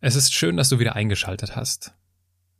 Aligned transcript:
Es 0.00 0.14
ist 0.14 0.32
schön, 0.32 0.56
dass 0.56 0.68
du 0.68 0.78
wieder 0.78 0.94
eingeschaltet 0.94 1.56
hast. 1.56 1.92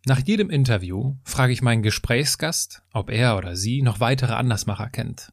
Nach 0.06 0.18
jedem 0.18 0.50
Interview 0.50 1.16
frage 1.22 1.52
ich 1.52 1.62
meinen 1.62 1.84
Gesprächsgast, 1.84 2.82
ob 2.92 3.10
er 3.10 3.36
oder 3.36 3.54
sie 3.54 3.82
noch 3.82 4.00
weitere 4.00 4.32
Andersmacher 4.32 4.90
kennt. 4.90 5.32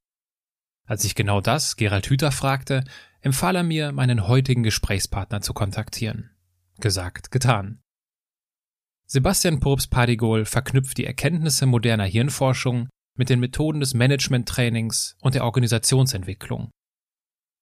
Als 0.85 1.03
ich 1.03 1.15
genau 1.15 1.41
das 1.41 1.77
Gerald 1.77 2.07
Hüther 2.07 2.31
fragte, 2.31 2.83
empfahl 3.21 3.55
er 3.55 3.63
mir, 3.63 3.91
meinen 3.91 4.27
heutigen 4.27 4.61
Gesprächspartner 4.61 5.41
zu 5.41 5.53
kontaktieren. 5.53 6.29
Gesagt, 6.79 7.31
getan. 7.31 7.81
Sebastian 9.07 9.59
Probst-Padigol 9.59 10.45
verknüpft 10.45 10.97
die 10.99 11.05
Erkenntnisse 11.05 11.65
moderner 11.65 12.05
Hirnforschung 12.05 12.87
mit 13.15 13.29
den 13.29 13.39
Methoden 13.39 13.79
des 13.79 13.95
Management-Trainings 13.95 15.17
und 15.21 15.33
der 15.33 15.43
Organisationsentwicklung. 15.43 16.69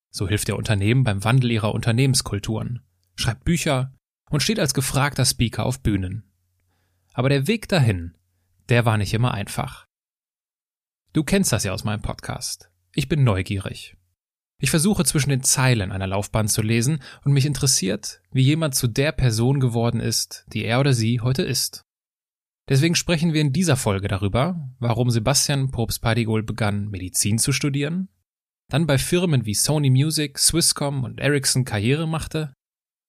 So 0.10 0.28
hilft 0.28 0.50
er 0.50 0.57
Unternehmen 0.57 1.05
beim 1.05 1.23
Wandel 1.23 1.52
ihrer 1.52 1.73
Unternehmenskulturen, 1.73 2.82
schreibt 3.16 3.46
Bücher 3.46 3.94
und 4.34 4.41
steht 4.41 4.59
als 4.59 4.73
gefragter 4.73 5.25
Speaker 5.25 5.63
auf 5.63 5.81
Bühnen. 5.81 6.23
Aber 7.14 7.29
der 7.29 7.46
Weg 7.46 7.68
dahin, 7.68 8.18
der 8.68 8.83
war 8.83 8.97
nicht 8.97 9.14
immer 9.14 9.32
einfach. 9.32 9.86
Du 11.14 11.24
kennst 11.24 11.51
das 11.51 11.65
ja 11.65 11.71
aus 11.71 11.83
meinem 11.83 12.01
Podcast. 12.01 12.71
Ich 12.96 13.07
bin 13.07 13.24
neugierig. 13.24 13.96
Ich 14.60 14.71
versuche 14.71 15.05
zwischen 15.05 15.29
den 15.29 15.43
Zeilen 15.43 15.91
einer 15.91 16.07
Laufbahn 16.07 16.47
zu 16.47 16.64
lesen 16.64 17.04
und 17.24 17.33
mich 17.33 17.46
interessiert, 17.46 18.21
wie 18.32 18.41
jemand 18.41 18.74
zu 18.74 18.88
der 18.88 19.11
Person 19.11 19.60
geworden 19.60 20.00
ist, 20.00 20.46
die 20.47 20.65
er 20.65 20.79
oder 20.79 20.93
sie 20.93 21.21
heute 21.21 21.43
ist. 21.43 21.83
Deswegen 22.68 22.96
sprechen 22.96 23.33
wir 23.33 23.41
in 23.41 23.54
dieser 23.54 23.77
Folge 23.77 24.07
darüber, 24.07 24.68
warum 24.79 25.11
Sebastian 25.11 25.69
Probst-Padigol 25.69 26.41
begann, 26.41 26.88
Medizin 26.88 27.38
zu 27.38 27.52
studieren, 27.52 28.10
dann 28.68 28.88
bei 28.88 28.97
Firmen 28.97 29.46
wie 29.46 29.54
Sony 29.54 29.91
Music, 29.91 30.39
Swisscom 30.39 31.04
und 31.04 31.19
Ericsson 31.19 31.65
Karriere 31.65 32.08
machte 32.08 32.55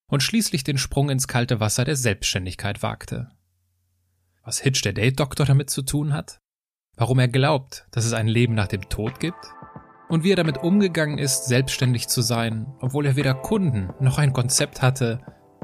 und 0.07 0.23
schließlich 0.23 0.63
den 0.63 0.77
Sprung 0.77 1.09
ins 1.09 1.27
kalte 1.27 1.59
Wasser 1.59 1.85
der 1.85 1.95
Selbstständigkeit 1.95 2.83
wagte. 2.83 3.31
Was 4.43 4.59
Hitch 4.59 4.81
der 4.83 4.93
Date-Doktor 4.93 5.45
damit 5.45 5.69
zu 5.69 5.81
tun 5.81 6.13
hat? 6.13 6.39
Warum 6.95 7.19
er 7.19 7.27
glaubt, 7.27 7.87
dass 7.91 8.05
es 8.05 8.13
ein 8.13 8.27
Leben 8.27 8.53
nach 8.53 8.67
dem 8.67 8.87
Tod 8.89 9.19
gibt? 9.19 9.43
Und 10.07 10.23
wie 10.23 10.31
er 10.31 10.35
damit 10.35 10.59
umgegangen 10.59 11.17
ist, 11.17 11.45
selbstständig 11.45 12.07
zu 12.07 12.21
sein, 12.21 12.67
obwohl 12.79 13.05
er 13.07 13.15
weder 13.15 13.33
Kunden 13.33 13.89
noch 13.99 14.19
ein 14.19 14.33
Konzept 14.33 14.81
hatte, 14.81 15.19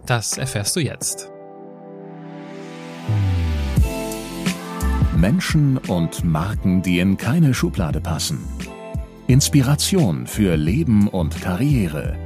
das 0.05 0.37
erfährst 0.37 0.75
du 0.75 0.79
jetzt. 0.79 1.31
Menschen 5.15 5.77
und 5.77 6.23
Marken, 6.23 6.81
die 6.81 6.97
in 6.97 7.15
keine 7.15 7.53
Schublade 7.53 8.01
passen. 8.01 8.39
Inspiration 9.27 10.25
für 10.25 10.55
Leben 10.55 11.07
und 11.07 11.39
Karriere. 11.39 12.17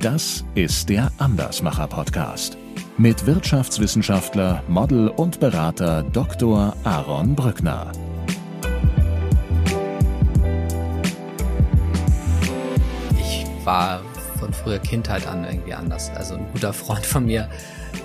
Das 0.00 0.44
ist 0.54 0.90
der 0.90 1.10
Andersmacher 1.18 1.88
Podcast 1.88 2.56
mit 2.98 3.26
Wirtschaftswissenschaftler, 3.26 4.62
Model 4.68 5.08
und 5.08 5.40
Berater 5.40 6.04
Dr. 6.04 6.76
Aaron 6.84 7.34
Brückner. 7.34 7.90
Ich 13.18 13.44
war 13.64 14.00
von 14.38 14.52
früher 14.52 14.78
Kindheit 14.78 15.26
an 15.26 15.44
irgendwie 15.44 15.74
anders. 15.74 16.10
Also 16.14 16.34
ein 16.34 16.46
guter 16.52 16.72
Freund 16.72 17.04
von 17.04 17.26
mir 17.26 17.48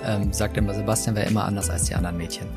ähm, 0.03 0.33
sagt 0.33 0.58
immer, 0.58 0.73
Sebastian 0.73 1.16
wäre 1.16 1.27
immer 1.27 1.45
anders 1.45 1.69
als 1.69 1.83
die 1.83 1.94
anderen 1.94 2.17
Mädchen. 2.17 2.47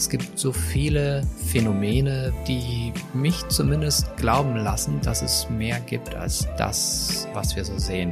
Es 0.00 0.08
gibt 0.08 0.38
so 0.38 0.50
viele 0.50 1.20
Phänomene, 1.44 2.32
die 2.48 2.90
mich 3.12 3.46
zumindest 3.48 4.16
glauben 4.16 4.56
lassen, 4.56 4.98
dass 5.02 5.20
es 5.20 5.50
mehr 5.50 5.78
gibt 5.78 6.14
als 6.14 6.48
das, 6.56 7.28
was 7.34 7.54
wir 7.54 7.66
so 7.66 7.78
sehen. 7.78 8.10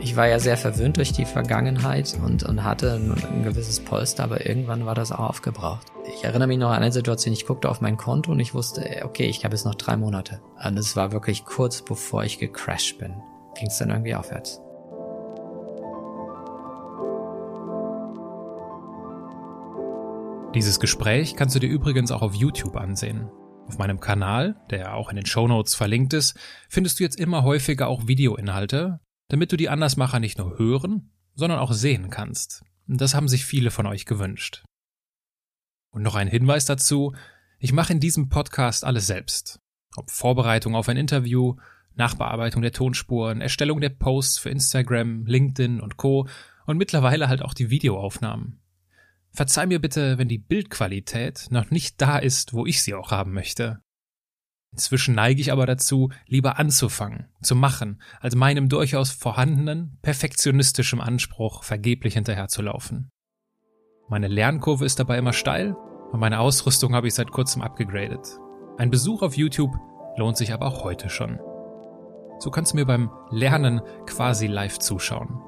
Ich 0.00 0.16
war 0.16 0.28
ja 0.28 0.38
sehr 0.38 0.56
verwöhnt 0.56 0.96
durch 0.96 1.12
die 1.12 1.26
Vergangenheit 1.26 2.16
und, 2.24 2.42
und 2.42 2.64
hatte 2.64 2.94
ein, 2.94 3.12
ein, 3.12 3.42
gewisses 3.44 3.80
Polster, 3.80 4.24
aber 4.24 4.46
irgendwann 4.46 4.86
war 4.86 4.94
das 4.94 5.12
auch 5.12 5.28
aufgebraucht. 5.28 5.88
Ich 6.16 6.24
erinnere 6.24 6.48
mich 6.48 6.58
noch 6.58 6.70
an 6.70 6.76
eine 6.76 6.90
Situation, 6.90 7.34
ich 7.34 7.44
guckte 7.44 7.68
auf 7.68 7.82
mein 7.82 7.98
Konto 7.98 8.32
und 8.32 8.40
ich 8.40 8.54
wusste, 8.54 9.02
okay, 9.04 9.26
ich 9.26 9.44
habe 9.44 9.54
jetzt 9.54 9.66
noch 9.66 9.74
drei 9.74 9.98
Monate. 9.98 10.40
Und 10.66 10.78
es 10.78 10.96
war 10.96 11.12
wirklich 11.12 11.44
kurz 11.44 11.82
bevor 11.82 12.24
ich 12.24 12.38
gecrashed 12.38 12.96
bin. 12.96 13.12
Ging 13.58 13.66
es 13.66 13.76
dann 13.76 13.90
irgendwie 13.90 14.14
aufwärts. 14.14 14.62
Dieses 20.56 20.80
Gespräch 20.80 21.36
kannst 21.36 21.54
du 21.54 21.58
dir 21.58 21.68
übrigens 21.68 22.10
auch 22.10 22.22
auf 22.22 22.34
YouTube 22.34 22.76
ansehen. 22.76 23.28
Auf 23.66 23.76
meinem 23.76 24.00
Kanal, 24.00 24.56
der 24.70 24.94
auch 24.94 25.10
in 25.10 25.16
den 25.16 25.26
Show 25.26 25.46
Notes 25.46 25.74
verlinkt 25.74 26.14
ist, 26.14 26.34
findest 26.70 26.98
du 26.98 27.04
jetzt 27.04 27.20
immer 27.20 27.42
häufiger 27.42 27.88
auch 27.88 28.06
Videoinhalte, 28.06 29.00
damit 29.28 29.52
du 29.52 29.58
die 29.58 29.68
Andersmacher 29.68 30.18
nicht 30.18 30.38
nur 30.38 30.58
hören, 30.58 31.12
sondern 31.34 31.58
auch 31.58 31.72
sehen 31.72 32.08
kannst. 32.08 32.64
Das 32.86 33.14
haben 33.14 33.28
sich 33.28 33.44
viele 33.44 33.70
von 33.70 33.84
euch 33.84 34.06
gewünscht. 34.06 34.64
Und 35.90 36.00
noch 36.00 36.14
ein 36.14 36.26
Hinweis 36.26 36.64
dazu, 36.64 37.14
ich 37.58 37.74
mache 37.74 37.92
in 37.92 38.00
diesem 38.00 38.30
Podcast 38.30 38.82
alles 38.82 39.06
selbst. 39.06 39.60
Ob 39.94 40.10
Vorbereitung 40.10 40.74
auf 40.74 40.88
ein 40.88 40.96
Interview, 40.96 41.56
Nachbearbeitung 41.96 42.62
der 42.62 42.72
Tonspuren, 42.72 43.42
Erstellung 43.42 43.82
der 43.82 43.90
Posts 43.90 44.38
für 44.38 44.48
Instagram, 44.48 45.26
LinkedIn 45.26 45.82
und 45.82 45.98
Co. 45.98 46.26
und 46.64 46.78
mittlerweile 46.78 47.28
halt 47.28 47.42
auch 47.42 47.52
die 47.52 47.68
Videoaufnahmen. 47.68 48.62
Verzeih 49.36 49.66
mir 49.66 49.82
bitte, 49.82 50.16
wenn 50.16 50.28
die 50.28 50.38
Bildqualität 50.38 51.48
noch 51.50 51.70
nicht 51.70 52.00
da 52.00 52.16
ist, 52.16 52.54
wo 52.54 52.64
ich 52.64 52.82
sie 52.82 52.94
auch 52.94 53.10
haben 53.10 53.34
möchte. 53.34 53.82
Inzwischen 54.72 55.14
neige 55.14 55.42
ich 55.42 55.52
aber 55.52 55.66
dazu, 55.66 56.08
lieber 56.26 56.58
anzufangen, 56.58 57.28
zu 57.42 57.54
machen, 57.54 58.00
als 58.20 58.34
meinem 58.34 58.70
durchaus 58.70 59.10
vorhandenen, 59.10 59.98
perfektionistischen 60.00 61.02
Anspruch 61.02 61.64
vergeblich 61.64 62.14
hinterherzulaufen. 62.14 63.10
Meine 64.08 64.28
Lernkurve 64.28 64.86
ist 64.86 64.98
dabei 65.00 65.18
immer 65.18 65.34
steil 65.34 65.76
und 66.12 66.18
meine 66.18 66.40
Ausrüstung 66.40 66.94
habe 66.94 67.06
ich 67.06 67.14
seit 67.14 67.30
kurzem 67.30 67.60
abgegradet. 67.60 68.38
Ein 68.78 68.90
Besuch 68.90 69.20
auf 69.20 69.36
YouTube 69.36 69.74
lohnt 70.16 70.38
sich 70.38 70.54
aber 70.54 70.66
auch 70.66 70.82
heute 70.82 71.10
schon. 71.10 71.38
So 72.38 72.50
kannst 72.50 72.72
du 72.72 72.76
mir 72.76 72.86
beim 72.86 73.10
Lernen 73.30 73.82
quasi 74.06 74.46
live 74.46 74.78
zuschauen. 74.78 75.42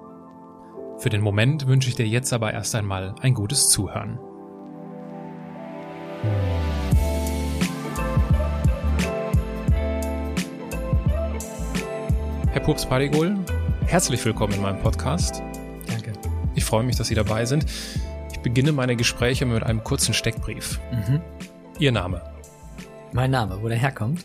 Für 0.98 1.10
den 1.10 1.20
Moment 1.20 1.68
wünsche 1.68 1.88
ich 1.88 1.94
dir 1.94 2.08
jetzt 2.08 2.32
aber 2.32 2.52
erst 2.52 2.74
einmal 2.74 3.14
ein 3.20 3.32
gutes 3.32 3.70
Zuhören. 3.70 4.18
Herr 12.50 12.60
Pups 12.62 12.84
Padigol, 12.84 13.36
herzlich 13.86 14.24
willkommen 14.24 14.54
in 14.54 14.62
meinem 14.62 14.82
Podcast. 14.82 15.40
Danke. 15.86 16.14
Ich 16.56 16.64
freue 16.64 16.82
mich, 16.82 16.96
dass 16.96 17.06
Sie 17.06 17.14
dabei 17.14 17.44
sind. 17.44 17.66
Ich 18.32 18.40
beginne 18.40 18.72
meine 18.72 18.96
Gespräche 18.96 19.46
mit 19.46 19.62
einem 19.62 19.84
kurzen 19.84 20.14
Steckbrief. 20.14 20.80
Mhm. 20.90 21.20
Ihr 21.78 21.92
Name? 21.92 22.22
Mein 23.12 23.30
Name, 23.30 23.62
wo 23.62 23.68
der 23.68 23.78
herkommt? 23.78 24.24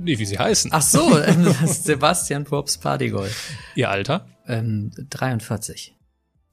Nee, 0.00 0.18
wie 0.18 0.24
Sie 0.24 0.38
heißen. 0.38 0.70
Ach 0.72 0.82
so, 0.82 1.10
Sebastian 1.66 2.44
Pups 2.44 2.78
Padigol. 2.78 3.30
Ihr 3.74 3.90
Alter? 3.90 4.26
Ähm, 4.46 4.92
43. 5.10 5.96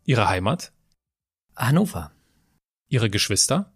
Ihre 0.06 0.28
Heimat? 0.28 0.72
Hannover. 1.56 2.12
Ihre 2.88 3.10
Geschwister? 3.10 3.74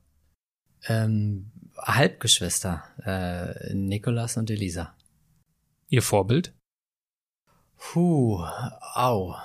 Ähm, 0.88 1.52
Halbgeschwister. 1.78 2.84
Äh, 3.04 3.74
Nikolas 3.74 4.38
und 4.38 4.50
Elisa. 4.50 4.96
Ihr 5.88 6.02
Vorbild? 6.02 6.54
Puh, 7.78 8.44
au. 8.94 9.36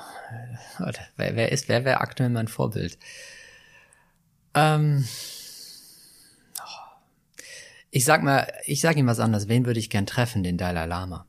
Wer, 1.16 1.36
wer 1.36 1.52
ist, 1.52 1.68
wer 1.68 1.84
wäre 1.84 2.00
aktuell 2.00 2.30
mein 2.30 2.48
Vorbild? 2.48 2.98
Ähm, 4.54 5.06
ich 7.94 8.04
sag 8.04 8.24
mal, 8.24 8.52
ich 8.64 8.80
sag 8.80 8.96
ihm 8.96 9.06
was 9.06 9.20
anderes. 9.20 9.46
Wen 9.46 9.66
würde 9.66 9.78
ich 9.78 9.88
gern 9.88 10.04
treffen? 10.04 10.42
Den 10.42 10.58
Dalai 10.58 10.86
Lama. 10.86 11.28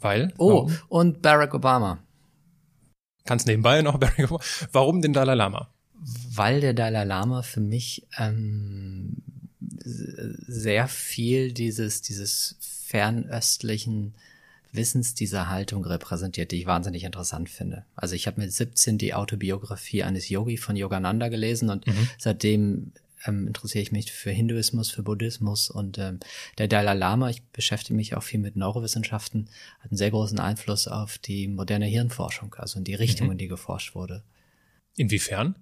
Weil? 0.00 0.34
Oh, 0.36 0.66
Warum? 0.66 0.78
und 0.88 1.22
Barack 1.22 1.54
Obama. 1.54 2.02
Kannst 3.24 3.46
nebenbei 3.46 3.82
noch 3.82 3.98
Barack 4.00 4.18
Obama. 4.18 4.42
Warum 4.72 5.00
den 5.00 5.12
Dalai 5.12 5.34
Lama? 5.34 5.72
Weil 6.34 6.60
der 6.60 6.74
Dalai 6.74 7.04
Lama 7.04 7.42
für 7.42 7.60
mich 7.60 8.08
ähm, 8.18 9.18
sehr 9.60 10.88
viel 10.88 11.52
dieses, 11.52 12.02
dieses 12.02 12.56
fernöstlichen 12.60 14.14
Wissens 14.72 15.14
dieser 15.14 15.50
Haltung 15.50 15.84
repräsentiert, 15.84 16.50
die 16.50 16.58
ich 16.58 16.66
wahnsinnig 16.66 17.04
interessant 17.04 17.48
finde. 17.48 17.84
Also 17.94 18.16
ich 18.16 18.26
habe 18.26 18.40
mit 18.40 18.52
17 18.52 18.98
die 18.98 19.14
Autobiografie 19.14 20.02
eines 20.02 20.28
Yogi 20.28 20.56
von 20.56 20.74
Yogananda 20.74 21.28
gelesen 21.28 21.70
und 21.70 21.86
mhm. 21.86 22.08
seitdem 22.18 22.92
ähm, 23.26 23.46
interessiere 23.46 23.82
ich 23.82 23.92
mich 23.92 24.12
für 24.12 24.30
Hinduismus, 24.30 24.90
für 24.90 25.02
Buddhismus 25.02 25.70
und 25.70 25.98
ähm, 25.98 26.20
der 26.58 26.68
Dalai 26.68 26.94
Lama, 26.94 27.30
ich 27.30 27.42
beschäftige 27.42 27.94
mich 27.94 28.16
auch 28.16 28.22
viel 28.22 28.40
mit 28.40 28.56
Neurowissenschaften, 28.56 29.48
hat 29.80 29.90
einen 29.90 29.98
sehr 29.98 30.10
großen 30.10 30.38
Einfluss 30.38 30.88
auf 30.88 31.18
die 31.18 31.48
moderne 31.48 31.86
Hirnforschung, 31.86 32.54
also 32.58 32.78
in 32.78 32.84
die 32.84 32.94
Richtung, 32.94 33.28
mhm. 33.28 33.32
in 33.32 33.38
die 33.38 33.48
geforscht 33.48 33.94
wurde. 33.94 34.22
Inwiefern? 34.96 35.56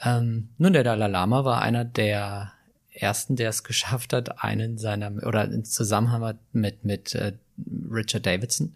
Ähm, 0.00 0.50
nun, 0.58 0.72
der 0.72 0.84
Dalai 0.84 1.08
Lama 1.08 1.44
war 1.44 1.62
einer 1.62 1.84
der 1.84 2.52
ersten, 2.90 3.36
der 3.36 3.50
es 3.50 3.64
geschafft 3.64 4.12
hat, 4.12 4.42
einen 4.42 4.78
seiner 4.78 5.10
oder 5.26 5.44
in 5.44 5.64
Zusammenhang 5.64 6.38
mit 6.52 6.84
mit 6.84 7.14
äh, 7.14 7.32
Richard 7.90 8.26
Davidson 8.26 8.74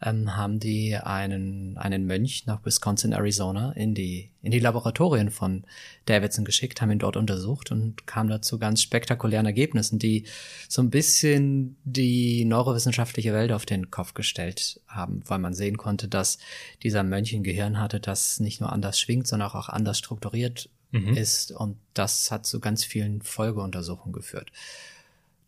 ähm, 0.00 0.36
haben 0.36 0.60
die 0.60 0.96
einen, 0.96 1.76
einen 1.76 2.06
Mönch 2.06 2.46
nach 2.46 2.64
Wisconsin, 2.64 3.12
Arizona 3.12 3.72
in 3.72 3.94
die, 3.94 4.30
in 4.42 4.52
die 4.52 4.60
Laboratorien 4.60 5.30
von 5.30 5.64
Davidson 6.06 6.44
geschickt, 6.44 6.80
haben 6.80 6.92
ihn 6.92 7.00
dort 7.00 7.16
untersucht 7.16 7.72
und 7.72 8.06
kam 8.06 8.28
dazu 8.28 8.58
ganz 8.58 8.80
spektakulären 8.82 9.46
Ergebnissen, 9.46 9.98
die 9.98 10.26
so 10.68 10.82
ein 10.82 10.90
bisschen 10.90 11.76
die 11.84 12.44
neurowissenschaftliche 12.44 13.32
Welt 13.32 13.50
auf 13.50 13.66
den 13.66 13.90
Kopf 13.90 14.14
gestellt 14.14 14.80
haben, 14.86 15.22
weil 15.26 15.40
man 15.40 15.54
sehen 15.54 15.76
konnte, 15.76 16.06
dass 16.06 16.38
dieser 16.82 17.02
Mönch 17.02 17.34
ein 17.34 17.42
Gehirn 17.42 17.80
hatte, 17.80 17.98
das 17.98 18.38
nicht 18.38 18.60
nur 18.60 18.72
anders 18.72 19.00
schwingt, 19.00 19.26
sondern 19.26 19.50
auch 19.50 19.68
anders 19.68 19.98
strukturiert 19.98 20.70
mhm. 20.92 21.16
ist. 21.16 21.50
Und 21.50 21.76
das 21.94 22.30
hat 22.30 22.46
zu 22.46 22.60
ganz 22.60 22.84
vielen 22.84 23.20
Folgeuntersuchungen 23.22 24.12
geführt. 24.12 24.52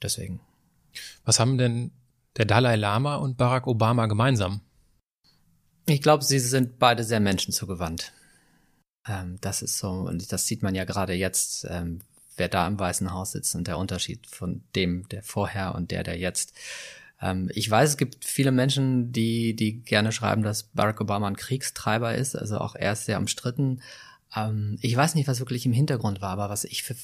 Deswegen. 0.02 0.40
Was 1.24 1.38
haben 1.38 1.56
denn 1.56 1.92
der 2.36 2.44
Dalai 2.44 2.76
Lama 2.76 3.16
und 3.16 3.36
Barack 3.36 3.66
Obama 3.66 4.06
gemeinsam? 4.06 4.60
Ich 5.86 6.02
glaube, 6.02 6.24
sie 6.24 6.38
sind 6.38 6.78
beide 6.78 7.04
sehr 7.04 7.20
menschenzugewandt. 7.20 8.12
Ähm, 9.06 9.38
das 9.40 9.62
ist 9.62 9.78
so, 9.78 9.90
und 9.90 10.30
das 10.32 10.46
sieht 10.46 10.62
man 10.62 10.74
ja 10.74 10.84
gerade 10.84 11.14
jetzt, 11.14 11.66
ähm, 11.68 12.00
wer 12.36 12.48
da 12.48 12.66
im 12.66 12.78
Weißen 12.78 13.12
Haus 13.12 13.32
sitzt 13.32 13.54
und 13.54 13.66
der 13.66 13.78
Unterschied 13.78 14.26
von 14.26 14.62
dem, 14.76 15.08
der 15.08 15.22
vorher 15.22 15.74
und 15.74 15.90
der, 15.90 16.02
der 16.02 16.18
jetzt. 16.18 16.54
Ähm, 17.20 17.50
ich 17.54 17.68
weiß, 17.70 17.90
es 17.90 17.96
gibt 17.96 18.24
viele 18.24 18.52
Menschen, 18.52 19.12
die, 19.12 19.54
die 19.56 19.82
gerne 19.82 20.12
schreiben, 20.12 20.42
dass 20.42 20.64
Barack 20.64 21.00
Obama 21.00 21.26
ein 21.26 21.36
Kriegstreiber 21.36 22.14
ist. 22.14 22.36
Also 22.36 22.58
auch 22.58 22.74
er 22.74 22.92
ist 22.92 23.06
sehr 23.06 23.18
umstritten. 23.18 23.82
Ähm, 24.34 24.78
ich 24.80 24.96
weiß 24.96 25.14
nicht, 25.14 25.28
was 25.28 25.40
wirklich 25.40 25.66
im 25.66 25.72
Hintergrund 25.72 26.20
war, 26.20 26.30
aber 26.30 26.50
was 26.50 26.64
ich 26.64 26.82
für, 26.82 26.94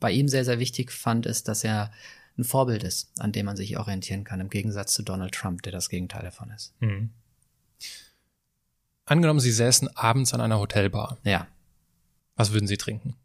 bei 0.00 0.10
ihm 0.10 0.28
sehr, 0.28 0.44
sehr 0.44 0.58
wichtig 0.58 0.92
fand, 0.92 1.26
ist, 1.26 1.48
dass 1.48 1.62
er 1.64 1.92
ein 2.40 2.44
Vorbild 2.44 2.82
ist, 2.82 3.10
an 3.20 3.32
dem 3.32 3.46
man 3.46 3.56
sich 3.56 3.78
orientieren 3.78 4.24
kann, 4.24 4.40
im 4.40 4.50
Gegensatz 4.50 4.94
zu 4.94 5.02
Donald 5.02 5.34
Trump, 5.34 5.62
der 5.62 5.72
das 5.72 5.88
Gegenteil 5.88 6.22
davon 6.22 6.50
ist. 6.50 6.74
Mhm. 6.80 7.10
Angenommen, 9.04 9.40
Sie 9.40 9.52
säßen 9.52 9.96
abends 9.96 10.34
an 10.34 10.40
einer 10.40 10.58
Hotelbar. 10.58 11.18
Ja. 11.24 11.46
Was 12.36 12.52
würden 12.52 12.68
Sie 12.68 12.76
trinken? 12.76 13.16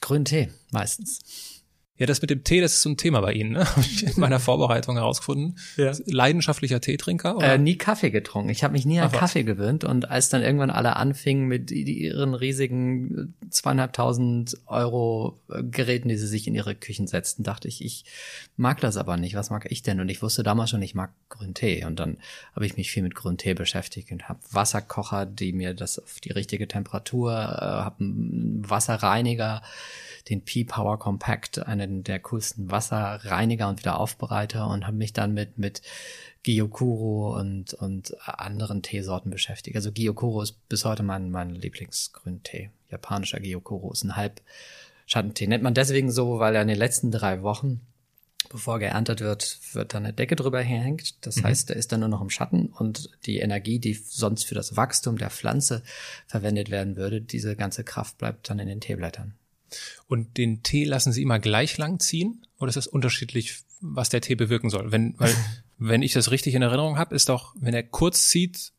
Grünen 0.00 0.24
Tee, 0.24 0.50
meistens. 0.70 1.61
Ja, 1.98 2.06
das 2.06 2.22
mit 2.22 2.30
dem 2.30 2.42
Tee, 2.42 2.62
das 2.62 2.72
ist 2.72 2.82
so 2.82 2.88
ein 2.88 2.96
Thema 2.96 3.20
bei 3.20 3.34
Ihnen, 3.34 3.52
ne? 3.52 3.66
Habe 3.76 3.80
ich 3.82 4.04
in 4.04 4.18
meiner 4.18 4.40
Vorbereitung 4.40 4.96
herausgefunden. 4.96 5.58
Ja. 5.76 5.92
Leidenschaftlicher 6.06 6.80
Teetrinker? 6.80 7.36
Oder? 7.36 7.54
Äh, 7.54 7.58
nie 7.58 7.76
Kaffee 7.76 8.10
getrunken. 8.10 8.48
Ich 8.48 8.64
habe 8.64 8.72
mich 8.72 8.86
nie 8.86 8.98
an 8.98 9.10
Ach, 9.12 9.18
Kaffee 9.18 9.44
gewöhnt 9.44 9.84
und 9.84 10.10
als 10.10 10.30
dann 10.30 10.42
irgendwann 10.42 10.70
alle 10.70 10.96
anfingen 10.96 11.46
mit 11.46 11.70
ihren 11.70 12.34
riesigen 12.34 13.34
zweieinhalbtausend 13.50 14.56
Euro 14.66 15.38
äh, 15.50 15.62
Geräten, 15.62 16.08
die 16.08 16.16
sie 16.16 16.26
sich 16.26 16.46
in 16.46 16.54
ihre 16.54 16.74
Küchen 16.74 17.06
setzten, 17.06 17.42
dachte 17.42 17.68
ich, 17.68 17.84
ich 17.84 18.06
mag 18.56 18.80
das 18.80 18.96
aber 18.96 19.18
nicht. 19.18 19.34
Was 19.34 19.50
mag 19.50 19.70
ich 19.70 19.82
denn? 19.82 20.00
Und 20.00 20.08
ich 20.08 20.22
wusste 20.22 20.42
damals 20.42 20.70
schon, 20.70 20.80
ich 20.80 20.94
mag 20.94 21.10
grünen 21.28 21.54
Tee. 21.54 21.84
Und 21.84 22.00
dann 22.00 22.16
habe 22.56 22.64
ich 22.64 22.78
mich 22.78 22.90
viel 22.90 23.02
mit 23.02 23.14
grünen 23.14 23.36
Tee 23.36 23.52
beschäftigt 23.52 24.10
und 24.12 24.30
habe 24.30 24.40
Wasserkocher, 24.50 25.26
die 25.26 25.52
mir 25.52 25.74
das 25.74 25.98
auf 25.98 26.20
die 26.20 26.32
richtige 26.32 26.66
Temperatur, 26.66 27.32
äh, 27.32 27.36
habe 27.36 28.00
einen 28.00 28.62
Wasserreiniger 28.66 29.60
den 30.28 30.42
P-Power 30.42 30.98
Compact, 30.98 31.66
einen 31.82 32.04
der 32.04 32.20
coolsten 32.20 32.70
Wasserreiniger 32.70 33.68
und 33.68 33.80
Wiederaufbereiter 33.80 34.68
und 34.68 34.86
habe 34.86 34.96
mich 34.96 35.12
dann 35.12 35.34
mit, 35.34 35.58
mit 35.58 35.82
Gyokuro 36.42 37.38
und, 37.38 37.74
und 37.74 38.16
anderen 38.26 38.82
Teesorten 38.82 39.30
beschäftigt. 39.30 39.76
Also 39.76 39.92
Gyokuro 39.92 40.42
ist 40.42 40.68
bis 40.68 40.84
heute 40.84 41.02
mein, 41.02 41.30
mein 41.30 41.54
Lieblingsgrüntee. 41.54 42.70
Japanischer 42.90 43.40
Gyokuro 43.40 43.92
ist 43.92 44.04
ein 44.04 44.16
Halbschattentee. 44.16 45.46
Nennt 45.46 45.62
man 45.62 45.74
deswegen 45.74 46.10
so, 46.10 46.38
weil 46.38 46.54
er 46.54 46.62
in 46.62 46.68
den 46.68 46.78
letzten 46.78 47.10
drei 47.10 47.42
Wochen 47.42 47.80
bevor 48.48 48.78
geerntet 48.78 49.20
wird, 49.20 49.58
wird 49.72 49.94
dann 49.94 50.04
eine 50.04 50.12
Decke 50.12 50.36
drüber 50.36 50.60
hängt. 50.60 51.26
Das 51.26 51.36
mhm. 51.36 51.44
heißt, 51.44 51.70
er 51.70 51.76
ist 51.76 51.92
dann 51.92 52.00
nur 52.00 52.08
noch 52.08 52.20
im 52.20 52.30
Schatten 52.30 52.66
und 52.66 53.10
die 53.26 53.38
Energie, 53.38 53.78
die 53.78 53.94
sonst 53.94 54.44
für 54.44 54.54
das 54.54 54.76
Wachstum 54.76 55.18
der 55.18 55.30
Pflanze 55.30 55.82
verwendet 56.26 56.70
werden 56.70 56.96
würde, 56.96 57.20
diese 57.20 57.56
ganze 57.56 57.84
Kraft 57.84 58.18
bleibt 58.18 58.50
dann 58.50 58.58
in 58.58 58.68
den 58.68 58.80
Teeblättern. 58.80 59.34
Und 60.06 60.36
den 60.36 60.62
Tee 60.62 60.84
lassen 60.84 61.12
Sie 61.12 61.22
immer 61.22 61.38
gleich 61.38 61.78
lang 61.78 62.00
ziehen? 62.00 62.46
Oder 62.58 62.68
ist 62.68 62.76
das 62.76 62.86
unterschiedlich, 62.86 63.60
was 63.80 64.08
der 64.08 64.20
Tee 64.20 64.34
bewirken 64.34 64.70
soll? 64.70 64.92
Wenn, 64.92 65.14
weil, 65.18 65.34
wenn 65.78 66.02
ich 66.02 66.12
das 66.12 66.30
richtig 66.30 66.54
in 66.54 66.62
Erinnerung 66.62 66.98
habe, 66.98 67.14
ist 67.14 67.28
doch, 67.28 67.54
wenn 67.58 67.74
er 67.74 67.82
kurz 67.82 68.28
zieht, 68.28 68.72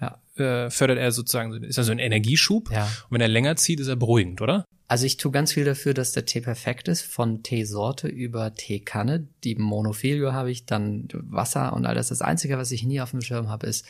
ja. 0.00 0.20
äh, 0.36 0.70
fördert 0.70 0.98
er 0.98 1.12
sozusagen, 1.12 1.62
ist 1.62 1.78
er 1.78 1.84
so 1.84 1.92
ein 1.92 1.98
Energieschub. 1.98 2.70
Ja. 2.70 2.84
Und 2.84 3.10
wenn 3.10 3.20
er 3.20 3.28
länger 3.28 3.56
zieht, 3.56 3.80
ist 3.80 3.88
er 3.88 3.96
beruhigend, 3.96 4.40
oder? 4.40 4.66
Also 4.88 5.06
ich 5.06 5.16
tue 5.16 5.32
ganz 5.32 5.52
viel 5.52 5.64
dafür, 5.64 5.94
dass 5.94 6.12
der 6.12 6.26
Tee 6.26 6.42
perfekt 6.42 6.86
ist, 6.86 7.00
von 7.00 7.42
Teesorte 7.42 8.08
über 8.08 8.54
Teekanne. 8.54 9.26
Die 9.42 9.54
Monofilio 9.54 10.34
habe 10.34 10.50
ich, 10.50 10.66
dann 10.66 11.08
Wasser 11.12 11.72
und 11.72 11.86
all 11.86 11.94
das. 11.94 12.08
Das 12.08 12.20
Einzige, 12.20 12.58
was 12.58 12.70
ich 12.72 12.84
nie 12.84 13.00
auf 13.00 13.12
dem 13.12 13.22
Schirm 13.22 13.48
habe, 13.48 13.66
ist 13.66 13.86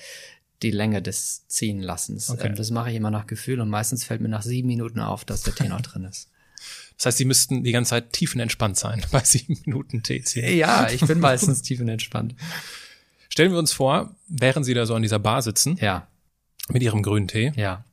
die 0.63 0.71
Länge 0.71 1.03
des 1.03 1.47
Ziehenlassens. 1.49 2.31
Okay. 2.31 2.49
Ähm, 2.49 2.55
das 2.55 2.71
mache 2.71 2.91
ich 2.91 2.97
immer 2.97 3.11
nach 3.11 3.27
Gefühl 3.27 3.61
und 3.61 3.69
meistens 3.69 4.05
fällt 4.05 4.21
mir 4.21 4.29
nach 4.29 4.43
sieben 4.43 4.69
Minuten 4.69 5.01
auf, 5.01 5.25
dass 5.25 5.43
der 5.43 5.55
Tee 5.55 5.69
noch 5.69 5.81
drin 5.81 6.05
ist. 6.05 6.31
Das 7.03 7.07
heißt, 7.07 7.19
Sie 7.19 7.25
müssten 7.25 7.65
die 7.65 7.73
ganze 7.73 7.91
Zeit 7.91 8.13
tiefenentspannt 8.13 8.79
sein 8.79 9.05
bei 9.11 9.25
sieben 9.25 9.59
Minuten 9.67 10.05
Tee 10.05 10.23
ziehen. 10.23 10.57
Ja, 10.57 10.89
ich 10.89 11.01
bin 11.01 11.19
meistens 11.19 11.61
tiefenentspannt. 11.63 12.37
Stellen 13.29 13.51
wir 13.51 13.59
uns 13.59 13.73
vor, 13.73 14.15
während 14.29 14.65
Sie 14.65 14.73
da 14.73 14.87
so 14.87 14.95
an 14.95 15.03
dieser 15.03 15.19
Bar 15.19 15.43
sitzen. 15.43 15.77
Ja. 15.81 16.07
Mit 16.69 16.81
Ihrem 16.81 17.03
grünen 17.03 17.27
Tee. 17.27 17.53
Ja. 17.57 17.85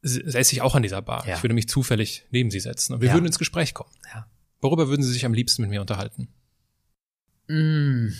Säße 0.00 0.54
ich 0.54 0.62
auch 0.62 0.74
an 0.74 0.82
dieser 0.82 1.02
Bar. 1.02 1.28
Ja. 1.28 1.36
Ich 1.36 1.42
würde 1.42 1.52
mich 1.54 1.68
zufällig 1.68 2.24
neben 2.30 2.50
Sie 2.50 2.60
setzen 2.60 2.94
und 2.94 3.02
wir 3.02 3.08
ja. 3.08 3.14
würden 3.14 3.26
ins 3.26 3.38
Gespräch 3.38 3.74
kommen. 3.74 3.92
Ja. 4.14 4.26
Worüber 4.62 4.88
würden 4.88 5.02
Sie 5.02 5.12
sich 5.12 5.26
am 5.26 5.34
liebsten 5.34 5.60
mit 5.60 5.70
mir 5.70 5.82
unterhalten? 5.82 6.28
Mm. 7.46 8.14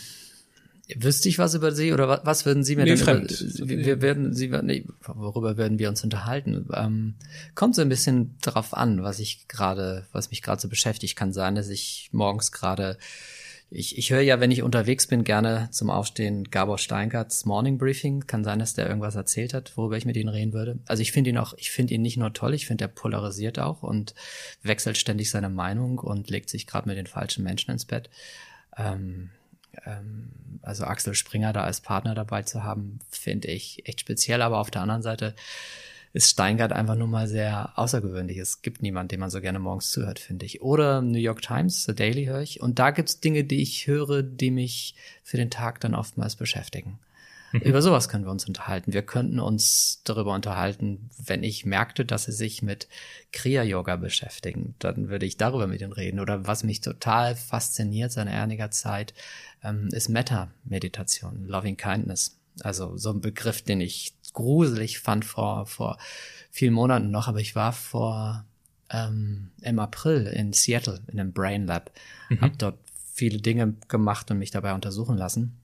Wüsste 0.98 1.28
ich 1.28 1.38
was 1.38 1.54
über 1.54 1.72
Sie 1.72 1.92
oder 1.92 2.20
was 2.24 2.46
würden 2.46 2.64
Sie 2.64 2.76
mir 2.76 2.84
nee, 2.84 2.90
denn 2.90 2.98
fremd. 2.98 3.40
Über, 3.58 3.68
wir 3.68 4.02
werden 4.02 4.34
Sie 4.34 4.48
nee, 4.62 4.84
worüber 5.04 5.56
werden 5.56 5.78
wir 5.78 5.88
uns 5.88 6.02
unterhalten? 6.04 6.66
Ähm, 6.74 7.14
kommt 7.54 7.74
so 7.74 7.82
ein 7.82 7.88
bisschen 7.88 8.36
drauf 8.42 8.74
an, 8.74 9.02
was 9.02 9.18
ich 9.18 9.48
gerade, 9.48 10.06
was 10.12 10.30
mich 10.30 10.42
gerade 10.42 10.60
so 10.60 10.68
beschäftigt. 10.68 11.16
Kann 11.16 11.32
sein, 11.32 11.54
dass 11.54 11.68
ich 11.68 12.08
morgens 12.12 12.52
gerade 12.52 12.96
ich, 13.72 13.96
ich 13.96 14.10
höre 14.10 14.20
ja, 14.20 14.40
wenn 14.40 14.50
ich 14.50 14.64
unterwegs 14.64 15.06
bin, 15.06 15.22
gerne 15.22 15.68
zum 15.70 15.90
Aufstehen 15.90 16.50
Gabor 16.50 16.76
Steingarts 16.76 17.44
Morning 17.44 17.78
Briefing. 17.78 18.26
Kann 18.26 18.42
sein, 18.42 18.58
dass 18.58 18.74
der 18.74 18.88
irgendwas 18.88 19.14
erzählt 19.14 19.54
hat, 19.54 19.76
worüber 19.76 19.96
ich 19.96 20.04
mit 20.04 20.16
ihm 20.16 20.26
reden 20.26 20.52
würde. 20.52 20.80
Also 20.86 21.02
ich 21.02 21.12
finde 21.12 21.30
ihn 21.30 21.38
auch, 21.38 21.54
ich 21.56 21.70
finde 21.70 21.94
ihn 21.94 22.02
nicht 22.02 22.16
nur 22.16 22.32
toll, 22.32 22.54
ich 22.54 22.66
finde 22.66 22.84
er 22.84 22.88
polarisiert 22.88 23.60
auch 23.60 23.84
und 23.84 24.14
wechselt 24.64 24.98
ständig 24.98 25.30
seine 25.30 25.50
Meinung 25.50 26.00
und 26.00 26.30
legt 26.30 26.50
sich 26.50 26.66
gerade 26.66 26.88
mit 26.88 26.98
den 26.98 27.06
falschen 27.06 27.44
Menschen 27.44 27.70
ins 27.70 27.84
Bett. 27.84 28.10
Ähm, 28.76 29.30
also 30.62 30.84
Axel 30.84 31.14
Springer 31.14 31.52
da 31.52 31.62
als 31.62 31.80
Partner 31.80 32.14
dabei 32.14 32.42
zu 32.42 32.64
haben, 32.64 32.98
finde 33.10 33.48
ich 33.48 33.86
echt 33.88 34.00
speziell. 34.00 34.42
Aber 34.42 34.58
auf 34.58 34.70
der 34.70 34.82
anderen 34.82 35.02
Seite 35.02 35.34
ist 36.12 36.28
Steingart 36.28 36.72
einfach 36.72 36.96
nur 36.96 37.06
mal 37.06 37.28
sehr 37.28 37.78
außergewöhnlich. 37.78 38.38
Es 38.38 38.62
gibt 38.62 38.82
niemanden, 38.82 39.08
dem 39.08 39.20
man 39.20 39.30
so 39.30 39.40
gerne 39.40 39.60
morgens 39.60 39.90
zuhört, 39.90 40.18
finde 40.18 40.44
ich. 40.44 40.60
Oder 40.60 41.02
New 41.02 41.18
York 41.18 41.40
Times, 41.40 41.84
The 41.84 41.94
Daily 41.94 42.24
höre 42.24 42.40
ich. 42.40 42.60
Und 42.60 42.78
da 42.78 42.90
gibt's 42.90 43.20
Dinge, 43.20 43.44
die 43.44 43.62
ich 43.62 43.86
höre, 43.86 44.22
die 44.22 44.50
mich 44.50 44.96
für 45.22 45.36
den 45.36 45.50
Tag 45.50 45.80
dann 45.80 45.94
oftmals 45.94 46.34
beschäftigen. 46.34 46.98
Über 47.52 47.82
sowas 47.82 48.08
können 48.08 48.24
wir 48.24 48.30
uns 48.30 48.46
unterhalten. 48.46 48.92
Wir 48.92 49.02
könnten 49.02 49.40
uns 49.40 50.02
darüber 50.04 50.34
unterhalten, 50.34 51.10
wenn 51.18 51.42
ich 51.42 51.64
merkte, 51.64 52.04
dass 52.04 52.24
sie 52.24 52.32
sich 52.32 52.62
mit 52.62 52.88
Kriya-Yoga 53.32 53.96
beschäftigen, 53.96 54.74
dann 54.78 55.08
würde 55.08 55.26
ich 55.26 55.36
darüber 55.36 55.66
mit 55.66 55.80
ihnen 55.80 55.92
reden. 55.92 56.20
Oder 56.20 56.46
was 56.46 56.64
mich 56.64 56.80
total 56.80 57.36
fasziniert 57.36 58.12
seit 58.12 58.28
einiger 58.28 58.70
Zeit, 58.70 59.14
ähm, 59.62 59.88
ist 59.92 60.08
Metta-Meditation, 60.08 61.46
Loving 61.46 61.76
Kindness. 61.76 62.38
Also 62.60 62.96
so 62.96 63.10
ein 63.10 63.20
Begriff, 63.20 63.62
den 63.62 63.80
ich 63.80 64.14
gruselig 64.32 65.00
fand 65.00 65.24
vor, 65.24 65.66
vor 65.66 65.98
vielen 66.50 66.74
Monaten 66.74 67.10
noch, 67.10 67.28
aber 67.28 67.40
ich 67.40 67.56
war 67.56 67.72
vor 67.72 68.44
ähm, 68.90 69.50
im 69.62 69.78
April 69.78 70.26
in 70.26 70.52
Seattle 70.52 71.00
in 71.08 71.18
einem 71.18 71.32
Brain 71.32 71.66
Lab, 71.66 71.90
mhm. 72.28 72.40
habe 72.40 72.56
dort 72.56 72.78
viele 73.12 73.40
Dinge 73.40 73.74
gemacht 73.88 74.30
und 74.30 74.38
mich 74.38 74.50
dabei 74.50 74.72
untersuchen 74.74 75.16
lassen 75.16 75.59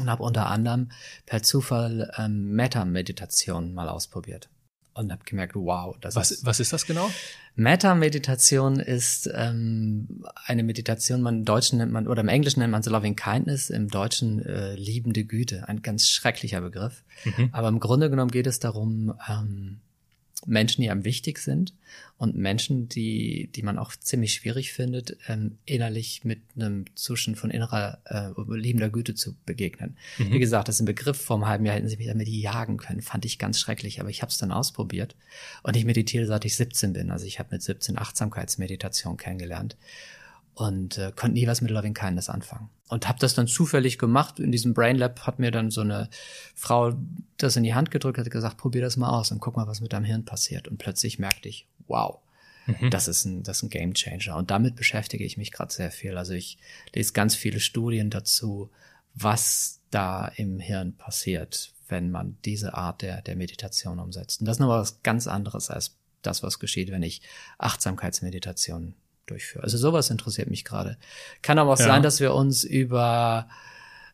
und 0.00 0.10
habe 0.10 0.22
unter 0.22 0.46
anderem 0.46 0.90
per 1.26 1.42
Zufall 1.42 2.10
ähm, 2.16 2.52
Meta-Meditation 2.52 3.74
mal 3.74 3.88
ausprobiert 3.88 4.48
und 4.94 5.12
habe 5.12 5.22
gemerkt, 5.24 5.54
wow, 5.54 5.96
das 6.00 6.16
was, 6.16 6.30
ist. 6.30 6.44
Was 6.44 6.60
ist 6.60 6.72
das 6.72 6.86
genau? 6.86 7.10
Meta-Meditation 7.56 8.80
ist 8.80 9.28
ähm, 9.34 10.24
eine 10.44 10.62
Meditation, 10.62 11.20
man 11.20 11.38
im 11.38 11.44
Deutschen 11.44 11.78
nennt 11.78 11.92
man, 11.92 12.06
oder 12.06 12.20
im 12.20 12.28
Englischen 12.28 12.60
nennt 12.60 12.72
man 12.72 12.82
so 12.82 12.90
Loving 12.90 13.16
Kindness, 13.16 13.70
im 13.70 13.88
Deutschen 13.88 14.44
äh, 14.44 14.74
liebende 14.74 15.24
Güte. 15.24 15.68
Ein 15.68 15.82
ganz 15.82 16.08
schrecklicher 16.08 16.60
Begriff. 16.60 17.04
Mhm. 17.24 17.50
Aber 17.52 17.68
im 17.68 17.80
Grunde 17.80 18.10
genommen 18.10 18.30
geht 18.30 18.46
es 18.46 18.60
darum, 18.60 19.14
ähm, 19.28 19.80
Menschen, 20.46 20.82
die 20.82 20.90
einem 20.90 21.04
wichtig 21.04 21.38
sind 21.38 21.74
und 22.16 22.36
Menschen, 22.36 22.88
die, 22.88 23.50
die 23.54 23.62
man 23.62 23.78
auch 23.78 23.94
ziemlich 23.96 24.34
schwierig 24.34 24.72
findet, 24.72 25.16
ähm, 25.28 25.58
innerlich 25.64 26.24
mit 26.24 26.40
einem 26.54 26.84
Zustand 26.94 27.38
von 27.38 27.50
innerer 27.50 27.98
äh, 28.04 28.30
liebender 28.56 28.90
Güte 28.90 29.14
zu 29.14 29.36
begegnen. 29.44 29.96
Mhm. 30.18 30.32
Wie 30.32 30.38
gesagt, 30.38 30.68
das 30.68 30.76
ist 30.76 30.82
ein 30.82 30.86
Begriff, 30.86 31.20
vor 31.20 31.36
einem 31.36 31.46
halben 31.46 31.66
Jahr 31.66 31.76
hätten 31.76 31.88
sie 31.88 31.96
mich 31.96 32.06
damit 32.06 32.28
jagen 32.28 32.76
können, 32.76 33.02
fand 33.02 33.24
ich 33.24 33.38
ganz 33.38 33.58
schrecklich, 33.58 34.00
aber 34.00 34.10
ich 34.10 34.22
habe 34.22 34.30
es 34.30 34.38
dann 34.38 34.52
ausprobiert 34.52 35.16
und 35.62 35.76
ich 35.76 35.84
meditiere 35.84 36.26
seit 36.26 36.44
ich 36.44 36.56
17 36.56 36.92
bin. 36.92 37.10
Also 37.10 37.26
ich 37.26 37.38
habe 37.38 37.50
mit 37.52 37.62
17 37.62 37.98
Achtsamkeitsmeditation 37.98 39.16
kennengelernt. 39.16 39.76
Und 40.60 40.98
äh, 40.98 41.10
konnte 41.16 41.32
nie 41.32 41.46
was 41.46 41.62
mit 41.62 41.70
Loving 41.70 41.94
Kindness 41.94 42.28
anfangen. 42.28 42.68
Und 42.88 43.08
habe 43.08 43.18
das 43.18 43.34
dann 43.34 43.46
zufällig 43.46 43.96
gemacht. 43.96 44.38
In 44.38 44.52
diesem 44.52 44.74
Brain 44.74 44.98
Lab 44.98 45.26
hat 45.26 45.38
mir 45.38 45.50
dann 45.50 45.70
so 45.70 45.80
eine 45.80 46.10
Frau 46.54 46.92
das 47.38 47.56
in 47.56 47.62
die 47.62 47.72
Hand 47.72 47.90
gedrückt, 47.90 48.18
hat 48.18 48.30
gesagt, 48.30 48.58
probier 48.58 48.82
das 48.82 48.98
mal 48.98 49.08
aus 49.08 49.30
und 49.30 49.40
guck 49.40 49.56
mal, 49.56 49.66
was 49.66 49.80
mit 49.80 49.94
deinem 49.94 50.04
Hirn 50.04 50.26
passiert. 50.26 50.68
Und 50.68 50.76
plötzlich 50.76 51.18
merkte 51.18 51.48
ich, 51.48 51.66
wow, 51.88 52.18
mhm. 52.66 52.90
das 52.90 53.08
ist 53.08 53.24
ein, 53.24 53.42
das 53.42 53.58
ist 53.58 53.62
ein 53.62 53.70
Game 53.70 53.94
Changer. 53.94 54.36
Und 54.36 54.50
damit 54.50 54.76
beschäftige 54.76 55.24
ich 55.24 55.38
mich 55.38 55.50
gerade 55.50 55.72
sehr 55.72 55.90
viel. 55.90 56.18
Also 56.18 56.34
ich 56.34 56.58
lese 56.94 57.14
ganz 57.14 57.34
viele 57.34 57.60
Studien 57.60 58.10
dazu, 58.10 58.68
was 59.14 59.80
da 59.90 60.28
im 60.36 60.60
Hirn 60.60 60.94
passiert, 60.94 61.72
wenn 61.88 62.10
man 62.10 62.36
diese 62.44 62.74
Art 62.74 63.00
der, 63.00 63.22
der 63.22 63.36
Meditation 63.36 63.98
umsetzt. 63.98 64.40
Und 64.40 64.46
das 64.46 64.56
ist 64.56 64.60
noch 64.60 64.68
was 64.68 65.02
ganz 65.02 65.26
anderes 65.26 65.70
als 65.70 65.96
das, 66.20 66.42
was 66.42 66.58
geschieht, 66.58 66.90
wenn 66.90 67.02
ich 67.02 67.22
Achtsamkeitsmeditation 67.56 68.94
durchführe. 69.30 69.64
Also 69.64 69.78
sowas 69.78 70.10
interessiert 70.10 70.50
mich 70.50 70.64
gerade. 70.64 70.96
Kann 71.42 71.58
aber 71.58 71.72
auch 71.72 71.78
ja. 71.78 71.86
sein, 71.86 72.02
dass 72.02 72.20
wir 72.20 72.34
uns 72.34 72.64
über 72.64 73.48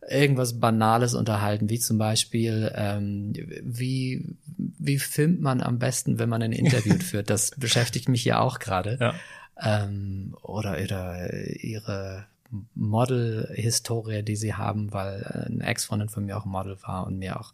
irgendwas 0.09 0.61
Banales 0.61 1.15
unterhalten, 1.15 1.69
wie 1.69 1.79
zum 1.79 1.99
Beispiel, 1.99 2.71
ähm, 2.75 3.33
wie, 3.63 4.37
wie 4.57 4.99
filmt 4.99 5.41
man 5.41 5.61
am 5.61 5.79
besten, 5.79 6.19
wenn 6.19 6.29
man 6.29 6.43
ein 6.43 6.53
Interview 6.53 6.99
führt? 7.01 7.31
Das 7.31 7.51
beschäftigt 7.57 8.09
mich 8.09 8.25
ja 8.25 8.41
auch 8.41 8.59
gerade. 8.59 8.99
Ja. 9.01 9.15
Ähm, 9.61 10.37
oder, 10.43 10.79
oder 10.83 11.33
ihre 11.33 12.27
Model-Historie, 12.75 14.23
die 14.23 14.37
sie 14.37 14.55
haben, 14.55 14.93
weil 14.93 15.25
eine 15.25 15.67
Ex-Freundin 15.67 16.09
von 16.09 16.27
mir 16.27 16.37
auch 16.37 16.45
Model 16.45 16.77
war 16.83 17.07
und 17.07 17.19
mir 17.19 17.41
auch 17.41 17.53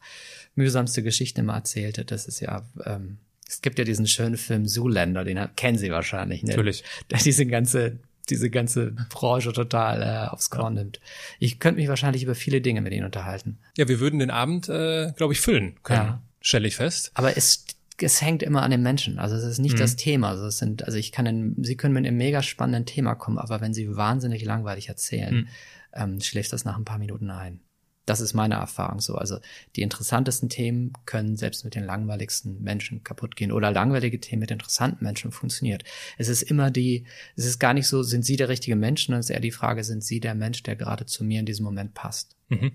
mühsamste 0.54 1.02
Geschichte 1.02 1.42
mal 1.42 1.56
erzählte. 1.56 2.04
Das 2.04 2.26
ist 2.26 2.40
ja 2.40 2.62
ähm, 2.84 3.18
es 3.52 3.60
gibt 3.60 3.78
ja 3.78 3.84
diesen 3.84 4.06
schönen 4.06 4.38
Film 4.38 4.66
Zoolander, 4.66 5.24
den 5.24 5.38
kennen 5.56 5.76
Sie 5.76 5.90
wahrscheinlich, 5.90 6.42
ne? 6.42 6.50
Natürlich. 6.50 6.84
Der 7.10 7.18
diese 7.18 7.46
ganze 7.46 7.98
diese 8.30 8.50
ganze 8.50 8.92
Branche 9.10 9.52
total 9.52 10.02
äh, 10.02 10.28
aufs 10.30 10.48
Korn 10.48 10.74
nimmt. 10.74 11.00
Ich 11.40 11.58
könnte 11.58 11.80
mich 11.80 11.88
wahrscheinlich 11.88 12.22
über 12.22 12.34
viele 12.36 12.60
Dinge 12.60 12.80
mit 12.80 12.92
Ihnen 12.92 13.04
unterhalten. 13.04 13.58
Ja, 13.76 13.88
wir 13.88 13.98
würden 13.98 14.20
den 14.20 14.30
Abend, 14.30 14.68
äh, 14.68 15.12
glaube 15.16 15.32
ich, 15.32 15.40
füllen 15.40 15.74
können. 15.82 16.06
Ja. 16.06 16.22
Stelle 16.40 16.68
ich 16.68 16.76
fest. 16.76 17.10
Aber 17.14 17.36
es, 17.36 17.66
es 18.00 18.22
hängt 18.22 18.44
immer 18.44 18.62
an 18.62 18.70
den 18.70 18.82
Menschen. 18.82 19.18
Also 19.18 19.34
es 19.34 19.42
ist 19.42 19.58
nicht 19.58 19.74
mhm. 19.74 19.80
das 19.80 19.96
Thema. 19.96 20.30
Also 20.30 20.46
es 20.46 20.58
sind, 20.58 20.84
also 20.84 20.98
ich 20.98 21.10
kann, 21.10 21.26
in, 21.26 21.56
Sie 21.64 21.76
können 21.76 21.94
mit 21.94 22.06
einem 22.06 22.16
mega 22.16 22.42
spannenden 22.42 22.86
Thema 22.86 23.16
kommen, 23.16 23.38
aber 23.38 23.60
wenn 23.60 23.74
Sie 23.74 23.96
wahnsinnig 23.96 24.44
langweilig 24.44 24.88
erzählen, 24.88 25.34
mhm. 25.34 25.48
ähm, 25.92 26.20
schläft 26.20 26.52
das 26.52 26.64
nach 26.64 26.78
ein 26.78 26.84
paar 26.84 26.98
Minuten 26.98 27.28
ein. 27.28 27.60
Das 28.04 28.20
ist 28.20 28.34
meine 28.34 28.56
Erfahrung 28.56 29.00
so. 29.00 29.14
Also 29.14 29.38
die 29.76 29.82
interessantesten 29.82 30.48
Themen 30.48 30.92
können 31.06 31.36
selbst 31.36 31.64
mit 31.64 31.74
den 31.74 31.84
langweiligsten 31.84 32.60
Menschen 32.62 33.04
kaputt 33.04 33.36
gehen 33.36 33.52
oder 33.52 33.70
langweilige 33.70 34.18
Themen 34.18 34.40
mit 34.40 34.50
interessanten 34.50 35.04
Menschen 35.04 35.30
funktioniert. 35.30 35.84
Es 36.18 36.28
ist 36.28 36.42
immer 36.42 36.70
die, 36.70 37.04
es 37.36 37.46
ist 37.46 37.60
gar 37.60 37.74
nicht 37.74 37.86
so, 37.86 38.02
sind 38.02 38.24
Sie 38.24 38.36
der 38.36 38.48
richtige 38.48 38.74
Mensch, 38.74 39.06
sondern 39.06 39.20
es 39.20 39.26
ist 39.26 39.34
eher 39.34 39.40
die 39.40 39.52
Frage, 39.52 39.84
sind 39.84 40.02
Sie 40.02 40.18
der 40.18 40.34
Mensch, 40.34 40.62
der 40.64 40.74
gerade 40.74 41.06
zu 41.06 41.22
mir 41.22 41.40
in 41.40 41.46
diesem 41.46 41.64
Moment 41.64 41.94
passt. 41.94 42.36
Mhm. 42.48 42.72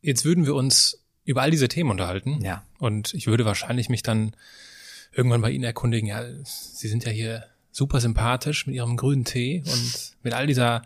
Jetzt 0.00 0.24
würden 0.24 0.44
wir 0.44 0.54
uns 0.54 1.04
über 1.24 1.42
all 1.42 1.50
diese 1.50 1.68
Themen 1.68 1.90
unterhalten. 1.90 2.40
Ja. 2.42 2.64
Und 2.78 3.14
ich 3.14 3.26
würde 3.26 3.44
wahrscheinlich 3.44 3.88
mich 3.88 4.02
dann 4.02 4.34
irgendwann 5.12 5.40
bei 5.40 5.50
Ihnen 5.50 5.64
erkundigen, 5.64 6.08
ja, 6.08 6.24
Sie 6.44 6.88
sind 6.88 7.04
ja 7.04 7.10
hier 7.10 7.44
super 7.70 8.00
sympathisch 8.00 8.66
mit 8.66 8.74
Ihrem 8.74 8.96
grünen 8.96 9.24
Tee 9.24 9.62
und 9.66 10.16
mit 10.22 10.34
all 10.34 10.46
dieser 10.46 10.82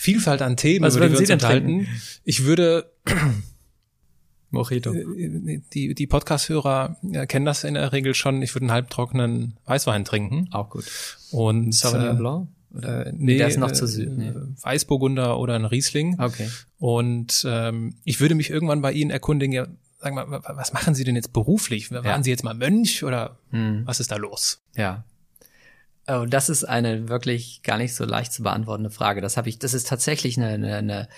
Vielfalt 0.00 0.42
an 0.42 0.56
Themen, 0.56 0.84
Was 0.84 0.94
über 0.94 1.06
die 1.06 1.12
wir 1.12 1.18
uns 1.18 1.28
enthalten. 1.28 1.88
Ich 2.22 2.44
würde 2.44 2.92
Mojito. 4.50 4.94
Äh, 4.94 5.60
die, 5.74 5.92
die 5.92 6.06
Podcast-Hörer 6.06 6.96
kennen 7.26 7.44
das 7.44 7.64
in 7.64 7.74
der 7.74 7.92
Regel 7.92 8.14
schon. 8.14 8.40
Ich 8.40 8.54
würde 8.54 8.66
einen 8.66 8.72
halbtrockenen 8.72 9.58
Weißwein 9.64 10.04
trinken. 10.04 10.48
Auch 10.52 10.70
gut. 10.70 10.84
Und 11.32 11.74
Sauvignon 11.74 12.14
äh, 12.14 12.18
Blanc? 12.18 12.48
Oder, 12.74 13.06
äh, 13.06 13.12
nee, 13.12 13.38
der 13.38 13.48
ist 13.48 13.58
noch 13.58 13.72
zu 13.72 13.88
süß. 13.88 14.08
Nee. 14.16 14.32
Weißburgunder 14.62 15.36
oder 15.36 15.56
ein 15.56 15.64
Riesling. 15.64 16.16
Okay. 16.20 16.48
Und 16.78 17.44
ähm, 17.48 17.96
ich 18.04 18.20
würde 18.20 18.36
mich 18.36 18.50
irgendwann 18.50 18.80
bei 18.80 18.92
Ihnen 18.92 19.10
erkundigen, 19.10 19.52
ja, 19.52 19.66
sagen 19.98 20.14
wir, 20.14 20.42
was 20.46 20.72
machen 20.72 20.94
Sie 20.94 21.02
denn 21.02 21.16
jetzt 21.16 21.32
beruflich? 21.32 21.90
Waren 21.90 22.04
ja. 22.04 22.22
Sie 22.22 22.30
jetzt 22.30 22.44
mal 22.44 22.54
Mönch 22.54 23.02
oder 23.02 23.38
hm. 23.50 23.82
was 23.84 23.98
ist 23.98 24.12
da 24.12 24.16
los? 24.16 24.62
Ja. 24.76 25.04
Oh, 26.10 26.24
das 26.26 26.48
ist 26.48 26.64
eine 26.64 27.08
wirklich 27.08 27.62
gar 27.62 27.76
nicht 27.76 27.94
so 27.94 28.04
leicht 28.04 28.32
zu 28.32 28.42
beantwortende 28.42 28.90
Frage. 28.90 29.20
Das 29.20 29.36
habe 29.36 29.50
ich, 29.50 29.58
das 29.58 29.74
ist 29.74 29.88
tatsächlich 29.88 30.38
eine, 30.38 30.48
eine, 30.48 30.76
eine, 30.76 31.08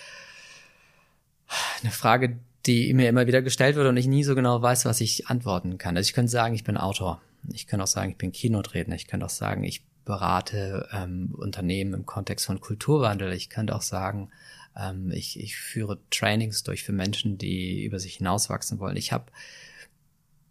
eine 1.83 1.93
Frage, 1.93 2.41
die 2.67 2.93
mir 2.93 3.09
immer 3.09 3.29
wieder 3.29 3.41
gestellt 3.41 3.77
wird 3.77 3.87
und 3.87 3.97
ich 3.97 4.09
nie 4.09 4.25
so 4.25 4.35
genau 4.35 4.61
weiß, 4.61 4.85
was 4.87 5.01
ich 5.01 5.29
antworten 5.29 5.79
kann. 5.79 5.97
Also 5.97 6.09
ich 6.09 6.13
könnte 6.13 6.33
sagen, 6.33 6.55
ich 6.55 6.65
bin 6.65 6.77
Autor. 6.77 7.21
Ich 7.53 7.69
könnte 7.69 7.85
auch 7.85 7.89
sagen, 7.89 8.11
ich 8.11 8.19
bin 8.19 8.33
Kinodredner. 8.33 8.97
Ich 8.97 9.07
könnte 9.07 9.27
auch 9.27 9.31
sagen, 9.31 9.63
ich 9.63 9.85
berate 10.05 10.89
ähm, 10.93 11.35
Unternehmen 11.37 11.95
im 11.95 12.05
Kontext 12.05 12.47
von 12.47 12.61
Kulturwandel. 12.61 13.33
Ich 13.33 13.49
könnte 13.49 13.77
auch 13.77 13.83
sagen, 13.83 14.31
ähm, 14.77 15.13
ich, 15.13 15.39
ich 15.39 15.57
führe 15.57 15.99
Trainings 16.11 16.65
durch 16.65 16.83
für 16.83 16.93
Menschen, 16.93 17.39
die 17.39 17.85
über 17.85 18.01
sich 18.01 18.17
hinauswachsen 18.17 18.81
wollen. 18.81 18.97
Ich 18.97 19.13
habe 19.13 19.27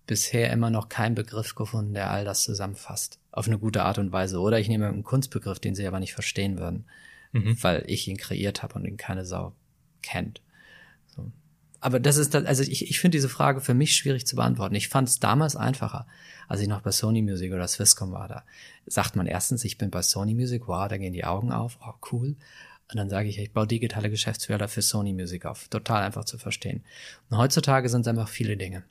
bisher 0.10 0.52
immer 0.52 0.72
noch 0.72 0.90
keinen 0.90 1.14
Begriff 1.14 1.54
gefunden, 1.54 1.94
der 1.94 2.10
all 2.10 2.26
das 2.26 2.42
zusammenfasst. 2.42 3.20
Auf 3.32 3.46
eine 3.46 3.60
gute 3.60 3.84
Art 3.84 4.00
und 4.00 4.12
Weise. 4.12 4.40
Oder 4.40 4.60
ich 4.60 4.68
nehme 4.68 4.88
einen 4.88 5.04
Kunstbegriff, 5.04 5.60
den 5.60 5.76
sie 5.76 5.86
aber 5.86 6.00
nicht 6.00 6.16
verstehen 6.16 6.58
würden, 6.58 6.86
mhm. 7.32 7.62
weil 7.62 7.84
ich 7.86 8.08
ihn 8.08 8.18
kreiert 8.18 8.64
habe 8.64 8.74
und 8.74 8.86
ihn 8.86 8.98
keine 8.98 9.24
Sau 9.24 9.54
kennt. 10.02 10.42
So. 11.16 11.32
Aber 11.80 12.00
das 12.00 12.18
ist, 12.18 12.34
das, 12.34 12.46
also 12.46 12.64
ich, 12.64 12.90
ich 12.90 13.00
finde 13.00 13.18
diese 13.20 13.30
Frage 13.30 13.62
für 13.62 13.76
mich 13.76 13.96
schwierig 13.96 14.26
zu 14.26 14.36
beantworten. 14.36 14.74
Ich 14.74 14.90
fand 14.90 15.08
es 15.08 15.20
damals 15.20 15.56
einfacher, 15.56 16.08
als 16.48 16.62
ich 16.62 16.68
noch 16.68 16.82
bei 16.82 16.92
Sony 16.92 17.22
Music 17.22 17.54
oder 17.54 17.68
Swisscom 17.68 18.12
war. 18.12 18.28
Da 18.28 18.44
sagt 18.88 19.16
man 19.16 19.28
erstens, 19.28 19.64
ich 19.64 19.78
bin 19.78 19.92
bei 19.92 20.02
Sony 20.02 20.34
Music, 20.34 20.68
wow, 20.68 20.88
da 20.88 20.98
gehen 20.98 21.14
die 21.14 21.26
Augen 21.26 21.52
auf, 21.52 21.78
oh 21.86 21.94
cool. 22.12 22.36
Und 22.92 22.98
dann 22.98 23.12
sage 23.12 23.30
ich, 23.30 23.38
ich 23.38 23.54
baue 23.54 23.68
digitale 23.68 24.10
Geschäftsfelder 24.10 24.70
für 24.70 24.82
Sony 24.82 25.14
Music 25.14 25.46
auf. 25.46 25.68
Total 25.68 26.02
einfach 26.02 26.26
zu 26.26 26.40
verstehen. 26.40 26.84
Und 27.30 27.38
heutzutage 27.38 27.90
sind 27.90 28.02
es 28.02 28.08
einfach 28.08 28.28
viele 28.28 28.58
Dinge 28.58 28.84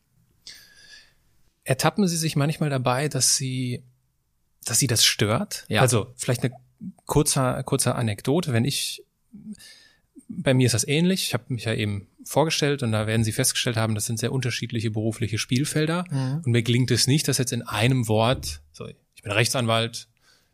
ertappen 1.68 2.08
Sie 2.08 2.16
sich 2.16 2.34
manchmal 2.34 2.70
dabei, 2.70 3.08
dass 3.08 3.36
Sie, 3.36 3.82
dass 4.64 4.78
Sie 4.78 4.86
das 4.86 5.04
stört? 5.04 5.66
Ja. 5.68 5.82
Also 5.82 6.12
vielleicht 6.16 6.42
eine 6.42 6.54
kurze, 7.04 7.62
kurze 7.66 7.94
Anekdote. 7.94 8.54
Wenn 8.54 8.64
ich, 8.64 9.04
bei 10.28 10.54
mir 10.54 10.64
ist 10.64 10.72
das 10.72 10.88
ähnlich. 10.88 11.24
Ich 11.24 11.34
habe 11.34 11.44
mich 11.48 11.64
ja 11.64 11.74
eben 11.74 12.08
vorgestellt 12.24 12.82
und 12.82 12.92
da 12.92 13.06
werden 13.06 13.22
Sie 13.22 13.32
festgestellt 13.32 13.76
haben, 13.76 13.94
das 13.94 14.06
sind 14.06 14.18
sehr 14.18 14.32
unterschiedliche 14.32 14.90
berufliche 14.90 15.36
Spielfelder. 15.36 16.04
Mhm. 16.10 16.42
Und 16.44 16.52
mir 16.52 16.62
gelingt 16.62 16.90
es 16.90 17.06
nicht, 17.06 17.28
dass 17.28 17.36
jetzt 17.36 17.52
in 17.52 17.62
einem 17.62 18.08
Wort, 18.08 18.62
so, 18.72 18.86
ich 19.14 19.22
bin 19.22 19.32
Rechtsanwalt, 19.32 20.08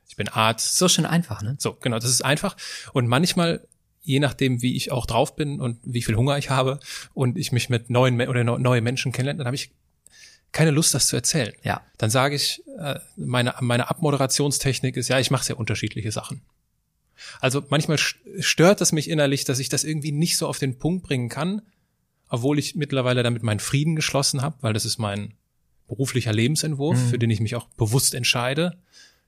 ich 0.09 0.16
bin 0.16 0.26
Arzt. 0.26 0.76
So 0.76 0.88
schön 0.88 1.06
einfach, 1.06 1.42
ne? 1.42 1.56
So, 1.61 1.75
genau, 1.75 1.97
das 2.00 2.11
ist 2.11 2.25
einfach. 2.25 2.56
Und 2.92 3.06
manchmal 3.06 3.66
je 4.02 4.18
nachdem, 4.21 4.62
wie 4.62 4.76
ich 4.76 4.92
auch 4.92 5.06
drauf 5.06 5.35
bin 5.35 5.61
und 5.61 5.78
wie 5.83 6.02
viel 6.02 6.16
Hunger 6.16 6.37
ich 6.37 6.50
habe 6.50 6.78
und 7.14 7.38
ich 7.38 7.52
mich 7.52 7.71
mit 7.71 7.88
neuen 7.88 8.21
oder 8.21 8.44
neue 8.44 8.83
Menschen 8.83 9.12
kennenlerne, 9.12 9.38
dann 9.38 9.47
habe 9.47 9.56
ich 9.56 9.73
keine 10.55 10.71
Lust, 10.71 10.95
das 10.95 11.09
zu 11.09 11.17
erzählen. 11.17 11.53
Ja. 11.65 11.83
Dann 11.99 12.11
sage 12.11 12.37
ich, 12.37 12.63
äh, 12.79 13.01
meine, 13.17 13.55
meine 13.61 13.91
Abmoderationstechnik 13.91 14.97
ist, 14.97 15.09
ja, 15.09 15.19
ich 15.19 15.31
mache 15.31 15.45
sehr 15.45 15.59
unterschiedliche 15.59 16.13
Sachen. 16.13 16.43
Also 17.41 17.65
manchmal 17.69 17.99
stört 17.99 18.81
es 18.81 18.93
mich 18.93 19.11
innerlich, 19.11 19.45
dass 19.45 19.59
ich 19.59 19.69
das 19.69 19.85
irgendwie 19.85 20.13
nicht 20.13 20.37
so 20.37 20.47
auf 20.47 20.59
den 20.59 20.79
Punkt 20.79 21.05
bringen 21.05 21.29
kann, 21.29 21.63
obwohl 22.29 22.59
ich 22.59 22.77
mittlerweile 22.77 23.23
damit 23.23 23.43
meinen 23.43 23.59
Frieden 23.59 23.97
geschlossen 23.97 24.43
habe, 24.43 24.57
weil 24.61 24.73
das 24.73 24.85
ist 24.85 24.99
mein 24.99 25.35
beruflicher 25.89 26.33
Lebensentwurf, 26.33 26.99
mhm. 26.99 27.09
für 27.09 27.19
den 27.19 27.31
ich 27.31 27.41
mich 27.41 27.57
auch 27.57 27.69
bewusst 27.71 28.15
entscheide. 28.15 28.79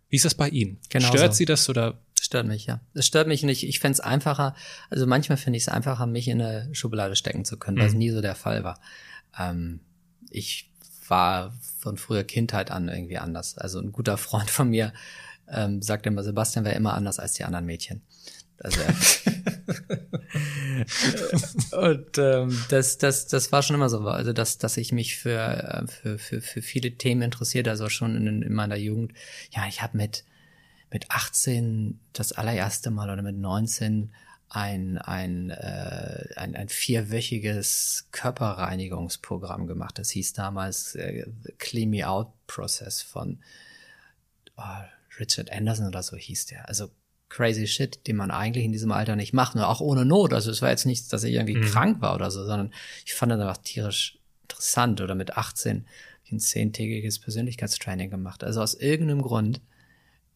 Wie 0.09 0.17
ist 0.17 0.25
das 0.25 0.35
bei 0.35 0.49
Ihnen? 0.49 0.79
Genau 0.91 1.09
stört 1.09 1.35
so. 1.35 1.39
Sie 1.39 1.45
das 1.45 1.69
oder? 1.69 1.99
Stört 2.21 2.47
mich, 2.47 2.67
ja. 2.67 2.81
Es 2.95 3.07
stört 3.07 3.27
mich 3.27 3.43
nicht. 3.43 3.65
Ich 3.65 3.81
fände 3.81 3.95
es 3.95 4.01
einfacher, 4.01 4.55
also 4.91 5.07
manchmal 5.09 5.39
finde 5.39 5.57
ich 5.57 5.65
es 5.65 5.69
einfacher, 5.69 6.07
mich 6.07 6.29
in 6.29 6.41
eine 6.41 6.73
Schublade 6.73 7.17
stecken 7.17 7.45
zu 7.45 7.59
können, 7.59 7.79
mhm. 7.79 7.83
was 7.83 7.95
nie 7.95 8.11
so 8.11 8.21
der 8.21 8.37
Fall 8.37 8.63
war. 8.63 8.81
Ähm, 9.37 9.81
ich 10.31 10.71
war 11.11 11.53
von 11.79 11.97
früher 11.97 12.25
Kindheit 12.25 12.71
an 12.71 12.89
irgendwie 12.89 13.19
anders. 13.19 13.59
Also 13.59 13.81
ein 13.81 13.93
guter 13.93 14.17
Freund 14.17 14.51
von 14.51 14.71
mir 14.71 14.93
ähm, 15.49 15.83
sagt 15.83 16.07
immer, 16.07 16.23
Sebastian 16.23 16.65
wäre 16.65 16.77
immer 16.77 16.95
anders 16.95 17.19
als 17.19 17.35
die 17.35 17.45
anderen 17.45 17.67
Mädchen. 17.67 18.03
Also 18.59 18.81
und 21.77 22.17
ähm, 22.17 22.59
das, 22.71 22.97
das, 22.97 23.27
das 23.27 23.53
war 23.53 23.63
schon 23.63 23.77
immer 23.77 23.91
so. 23.91 24.01
Also 24.01 24.33
dass, 24.33 24.59
dass 24.59 24.79
ich 24.79 24.93
mich 24.93 25.17
für, 25.17 25.39
äh, 25.39 25.87
für, 25.87 26.19
für, 26.19 26.41
für 26.41 26.63
viele 26.63 26.93
Themen 26.93 27.23
interessiert, 27.23 27.69
also 27.69 27.89
schon 27.89 28.17
in, 28.17 28.43
in 28.43 28.55
meiner 28.55 28.77
Jugend. 28.77 29.13
Ja, 29.51 29.67
ich 29.69 29.83
habe 29.83 29.97
mit 29.97 30.25
mit 30.91 31.11
18 31.11 31.99
das 32.13 32.33
allererste 32.33 32.91
Mal 32.91 33.11
oder 33.11 33.23
mit 33.23 33.37
19 33.37 34.13
ein, 34.49 34.99
ein, 34.99 35.51
äh, 35.51 36.29
ein, 36.37 36.55
ein 36.55 36.69
vierwöchiges 36.69 38.09
Körperreinigungsprogramm 38.13 39.67
gemacht. 39.67 39.99
Das 39.99 40.11
hieß 40.11 40.33
damals 40.35 40.95
äh, 40.95 41.27
Clean 41.59 41.91
Me 41.91 42.09
Out 42.09 42.29
Process 42.47 43.03
von 43.03 43.39
oh, 44.57 44.63
Richard 45.19 45.51
Anderson 45.51 45.89
oder 45.89 46.03
so 46.03 46.17
hieß 46.17 46.47
der. 46.47 46.69
Also 46.69 46.91
crazy 47.29 47.67
shit, 47.67 48.07
den 48.07 48.17
man 48.17 48.31
eigentlich 48.31 48.65
in 48.65 48.73
diesem 48.73 48.93
Alter 48.93 49.17
nicht 49.17 49.33
macht, 49.33 49.57
nur 49.57 49.69
auch 49.69 49.81
ohne 49.81 50.05
Not. 50.05 50.33
Also 50.33 50.51
es 50.51 50.63
war 50.63 50.71
jetzt 50.71 50.87
nicht, 50.87 51.13
dass 51.13 51.25
ich 51.25 51.35
irgendwie 51.35 51.57
mhm. 51.57 51.65
krank 51.65 52.01
war 52.01 52.15
oder 52.15 52.31
so, 52.31 52.45
sondern 52.45 52.73
ich 53.05 53.15
fand 53.15 53.33
das 53.33 53.41
einfach 53.41 53.59
tierisch 53.59 54.19
interessant. 54.43 55.01
Oder 55.01 55.15
mit 55.15 55.37
18 55.37 55.87
ein 56.31 56.41
zehntägiges 56.41 57.19
Persönlichkeitstraining 57.19 58.11
gemacht. 58.11 58.45
Also 58.45 58.61
aus 58.61 58.75
irgendeinem 58.75 59.23
Grund 59.23 59.61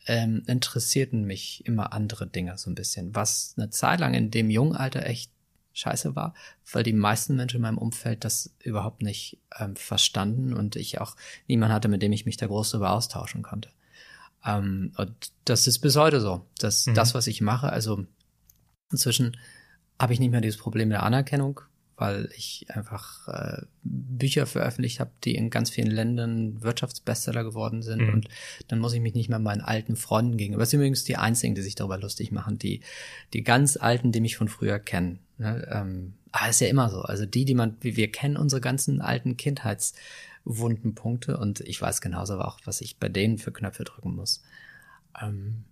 ähm, 0.06 0.42
interessierten 0.46 1.24
mich 1.24 1.64
immer 1.66 1.92
andere 1.92 2.26
Dinge 2.26 2.56
so 2.58 2.70
ein 2.70 2.74
bisschen, 2.74 3.14
was 3.14 3.54
eine 3.56 3.70
Zeit 3.70 4.00
lang 4.00 4.14
in 4.14 4.30
dem 4.30 4.50
jungen 4.50 4.74
Alter 4.74 5.04
echt 5.06 5.30
scheiße 5.72 6.16
war, 6.16 6.34
weil 6.72 6.82
die 6.82 6.92
meisten 6.92 7.36
Menschen 7.36 7.56
in 7.56 7.62
meinem 7.62 7.78
Umfeld 7.78 8.24
das 8.24 8.54
überhaupt 8.62 9.02
nicht 9.02 9.38
ähm, 9.58 9.76
verstanden 9.76 10.52
und 10.52 10.76
ich 10.76 11.00
auch 11.00 11.16
niemand 11.46 11.72
hatte, 11.72 11.88
mit 11.88 12.02
dem 12.02 12.12
ich 12.12 12.26
mich 12.26 12.36
da 12.36 12.46
groß 12.46 12.70
darüber 12.70 12.92
austauschen 12.92 13.42
konnte. 13.42 13.70
Ähm, 14.44 14.92
und 14.96 15.32
das 15.44 15.66
ist 15.66 15.78
bis 15.78 15.96
heute 15.96 16.20
so. 16.20 16.46
dass 16.58 16.86
mhm. 16.86 16.94
das, 16.94 17.14
was 17.14 17.26
ich 17.26 17.40
mache, 17.40 17.70
also 17.70 18.04
inzwischen 18.90 19.36
habe 19.98 20.12
ich 20.12 20.20
nicht 20.20 20.30
mehr 20.30 20.40
dieses 20.40 20.60
Problem 20.60 20.90
der 20.90 21.02
Anerkennung, 21.02 21.60
weil 22.00 22.30
ich 22.34 22.64
einfach 22.70 23.28
äh, 23.28 23.62
Bücher 23.82 24.46
veröffentlicht 24.46 25.00
habe, 25.00 25.10
die 25.22 25.34
in 25.34 25.50
ganz 25.50 25.68
vielen 25.68 25.90
Ländern 25.90 26.62
Wirtschaftsbestseller 26.62 27.44
geworden 27.44 27.82
sind. 27.82 28.00
Mhm. 28.00 28.14
Und 28.14 28.28
dann 28.68 28.78
muss 28.78 28.94
ich 28.94 29.00
mich 29.00 29.14
nicht 29.14 29.28
mehr 29.28 29.38
meinen 29.38 29.60
alten 29.60 29.96
Freunden 29.96 30.38
gegenüber. 30.38 30.62
Das 30.62 30.70
sind 30.70 30.80
übrigens 30.80 31.04
die 31.04 31.18
einzigen, 31.18 31.54
die 31.54 31.60
sich 31.60 31.74
darüber 31.74 31.98
lustig 31.98 32.32
machen, 32.32 32.58
die, 32.58 32.80
die 33.34 33.44
ganz 33.44 33.76
alten, 33.76 34.12
die 34.12 34.22
mich 34.22 34.38
von 34.38 34.48
früher 34.48 34.78
kennen. 34.78 35.18
Ne? 35.36 35.68
Ähm, 35.70 36.14
aber 36.32 36.48
ist 36.48 36.62
ja 36.62 36.68
immer 36.68 36.88
so. 36.88 37.02
Also 37.02 37.26
die, 37.26 37.44
die 37.44 37.54
man, 37.54 37.76
wie 37.82 37.96
wir 37.96 38.10
kennen 38.10 38.38
unsere 38.38 38.62
ganzen 38.62 39.02
alten 39.02 39.36
Kindheitswundenpunkte 39.36 41.36
und 41.36 41.60
ich 41.60 41.82
weiß 41.82 42.00
genauso 42.00 42.40
auch, 42.40 42.60
was 42.64 42.80
ich 42.80 42.98
bei 42.98 43.10
denen 43.10 43.36
für 43.36 43.52
Knöpfe 43.52 43.84
drücken 43.84 44.14
muss. 44.14 44.42
Ähm, 45.20 45.64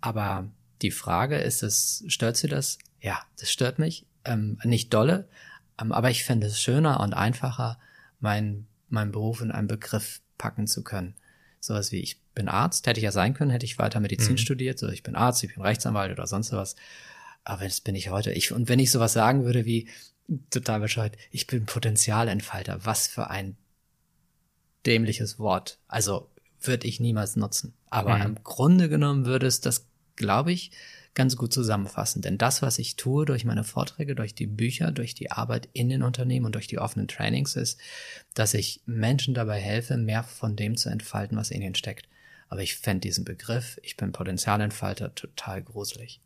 aber 0.00 0.50
die 0.80 0.92
Frage 0.92 1.36
ist 1.36 1.62
es, 1.62 2.04
stört 2.06 2.38
sie 2.38 2.48
das? 2.48 2.78
Ja, 3.02 3.20
das 3.38 3.50
stört 3.50 3.78
mich 3.78 4.06
ähm, 4.24 4.58
nicht 4.64 4.92
dolle, 4.92 5.28
ähm, 5.80 5.92
aber 5.92 6.10
ich 6.10 6.24
fände 6.24 6.46
es 6.46 6.60
schöner 6.60 7.00
und 7.00 7.14
einfacher, 7.14 7.78
mein, 8.20 8.66
meinen 8.88 9.12
Beruf 9.12 9.40
in 9.40 9.50
einen 9.50 9.68
Begriff 9.68 10.20
packen 10.38 10.66
zu 10.66 10.82
können. 10.82 11.14
Sowas 11.60 11.92
wie 11.92 12.00
ich 12.00 12.20
bin 12.34 12.48
Arzt, 12.48 12.86
hätte 12.86 12.98
ich 12.98 13.04
ja 13.04 13.12
sein 13.12 13.34
können, 13.34 13.50
hätte 13.50 13.66
ich 13.66 13.78
weiter 13.78 14.00
Medizin 14.00 14.32
mhm. 14.32 14.38
studiert, 14.38 14.78
so 14.78 14.88
ich 14.88 15.02
bin 15.02 15.14
Arzt, 15.14 15.44
ich 15.44 15.54
bin 15.54 15.62
Rechtsanwalt 15.62 16.12
oder 16.12 16.26
sonst 16.26 16.52
was. 16.52 16.76
Aber 17.44 17.64
das 17.64 17.80
bin 17.80 17.94
ich 17.94 18.10
heute. 18.10 18.32
Ich, 18.32 18.52
und 18.52 18.68
wenn 18.68 18.78
ich 18.78 18.90
sowas 18.90 19.12
sagen 19.12 19.44
würde 19.44 19.64
wie, 19.64 19.88
total 20.50 20.80
bescheuert, 20.80 21.16
ich 21.30 21.46
bin 21.46 21.66
Potenzialentfalter, 21.66 22.84
was 22.84 23.06
für 23.06 23.30
ein 23.30 23.56
dämliches 24.86 25.38
Wort. 25.38 25.78
Also 25.88 26.30
würde 26.60 26.86
ich 26.86 27.00
niemals 27.00 27.36
nutzen. 27.36 27.74
Aber 27.90 28.16
mhm. 28.16 28.22
im 28.22 28.44
Grunde 28.44 28.88
genommen 28.88 29.26
würde 29.26 29.46
es 29.46 29.60
das, 29.60 29.86
glaube 30.16 30.52
ich, 30.52 30.70
ganz 31.14 31.36
gut 31.36 31.52
zusammenfassen. 31.52 32.22
Denn 32.22 32.38
das, 32.38 32.62
was 32.62 32.78
ich 32.78 32.96
tue 32.96 33.24
durch 33.26 33.44
meine 33.44 33.64
Vorträge, 33.64 34.14
durch 34.14 34.34
die 34.34 34.46
Bücher, 34.46 34.90
durch 34.92 35.14
die 35.14 35.30
Arbeit 35.30 35.68
in 35.72 35.88
den 35.88 36.02
Unternehmen 36.02 36.46
und 36.46 36.54
durch 36.54 36.66
die 36.66 36.78
offenen 36.78 37.08
Trainings 37.08 37.56
ist, 37.56 37.78
dass 38.34 38.54
ich 38.54 38.80
Menschen 38.86 39.34
dabei 39.34 39.60
helfe, 39.60 39.96
mehr 39.96 40.22
von 40.22 40.56
dem 40.56 40.76
zu 40.76 40.88
entfalten, 40.88 41.36
was 41.36 41.50
in 41.50 41.62
ihnen 41.62 41.74
steckt. 41.74 42.08
Aber 42.48 42.62
ich 42.62 42.76
fände 42.76 43.00
diesen 43.00 43.24
Begriff, 43.24 43.78
ich 43.82 43.96
bin 43.96 44.12
Potenzialentfalter, 44.12 45.14
total 45.14 45.62
gruselig. 45.62 46.20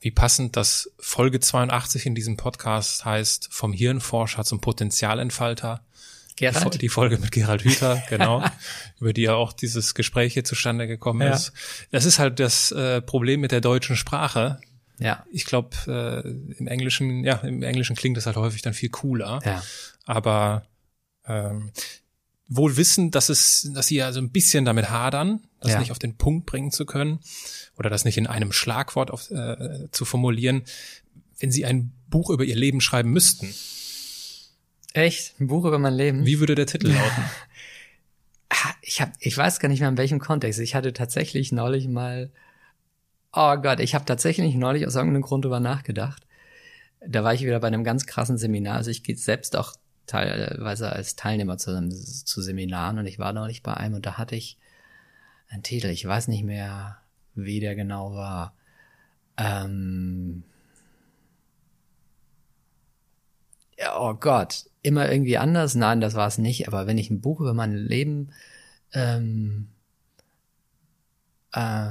Wie 0.00 0.10
passend, 0.10 0.56
dass 0.56 0.92
Folge 0.98 1.40
82 1.40 2.06
in 2.06 2.14
diesem 2.14 2.36
Podcast 2.36 3.04
heißt, 3.04 3.48
vom 3.50 3.72
Hirnforscher 3.72 4.44
zum 4.44 4.60
Potenzialentfalter. 4.60 5.84
Gerald? 6.36 6.80
Die 6.80 6.88
Folge 6.88 7.18
mit 7.18 7.32
Gerald 7.32 7.64
Hüther, 7.64 8.02
genau, 8.08 8.44
über 9.00 9.12
die 9.12 9.22
ja 9.22 9.34
auch 9.34 9.52
dieses 9.52 9.94
Gespräch 9.94 10.34
hier 10.34 10.44
zustande 10.44 10.86
gekommen 10.86 11.22
ja. 11.22 11.34
ist. 11.34 11.52
Das 11.90 12.04
ist 12.04 12.18
halt 12.18 12.38
das 12.38 12.72
äh, 12.72 13.00
Problem 13.00 13.40
mit 13.40 13.52
der 13.52 13.62
deutschen 13.62 13.96
Sprache. 13.96 14.60
Ja. 14.98 15.24
Ich 15.30 15.44
glaube, 15.46 15.70
äh, 15.86 16.28
im 16.58 16.66
Englischen, 16.66 17.24
ja, 17.24 17.36
im 17.36 17.62
Englischen 17.62 17.96
klingt 17.96 18.16
das 18.16 18.26
halt 18.26 18.36
häufig 18.36 18.62
dann 18.62 18.74
viel 18.74 18.90
cooler. 18.90 19.40
Ja. 19.44 19.62
Aber 20.04 20.66
ähm, 21.26 21.72
wohl 22.48 22.76
wissen, 22.76 23.10
dass 23.10 23.28
es, 23.28 23.70
dass 23.74 23.88
sie 23.88 23.96
ja 23.96 24.12
so 24.12 24.20
ein 24.20 24.30
bisschen 24.30 24.64
damit 24.64 24.90
hadern, 24.90 25.40
das 25.60 25.72
ja. 25.72 25.78
nicht 25.80 25.90
auf 25.90 25.98
den 25.98 26.16
Punkt 26.16 26.46
bringen 26.46 26.70
zu 26.70 26.86
können 26.86 27.20
oder 27.76 27.90
das 27.90 28.04
nicht 28.04 28.18
in 28.18 28.26
einem 28.26 28.52
Schlagwort 28.52 29.10
auf, 29.10 29.30
äh, 29.30 29.90
zu 29.90 30.04
formulieren, 30.04 30.62
wenn 31.38 31.50
sie 31.50 31.64
ein 31.64 31.92
Buch 32.08 32.30
über 32.30 32.44
ihr 32.44 32.56
Leben 32.56 32.80
schreiben 32.80 33.10
müssten 33.10 33.52
Echt? 34.96 35.38
Ein 35.38 35.46
Buch 35.46 35.66
über 35.66 35.78
mein 35.78 35.92
Leben? 35.92 36.24
Wie 36.24 36.40
würde 36.40 36.54
der 36.54 36.66
Titel 36.66 36.88
lauten? 36.88 37.24
Ah, 38.48 38.74
ich 38.80 39.00
hab, 39.00 39.10
ich 39.18 39.36
weiß 39.36 39.58
gar 39.58 39.68
nicht 39.68 39.80
mehr 39.80 39.88
in 39.88 39.98
welchem 39.98 40.20
Kontext. 40.20 40.60
Ich 40.60 40.76
hatte 40.76 40.92
tatsächlich 40.92 41.50
neulich 41.50 41.88
mal, 41.88 42.30
oh 43.32 43.56
Gott, 43.56 43.80
ich 43.80 43.96
habe 43.96 44.04
tatsächlich 44.04 44.54
neulich 44.54 44.86
aus 44.86 44.94
irgendeinem 44.94 45.22
Grund 45.22 45.44
drüber 45.44 45.58
nachgedacht. 45.58 46.24
Da 47.04 47.24
war 47.24 47.34
ich 47.34 47.42
wieder 47.42 47.58
bei 47.58 47.66
einem 47.66 47.82
ganz 47.82 48.06
krassen 48.06 48.38
Seminar. 48.38 48.76
Also 48.76 48.92
ich 48.92 49.02
gehe 49.02 49.16
selbst 49.16 49.56
auch 49.56 49.74
teilweise 50.06 50.92
als 50.92 51.16
Teilnehmer 51.16 51.58
zu, 51.58 51.88
zu 51.88 52.40
Seminaren 52.40 53.00
und 53.00 53.06
ich 53.06 53.18
war 53.18 53.32
neulich 53.32 53.64
bei 53.64 53.74
einem 53.74 53.96
und 53.96 54.06
da 54.06 54.16
hatte 54.16 54.36
ich 54.36 54.58
einen 55.48 55.64
Titel. 55.64 55.88
Ich 55.88 56.06
weiß 56.06 56.28
nicht 56.28 56.44
mehr, 56.44 56.98
wie 57.34 57.58
der 57.58 57.74
genau 57.74 58.14
war. 58.14 58.54
Ähm, 59.36 60.44
ja, 63.64 63.65
oh 63.96 64.14
Gott, 64.14 64.66
immer 64.82 65.10
irgendwie 65.10 65.38
anders. 65.38 65.74
Nein, 65.74 66.00
das 66.00 66.14
war 66.14 66.28
es 66.28 66.38
nicht. 66.38 66.68
Aber 66.68 66.86
wenn 66.86 66.98
ich 66.98 67.10
ein 67.10 67.20
Buch 67.20 67.40
über 67.40 67.54
mein 67.54 67.74
Leben 67.74 68.32
ähm, 68.92 69.68
äh, 71.52 71.90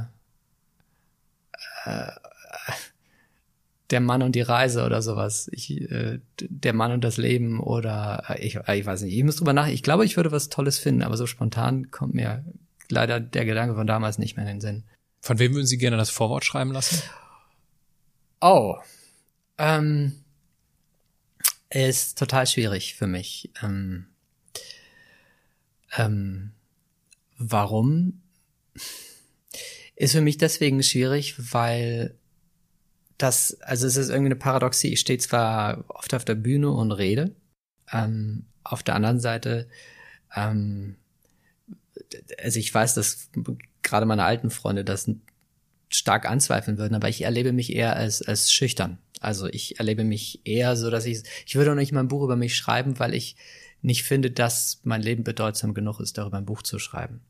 äh, 1.86 2.12
der 3.92 4.00
Mann 4.00 4.24
und 4.24 4.34
die 4.36 4.42
Reise 4.42 4.84
oder 4.86 5.02
sowas. 5.02 5.50
Ich, 5.52 5.70
äh, 5.92 6.20
der 6.40 6.74
Mann 6.74 6.92
und 6.92 7.04
das 7.04 7.18
Leben 7.18 7.60
oder 7.60 8.24
äh, 8.30 8.46
ich, 8.46 8.56
äh, 8.56 8.80
ich 8.80 8.86
weiß 8.86 9.04
nicht. 9.04 9.16
Ich 9.16 9.24
muss 9.24 9.36
drüber 9.38 9.54
nach. 9.54 9.68
Ich 9.68 9.84
glaube, 9.84 10.06
ich 10.06 10.18
würde 10.18 10.32
was 10.32 10.50
Tolles 10.50 10.80
finden, 10.80 11.04
aber 11.04 11.18
so 11.18 11.28
spontan 11.28 11.92
kommt 11.92 12.14
mir 12.14 12.44
leider 12.90 13.20
der 13.20 13.46
Gedanke 13.46 13.76
von 13.76 13.88
damals 13.88 14.18
nicht 14.18 14.38
mehr 14.38 14.46
in 14.46 14.56
den 14.56 14.62
Sinn. 14.62 14.84
Von 15.22 15.40
wem 15.40 15.54
würden 15.54 15.68
Sie 15.68 15.78
gerne 15.78 15.98
das 15.98 16.10
Vorwort 16.10 16.46
schreiben 16.46 16.72
lassen? 16.72 17.02
Oh, 18.42 18.76
ähm, 19.58 20.14
ist 21.70 22.18
total 22.18 22.48
schwierig 22.48 22.96
für 22.96 23.08
mich. 23.08 23.52
Ähm, 23.62 24.08
ähm, 25.98 26.52
warum? 27.38 28.22
Ist 29.96 30.12
für 30.12 30.22
mich 30.22 30.38
deswegen 30.38 30.84
schwierig, 30.84 31.54
weil 31.54 32.16
das, 33.18 33.60
also 33.62 33.88
es 33.88 33.96
ist 33.96 34.10
irgendwie 34.10 34.28
eine 34.28 34.36
Paradoxie. 34.36 34.92
Ich 34.94 35.00
stehe 35.00 35.20
zwar 35.20 35.86
oft 35.88 36.14
auf 36.14 36.26
der 36.26 36.36
Bühne 36.36 36.70
und 36.72 36.92
rede, 36.92 37.36
ähm, 37.92 38.46
auf 38.64 38.84
der 38.84 38.96
anderen 38.96 39.20
Seite, 39.20 39.70
ähm, 40.36 40.98
also 42.42 42.60
ich 42.60 42.74
weiß, 42.74 42.96
dass 42.96 43.30
gerade 43.84 44.06
meine 44.06 44.26
alten 44.26 44.50
Freunde 44.50 44.84
das 44.84 45.10
stark 45.90 46.30
anzweifeln 46.30 46.78
würden, 46.78 46.96
aber 46.96 47.10
ich 47.10 47.22
erlebe 47.22 47.54
mich 47.54 47.74
eher 47.74 47.96
als, 47.96 48.22
als 48.22 48.52
schüchtern. 48.52 48.98
Also 49.20 49.48
ich 49.48 49.80
erlebe 49.80 50.04
mich 50.04 50.42
eher 50.46 50.76
so, 50.76 50.90
dass 50.90 51.06
ich, 51.06 51.24
ich 51.46 51.56
würde 51.56 51.72
auch 51.72 51.76
nicht 51.76 51.92
mal 51.92 52.02
ein 52.02 52.08
Buch 52.08 52.24
über 52.24 52.36
mich 52.36 52.56
schreiben, 52.56 53.00
weil 53.00 53.14
ich 53.14 53.36
nicht 53.82 54.04
finde, 54.04 54.32
dass 54.32 54.82
mein 54.84 55.02
Leben 55.02 55.24
bedeutsam 55.24 55.74
genug 55.74 56.00
ist, 56.00 56.18
darüber 56.18 56.38
ein 56.38 56.46
Buch 56.46 56.64
zu 56.64 56.80
schreiben. 56.80 57.22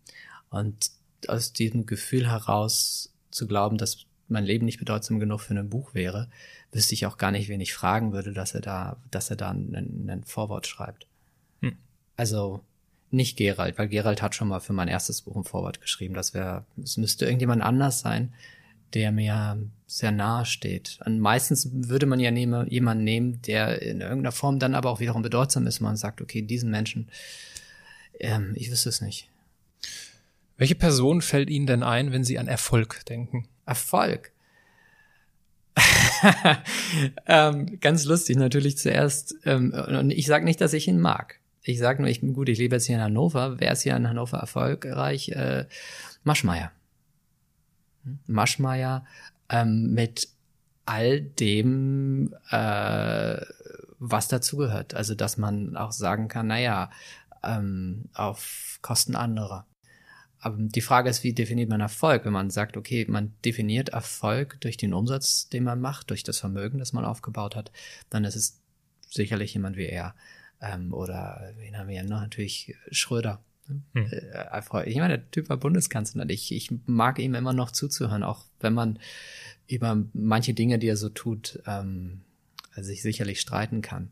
Und 0.49 0.91
aus 1.27 1.53
diesem 1.53 1.85
Gefühl 1.85 2.29
heraus 2.29 3.13
zu 3.31 3.47
glauben, 3.47 3.77
dass 3.77 4.05
mein 4.27 4.45
Leben 4.45 4.65
nicht 4.65 4.79
bedeutsam 4.79 5.19
genug 5.19 5.41
für 5.41 5.53
ein 5.53 5.69
Buch 5.69 5.93
wäre, 5.93 6.29
wüsste 6.71 6.93
ich 6.93 7.05
auch 7.05 7.17
gar 7.17 7.31
nicht, 7.31 7.49
wen 7.49 7.61
ich 7.61 7.73
fragen 7.73 8.11
würde, 8.11 8.33
dass 8.33 8.55
er 8.55 8.61
da, 8.61 8.97
dass 9.11 9.29
er 9.29 9.35
da 9.35 9.51
ein, 9.51 10.09
ein 10.09 10.23
Vorwort 10.23 10.65
schreibt. 10.67 11.07
Hm. 11.61 11.77
Also 12.17 12.63
nicht 13.15 13.37
Gerald, 13.37 13.77
weil 13.77 13.87
Gerald 13.87 14.21
hat 14.21 14.35
schon 14.35 14.47
mal 14.47 14.59
für 14.59 14.73
mein 14.73 14.87
erstes 14.87 15.21
Buch 15.21 15.35
ein 15.35 15.43
Vorwort 15.43 15.81
geschrieben. 15.81 16.13
Das 16.13 16.33
wäre, 16.33 16.65
es 16.81 16.97
müsste 16.97 17.25
irgendjemand 17.25 17.61
anders 17.61 17.99
sein, 17.99 18.33
der 18.93 19.11
mir 19.11 19.57
sehr 19.87 20.11
nahe 20.11 20.45
steht. 20.45 20.99
Und 21.05 21.19
meistens 21.19 21.69
würde 21.71 22.05
man 22.05 22.19
ja 22.19 22.31
nehme, 22.31 22.65
jemanden 22.69 23.03
nehmen, 23.03 23.41
der 23.43 23.81
in 23.81 24.01
irgendeiner 24.01 24.31
Form 24.31 24.59
dann 24.59 24.75
aber 24.75 24.89
auch 24.89 24.99
wiederum 24.99 25.21
bedeutsam 25.21 25.67
ist. 25.67 25.79
Man 25.79 25.97
sagt, 25.97 26.21
okay, 26.21 26.41
diesen 26.41 26.71
Menschen, 26.71 27.09
ähm, 28.19 28.53
ich 28.55 28.71
wüsste 28.71 28.89
es 28.89 29.01
nicht. 29.01 29.29
Welche 30.57 30.75
Person 30.75 31.21
fällt 31.21 31.49
Ihnen 31.49 31.67
denn 31.67 31.83
ein, 31.83 32.11
wenn 32.11 32.23
Sie 32.23 32.39
an 32.39 32.47
Erfolg 32.47 33.05
denken? 33.05 33.47
Erfolg? 33.65 34.31
ähm, 37.27 37.79
ganz 37.81 38.05
lustig 38.05 38.37
natürlich 38.37 38.77
zuerst. 38.77 39.35
Ähm, 39.43 39.73
und 39.73 40.11
ich 40.11 40.25
sage 40.25 40.45
nicht, 40.45 40.61
dass 40.61 40.73
ich 40.73 40.87
ihn 40.87 40.99
mag. 40.99 41.39
Ich 41.67 41.79
sage 41.79 42.01
nur, 42.01 42.11
ich 42.11 42.21
bin 42.21 42.33
gut, 42.33 42.47
ich 42.47 42.59
lebe 42.59 42.75
jetzt 42.75 42.85
hier 42.85 42.97
in 42.97 43.01
Hannover. 43.01 43.59
Wer 43.59 43.71
ist 43.71 43.81
hier 43.81 43.95
in 43.95 44.07
Hannover 44.07 44.37
erfolgreich? 44.37 45.29
Äh, 45.29 45.65
Maschmeyer. 46.23 46.71
Maschmeyer 48.27 49.03
ähm, 49.49 49.91
mit 49.93 50.29
all 50.85 51.21
dem, 51.21 52.35
äh, 52.51 53.41
was 53.97 54.27
dazugehört. 54.27 54.93
Also, 54.93 55.15
dass 55.15 55.37
man 55.37 55.75
auch 55.75 55.91
sagen 55.91 56.27
kann, 56.27 56.47
naja, 56.47 56.91
ähm, 57.43 58.09
auf 58.13 58.77
Kosten 58.83 59.15
anderer. 59.15 59.65
Aber 60.37 60.57
die 60.59 60.81
Frage 60.81 61.09
ist, 61.09 61.23
wie 61.23 61.33
definiert 61.33 61.69
man 61.69 61.81
Erfolg? 61.81 62.25
Wenn 62.25 62.33
man 62.33 62.51
sagt, 62.51 62.77
okay, 62.77 63.07
man 63.09 63.33
definiert 63.43 63.89
Erfolg 63.89 64.61
durch 64.61 64.77
den 64.77 64.93
Umsatz, 64.93 65.49
den 65.49 65.63
man 65.63 65.81
macht, 65.81 66.11
durch 66.11 66.21
das 66.21 66.37
Vermögen, 66.37 66.77
das 66.77 66.93
man 66.93 67.05
aufgebaut 67.05 67.55
hat, 67.55 67.71
dann 68.11 68.23
ist 68.23 68.35
es 68.35 68.61
sicherlich 69.09 69.55
jemand 69.55 69.77
wie 69.77 69.87
er. 69.87 70.13
Ähm, 70.65 70.93
oder 70.93 71.53
wen 71.57 71.77
haben 71.77 71.89
wir 71.89 72.03
noch? 72.03 72.21
Natürlich 72.21 72.75
Schröder. 72.91 73.43
Hm. 73.67 73.83
Äh, 73.93 74.89
ich 74.89 74.97
meine, 74.97 75.19
der 75.19 75.31
Typ 75.31 75.49
war 75.49 75.57
Bundeskanzler 75.57 76.23
und 76.23 76.31
ich, 76.31 76.51
ich 76.51 76.71
mag 76.85 77.19
ihm 77.19 77.35
immer 77.35 77.53
noch 77.53 77.71
zuzuhören, 77.71 78.23
auch 78.23 78.45
wenn 78.59 78.73
man 78.73 78.99
über 79.67 80.03
manche 80.13 80.53
Dinge, 80.53 80.79
die 80.79 80.87
er 80.87 80.97
so 80.97 81.09
tut, 81.09 81.61
ähm, 81.65 82.21
sich 82.75 83.01
sicherlich 83.01 83.41
streiten 83.41 83.81
kann. 83.81 84.11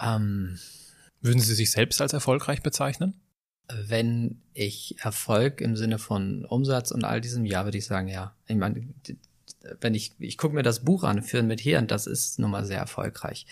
Ähm, 0.00 0.58
Würden 1.20 1.40
Sie 1.40 1.54
sich 1.54 1.70
selbst 1.70 2.00
als 2.00 2.12
erfolgreich 2.12 2.62
bezeichnen? 2.62 3.20
Wenn 3.72 4.42
ich 4.52 4.96
Erfolg 4.98 5.60
im 5.60 5.76
Sinne 5.76 5.98
von 5.98 6.44
Umsatz 6.44 6.90
und 6.90 7.04
all 7.04 7.20
diesem, 7.20 7.44
ja, 7.44 7.64
würde 7.64 7.78
ich 7.78 7.86
sagen, 7.86 8.08
ja. 8.08 8.34
Ich 8.48 8.56
meine, 8.56 8.88
wenn 9.80 9.94
ich, 9.94 10.12
ich 10.18 10.38
gucke 10.38 10.54
mir 10.54 10.62
das 10.62 10.84
Buch 10.84 11.04
an, 11.04 11.22
Führen 11.22 11.46
mit 11.46 11.60
Hirn, 11.60 11.86
das 11.86 12.06
ist 12.06 12.38
nun 12.40 12.50
mal 12.50 12.64
sehr 12.64 12.78
erfolgreich. 12.78 13.46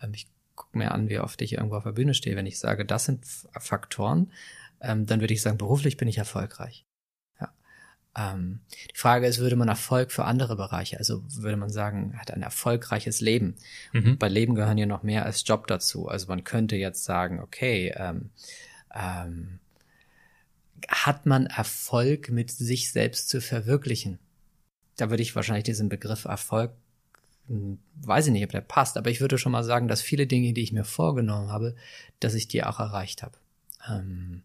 Ähm, 0.00 0.14
ich 0.14 0.26
gucke 0.68 0.78
mir 0.78 0.92
an, 0.92 1.08
wie 1.08 1.18
oft 1.18 1.40
ich 1.42 1.54
irgendwo 1.54 1.76
auf 1.76 1.84
der 1.84 1.92
Bühne 1.92 2.14
stehe. 2.14 2.36
Wenn 2.36 2.46
ich 2.46 2.58
sage, 2.58 2.84
das 2.84 3.06
sind 3.06 3.24
Faktoren, 3.58 4.30
ähm, 4.80 5.06
dann 5.06 5.20
würde 5.20 5.34
ich 5.34 5.42
sagen, 5.42 5.58
beruflich 5.58 5.96
bin 5.96 6.08
ich 6.08 6.18
erfolgreich. 6.18 6.84
Ja. 7.40 7.52
Ähm, 8.16 8.60
die 8.92 8.98
Frage 8.98 9.26
ist, 9.26 9.38
würde 9.38 9.56
man 9.56 9.68
Erfolg 9.68 10.12
für 10.12 10.24
andere 10.24 10.56
Bereiche, 10.56 10.98
also 10.98 11.22
würde 11.30 11.56
man 11.56 11.70
sagen, 11.70 12.18
hat 12.18 12.30
ein 12.30 12.42
erfolgreiches 12.42 13.20
Leben. 13.20 13.56
Mhm. 13.92 14.18
Bei 14.18 14.28
Leben 14.28 14.54
gehören 14.54 14.78
ja 14.78 14.86
noch 14.86 15.02
mehr 15.02 15.24
als 15.24 15.46
Job 15.46 15.66
dazu. 15.66 16.08
Also 16.08 16.26
man 16.28 16.44
könnte 16.44 16.76
jetzt 16.76 17.04
sagen, 17.04 17.40
okay, 17.40 17.94
ähm, 17.96 18.30
ähm, 18.94 19.58
hat 20.86 21.26
man 21.26 21.46
Erfolg 21.46 22.30
mit 22.30 22.50
sich 22.50 22.92
selbst 22.92 23.28
zu 23.28 23.40
verwirklichen? 23.40 24.18
Da 24.96 25.10
würde 25.10 25.22
ich 25.22 25.34
wahrscheinlich 25.34 25.64
diesen 25.64 25.88
Begriff 25.88 26.24
Erfolg 26.24 26.72
weiß 27.48 28.26
ich 28.26 28.32
nicht, 28.32 28.44
ob 28.44 28.50
der 28.50 28.60
passt, 28.60 28.96
aber 28.96 29.10
ich 29.10 29.20
würde 29.20 29.38
schon 29.38 29.52
mal 29.52 29.64
sagen, 29.64 29.88
dass 29.88 30.02
viele 30.02 30.26
Dinge, 30.26 30.52
die 30.52 30.62
ich 30.62 30.72
mir 30.72 30.84
vorgenommen 30.84 31.50
habe, 31.50 31.74
dass 32.20 32.34
ich 32.34 32.48
die 32.48 32.62
auch 32.62 32.78
erreicht 32.78 33.22
habe. 33.22 33.38
Ähm, 33.88 34.42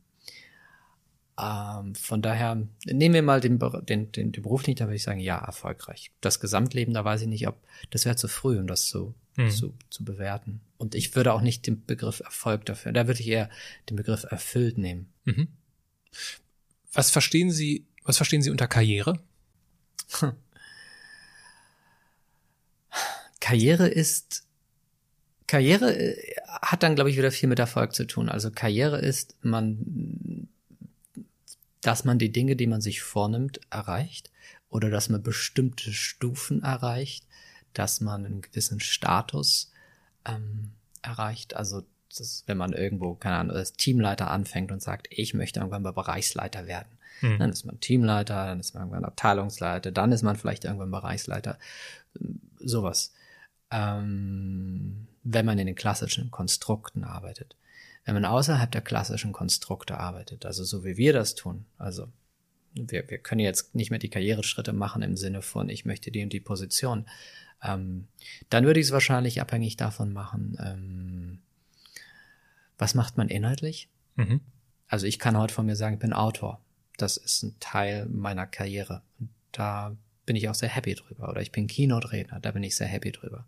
ähm, 1.40 1.96
von 1.96 2.22
daher, 2.22 2.68
nehmen 2.86 3.16
wir 3.16 3.24
mal 3.24 3.42
den, 3.42 3.60
den, 3.60 4.12
den, 4.12 4.32
den 4.32 4.44
Beruf 4.44 4.68
nicht, 4.68 4.80
da 4.80 4.86
würde 4.86 4.96
ich 4.96 5.04
sagen, 5.04 5.20
ja, 5.20 5.38
erfolgreich. 5.38 6.12
Das 6.22 6.40
Gesamtleben, 6.40 6.94
da 6.94 7.04
weiß 7.04 7.22
ich 7.22 7.28
nicht, 7.28 7.48
ob, 7.48 7.58
das 7.90 8.06
wäre 8.06 8.16
zu 8.16 8.28
früh, 8.28 8.60
um 8.60 8.68
das 8.68 8.86
zu, 8.86 9.16
mhm. 9.36 9.50
zu, 9.50 9.74
zu 9.90 10.06
bewerten. 10.06 10.62
Und 10.78 10.96
ich 10.96 11.16
würde 11.16 11.34
auch 11.34 11.42
nicht 11.42 11.66
den 11.66 11.86
Begriff 11.86 12.20
Erfolg 12.20 12.66
dafür, 12.66 12.92
da 12.92 13.08
würde 13.08 13.20
ich 13.20 13.28
eher 13.28 13.50
den 13.90 13.98
Begriff 13.98 14.24
erfüllt 14.24 14.78
nehmen. 14.78 15.12
Mhm. 15.26 15.48
Was 16.94 17.10
verstehen 17.10 17.52
Sie, 17.52 17.86
was 18.04 18.18
verstehen 18.18 18.44
Sie 18.44 18.52
unter 18.52 18.68
Karriere? 18.68 19.20
Karriere 23.44 23.90
ist, 23.90 24.46
Karriere 25.48 25.94
äh, 25.94 26.36
hat 26.48 26.82
dann, 26.82 26.96
glaube 26.96 27.10
ich, 27.10 27.18
wieder 27.18 27.30
viel 27.30 27.50
mit 27.50 27.60
Erfolg 27.60 27.94
zu 27.94 28.08
tun. 28.08 28.30
Also 28.30 28.52
Karriere 28.52 29.00
ist, 29.00 29.36
man, 29.42 30.48
dass 31.82 32.06
man 32.06 32.20
die 32.20 32.32
Dinge, 32.32 32.56
die 32.56 32.68
man 32.68 32.80
sich 32.80 33.02
vornimmt, 33.02 33.60
erreicht 33.70 34.32
oder 34.70 34.90
dass 34.90 35.10
man 35.10 35.22
bestimmte 35.22 35.92
Stufen 35.92 36.64
erreicht, 36.64 37.26
dass 37.74 38.00
man 38.00 38.26
einen 38.26 38.42
gewissen 38.42 38.80
Status 38.80 39.74
ähm, 40.26 40.72
erreicht. 41.02 41.58
Also 41.58 41.84
das, 42.18 42.46
wenn 42.48 42.58
man 42.58 42.72
irgendwo, 42.72 43.14
keine 43.16 43.36
Ahnung, 43.36 43.58
als 43.58 43.74
Teamleiter 43.74 44.32
anfängt 44.32 44.72
und 44.72 44.82
sagt, 44.82 45.08
ich 45.10 45.34
möchte 45.34 45.60
irgendwann 45.60 45.84
mal 45.84 45.92
Bereichsleiter 45.92 46.66
werden. 46.66 46.98
Mhm. 47.20 47.40
Dann 47.40 47.50
ist 47.50 47.66
man 47.66 47.82
Teamleiter, 47.82 48.46
dann 48.46 48.62
ist 48.62 48.74
man 48.74 48.84
irgendwann 48.84 49.04
Abteilungsleiter, 49.04 49.92
dann 49.92 50.14
ist 50.14 50.24
man 50.24 50.38
vielleicht 50.38 50.64
irgendwann 50.64 50.92
Bereichsleiter. 50.92 51.60
Sowas 52.60 53.12
ähm, 53.74 55.08
wenn 55.24 55.46
man 55.46 55.58
in 55.58 55.66
den 55.66 55.76
klassischen 55.76 56.32
Konstrukten 56.32 57.04
arbeitet. 57.04 57.56
Wenn 58.06 58.14
man 58.14 58.26
außerhalb 58.26 58.72
der 58.72 58.82
klassischen 58.82 59.32
Konstrukte 59.32 59.98
arbeitet, 59.98 60.46
also 60.46 60.64
so 60.64 60.84
wie 60.86 60.98
wir 60.98 61.14
das 61.14 61.36
tun, 61.36 61.66
also 61.78 62.08
wir, 62.74 63.10
wir 63.10 63.18
können 63.18 63.40
jetzt 63.40 63.76
nicht 63.76 63.90
mehr 63.90 64.00
die 64.00 64.10
Karriereschritte 64.10 64.74
machen 64.74 65.02
im 65.02 65.16
Sinne 65.16 65.42
von, 65.42 65.70
ich 65.70 65.86
möchte 65.86 66.12
die 66.12 66.22
und 66.22 66.34
die 66.34 66.40
Position, 66.40 67.06
ähm, 67.64 68.08
dann 68.50 68.66
würde 68.66 68.80
ich 68.80 68.88
es 68.88 68.92
wahrscheinlich 68.92 69.42
abhängig 69.42 69.78
davon 69.78 70.14
machen, 70.14 70.58
ähm, 70.60 71.40
was 72.78 72.96
macht 72.96 73.18
man 73.18 73.30
inhaltlich? 73.30 73.90
Mhm. 74.16 74.42
Also 74.88 75.08
ich 75.08 75.18
kann 75.18 75.38
heute 75.38 75.54
von 75.54 75.66
mir 75.66 75.76
sagen, 75.76 75.96
ich 75.96 76.00
bin 76.00 76.14
Autor. 76.14 76.60
Das 76.98 77.18
ist 77.18 77.44
ein 77.44 77.56
Teil 77.60 78.06
meiner 78.08 78.46
Karriere. 78.46 79.02
Und 79.20 79.30
da 79.52 79.96
bin 80.26 80.36
ich 80.36 80.50
auch 80.50 80.56
sehr 80.56 80.70
happy 80.70 80.96
drüber. 80.96 81.30
Oder 81.30 81.42
ich 81.42 81.52
bin 81.52 81.68
Keynote-Redner, 81.68 82.40
da 82.40 82.52
bin 82.52 82.64
ich 82.64 82.76
sehr 82.76 82.88
happy 82.88 83.12
drüber. 83.12 83.46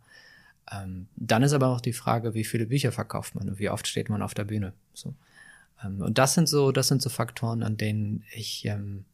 Ähm, 0.72 1.08
dann 1.16 1.44
ist 1.44 1.54
aber 1.54 1.68
auch 1.68 1.82
die 1.82 1.94
Frage, 1.94 2.34
wie 2.34 2.44
viele 2.44 2.66
Bücher 2.66 2.92
verkauft 2.92 3.36
man 3.36 3.50
und 3.50 3.60
wie 3.60 3.70
oft 3.70 3.88
steht 3.88 4.10
man 4.10 4.22
auf 4.22 4.34
der 4.34 4.46
Bühne. 4.46 4.74
So. 4.94 5.14
Ähm, 5.84 6.02
und 6.02 6.18
das 6.18 6.34
sind 6.34 6.50
so, 6.50 6.72
das 6.72 6.88
sind 6.88 7.02
so 7.02 7.10
Faktoren, 7.10 7.64
an 7.64 7.78
denen 7.78 8.24
ich 8.34 8.66
ähm, 8.66 9.06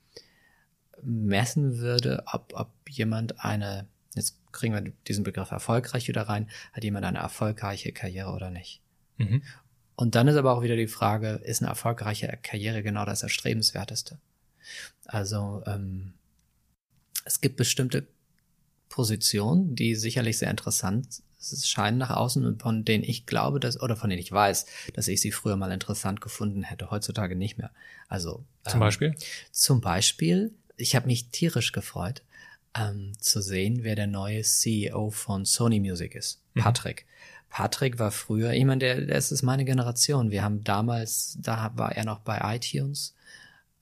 messen 1.03 1.77
würde, 1.79 2.23
ob, 2.31 2.53
ob 2.55 2.69
jemand 2.89 3.43
eine, 3.43 3.87
jetzt 4.15 4.37
kriegen 4.51 4.73
wir 4.73 4.93
diesen 5.07 5.23
Begriff 5.23 5.51
erfolgreich 5.51 6.07
wieder 6.07 6.23
rein, 6.23 6.49
hat 6.73 6.83
jemand 6.83 7.05
eine 7.05 7.19
erfolgreiche 7.19 7.91
Karriere 7.91 8.31
oder 8.31 8.49
nicht. 8.49 8.81
Mhm. 9.17 9.41
Und 9.95 10.15
dann 10.15 10.27
ist 10.27 10.35
aber 10.35 10.53
auch 10.53 10.63
wieder 10.63 10.75
die 10.75 10.87
Frage, 10.87 11.41
ist 11.43 11.61
eine 11.61 11.69
erfolgreiche 11.69 12.37
Karriere 12.41 12.81
genau 12.81 13.05
das 13.05 13.23
Erstrebenswerteste? 13.23 14.17
Also 15.05 15.63
ähm, 15.65 16.13
es 17.25 17.41
gibt 17.41 17.57
bestimmte 17.57 18.07
Positionen, 18.89 19.75
die 19.75 19.95
sicherlich 19.95 20.37
sehr 20.37 20.51
interessant 20.51 21.21
scheinen 21.41 21.97
nach 21.97 22.11
außen 22.11 22.45
und 22.45 22.61
von 22.61 22.85
denen 22.85 23.03
ich 23.03 23.25
glaube, 23.25 23.59
dass, 23.59 23.81
oder 23.81 23.95
von 23.95 24.09
denen 24.09 24.21
ich 24.21 24.31
weiß, 24.31 24.65
dass 24.93 25.07
ich 25.07 25.21
sie 25.21 25.31
früher 25.31 25.55
mal 25.55 25.71
interessant 25.71 26.21
gefunden 26.21 26.63
hätte, 26.63 26.91
heutzutage 26.91 27.35
nicht 27.35 27.57
mehr. 27.57 27.71
Also 28.07 28.43
zum 28.65 28.75
ähm, 28.75 28.79
Beispiel? 28.79 29.15
Zum 29.51 29.81
Beispiel, 29.81 30.53
ich 30.77 30.95
habe 30.95 31.07
mich 31.07 31.29
tierisch 31.29 31.71
gefreut, 31.71 32.21
ähm, 32.75 33.13
zu 33.19 33.41
sehen, 33.41 33.79
wer 33.81 33.95
der 33.95 34.07
neue 34.07 34.43
CEO 34.43 35.09
von 35.09 35.45
Sony 35.45 35.79
Music 35.79 36.15
ist. 36.15 36.41
Mhm. 36.53 36.61
Patrick. 36.61 37.05
Patrick 37.49 37.99
war 37.99 38.11
früher, 38.11 38.53
ich 38.53 38.63
meine, 38.63 38.79
der, 38.79 39.01
der 39.01 39.17
ist 39.17 39.41
meine 39.41 39.65
Generation. 39.65 40.31
Wir 40.31 40.43
haben 40.43 40.63
damals, 40.63 41.37
da 41.39 41.71
war 41.75 41.93
er 41.93 42.05
noch 42.05 42.19
bei 42.19 42.39
iTunes 42.55 43.13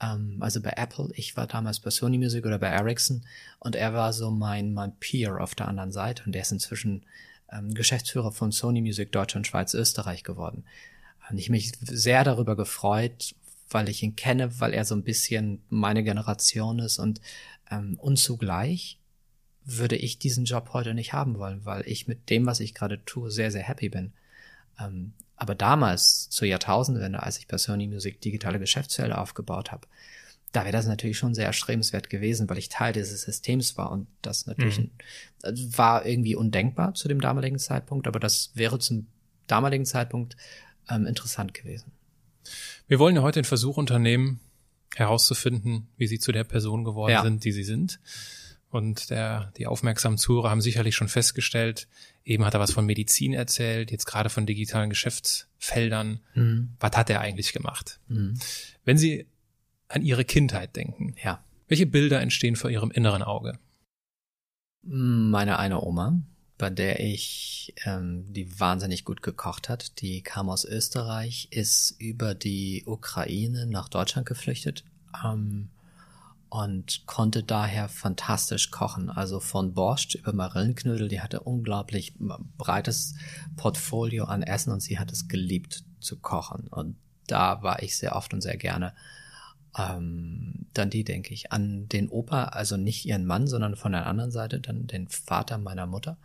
ähm, 0.01 0.37
also 0.39 0.61
bei 0.61 0.73
Apple. 0.75 1.09
Ich 1.13 1.35
war 1.37 1.47
damals 1.47 1.79
bei 1.79 1.89
Sony 1.89 2.17
Music 2.17 2.45
oder 2.45 2.59
bei 2.59 2.67
Ericsson 2.67 3.23
und 3.59 3.75
er 3.75 3.93
war 3.93 4.13
so 4.13 4.31
mein, 4.31 4.73
mein 4.73 4.95
Peer 4.99 5.41
auf 5.41 5.55
der 5.55 5.67
anderen 5.67 5.91
Seite 5.91 6.23
und 6.25 6.33
der 6.33 6.41
ist 6.41 6.51
inzwischen 6.51 7.05
ähm, 7.51 7.73
Geschäftsführer 7.73 8.31
von 8.31 8.51
Sony 8.51 8.81
Music 8.81 9.11
Deutschland, 9.11 9.47
Schweiz, 9.47 9.73
Österreich 9.73 10.23
geworden. 10.23 10.63
Und 11.29 11.37
ich 11.37 11.49
mich 11.49 11.73
sehr 11.81 12.23
darüber 12.23 12.55
gefreut, 12.55 13.35
weil 13.69 13.89
ich 13.89 14.01
ihn 14.01 14.15
kenne, 14.15 14.59
weil 14.59 14.73
er 14.73 14.83
so 14.85 14.95
ein 14.95 15.03
bisschen 15.03 15.61
meine 15.69 16.03
Generation 16.03 16.79
ist 16.79 16.97
und, 16.97 17.21
ähm, 17.69 17.97
und 17.99 18.17
zugleich 18.17 18.97
würde 19.63 19.95
ich 19.95 20.17
diesen 20.17 20.45
Job 20.45 20.71
heute 20.73 20.95
nicht 20.95 21.13
haben 21.13 21.37
wollen, 21.37 21.63
weil 21.65 21.87
ich 21.87 22.07
mit 22.07 22.29
dem, 22.31 22.47
was 22.47 22.59
ich 22.59 22.73
gerade 22.73 23.03
tue, 23.05 23.29
sehr, 23.29 23.51
sehr 23.51 23.61
happy 23.61 23.89
bin. 23.89 24.13
Ähm, 24.79 25.13
aber 25.39 25.55
damals, 25.55 26.29
zur 26.29 26.47
Jahrtausendwende, 26.47 27.23
als 27.23 27.39
ich 27.39 27.47
bei 27.47 27.57
Sony 27.57 27.87
Music 27.87 28.19
digitale 28.19 28.59
Geschäftsfelder 28.59 29.21
aufgebaut 29.21 29.71
habe, 29.71 29.87
da 30.51 30.63
wäre 30.63 30.73
das 30.73 30.85
natürlich 30.85 31.17
schon 31.17 31.33
sehr 31.33 31.45
erstrebenswert 31.45 32.09
gewesen, 32.09 32.49
weil 32.49 32.57
ich 32.57 32.67
Teil 32.67 32.91
dieses 32.91 33.21
Systems 33.21 33.77
war 33.77 33.91
und 33.91 34.07
das 34.21 34.47
natürlich 34.47 34.79
mhm. 34.79 34.91
war 35.77 36.05
irgendwie 36.05 36.35
undenkbar 36.35 36.93
zu 36.93 37.07
dem 37.07 37.21
damaligen 37.21 37.57
Zeitpunkt, 37.57 38.07
aber 38.07 38.19
das 38.19 38.51
wäre 38.55 38.79
zum 38.79 39.07
damaligen 39.47 39.85
Zeitpunkt 39.85 40.35
ähm, 40.89 41.05
interessant 41.05 41.53
gewesen. 41.53 41.93
Wir 42.87 42.99
wollen 42.99 43.15
ja 43.15 43.21
heute 43.21 43.39
den 43.39 43.45
Versuch 43.45 43.77
unternehmen, 43.77 44.41
herauszufinden, 44.95 45.87
wie 45.95 46.07
Sie 46.07 46.19
zu 46.19 46.33
der 46.33 46.43
Person 46.43 46.83
geworden 46.83 47.11
ja. 47.11 47.23
sind, 47.23 47.45
die 47.45 47.51
Sie 47.53 47.63
sind. 47.63 47.99
Und 48.69 49.09
der, 49.09 49.51
die 49.57 49.65
aufmerksamen 49.65 50.17
Zuhörer 50.17 50.51
haben 50.51 50.61
sicherlich 50.61 50.95
schon 50.95 51.07
festgestellt, 51.07 51.87
eben 52.23 52.45
hat 52.45 52.53
er 52.53 52.59
was 52.59 52.71
von 52.71 52.85
Medizin 52.85 53.33
erzählt, 53.33 53.91
jetzt 53.91 54.05
gerade 54.05 54.29
von 54.29 54.45
digitalen 54.45 54.91
Geschäftsfeldern. 54.91 56.19
Mhm. 56.35 56.75
Was 56.79 56.95
hat 56.95 57.09
er 57.09 57.21
eigentlich 57.21 57.51
gemacht? 57.51 57.99
Mhm. 58.07 58.39
Wenn 58.85 58.97
Sie 58.97 59.25
an 59.87 60.03
ihre 60.03 60.23
Kindheit 60.23 60.75
denken. 60.75 61.15
Ja. 61.23 61.43
Welche 61.67 61.87
Bilder 61.87 62.21
entstehen 62.21 62.55
vor 62.55 62.69
ihrem 62.69 62.91
inneren 62.91 63.23
Auge? 63.23 63.59
Meine 64.83 65.59
eine 65.59 65.81
Oma, 65.81 66.21
bei 66.57 66.69
der 66.69 66.99
ich, 66.99 67.73
ähm, 67.85 68.31
die 68.31 68.59
wahnsinnig 68.59 69.03
gut 69.03 69.21
gekocht 69.21 69.67
hat, 69.67 69.99
die 70.01 70.21
kam 70.21 70.49
aus 70.49 70.63
Österreich, 70.63 71.47
ist 71.51 71.95
über 71.99 72.33
die 72.33 72.83
Ukraine 72.85 73.65
nach 73.65 73.89
Deutschland 73.89 74.27
geflüchtet 74.27 74.83
ähm, 75.23 75.69
und 76.49 77.05
konnte 77.05 77.43
daher 77.43 77.89
fantastisch 77.89 78.71
kochen. 78.71 79.09
Also 79.09 79.39
von 79.39 79.73
Borscht 79.73 80.15
über 80.15 80.33
Marillenknödel, 80.33 81.07
die 81.07 81.21
hatte 81.21 81.41
unglaublich 81.41 82.13
breites 82.57 83.15
Portfolio 83.55 84.25
an 84.25 84.41
Essen 84.41 84.71
und 84.71 84.81
sie 84.81 84.99
hat 84.99 85.11
es 85.11 85.27
geliebt 85.27 85.83
zu 85.99 86.17
kochen. 86.17 86.67
Und 86.67 86.95
da 87.27 87.61
war 87.61 87.83
ich 87.83 87.97
sehr 87.97 88.15
oft 88.15 88.33
und 88.33 88.41
sehr 88.41 88.57
gerne 88.57 88.93
ähm, 89.77 90.67
dann 90.73 90.89
die 90.89 91.03
denke 91.03 91.33
ich 91.33 91.51
an 91.51 91.87
den 91.89 92.09
Opa, 92.09 92.45
also 92.45 92.77
nicht 92.77 93.05
ihren 93.05 93.25
Mann, 93.25 93.47
sondern 93.47 93.75
von 93.75 93.91
der 93.91 94.07
anderen 94.07 94.31
Seite 94.31 94.59
dann 94.59 94.87
den 94.87 95.07
Vater 95.07 95.57
meiner 95.57 95.85
Mutter, 95.85 96.17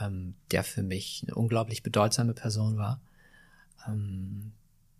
ähm, 0.00 0.34
der 0.50 0.64
für 0.64 0.82
mich 0.82 1.24
eine 1.26 1.34
unglaublich 1.34 1.82
bedeutsame 1.82 2.34
Person 2.34 2.76
war. 2.76 3.00
Ähm, 3.86 4.52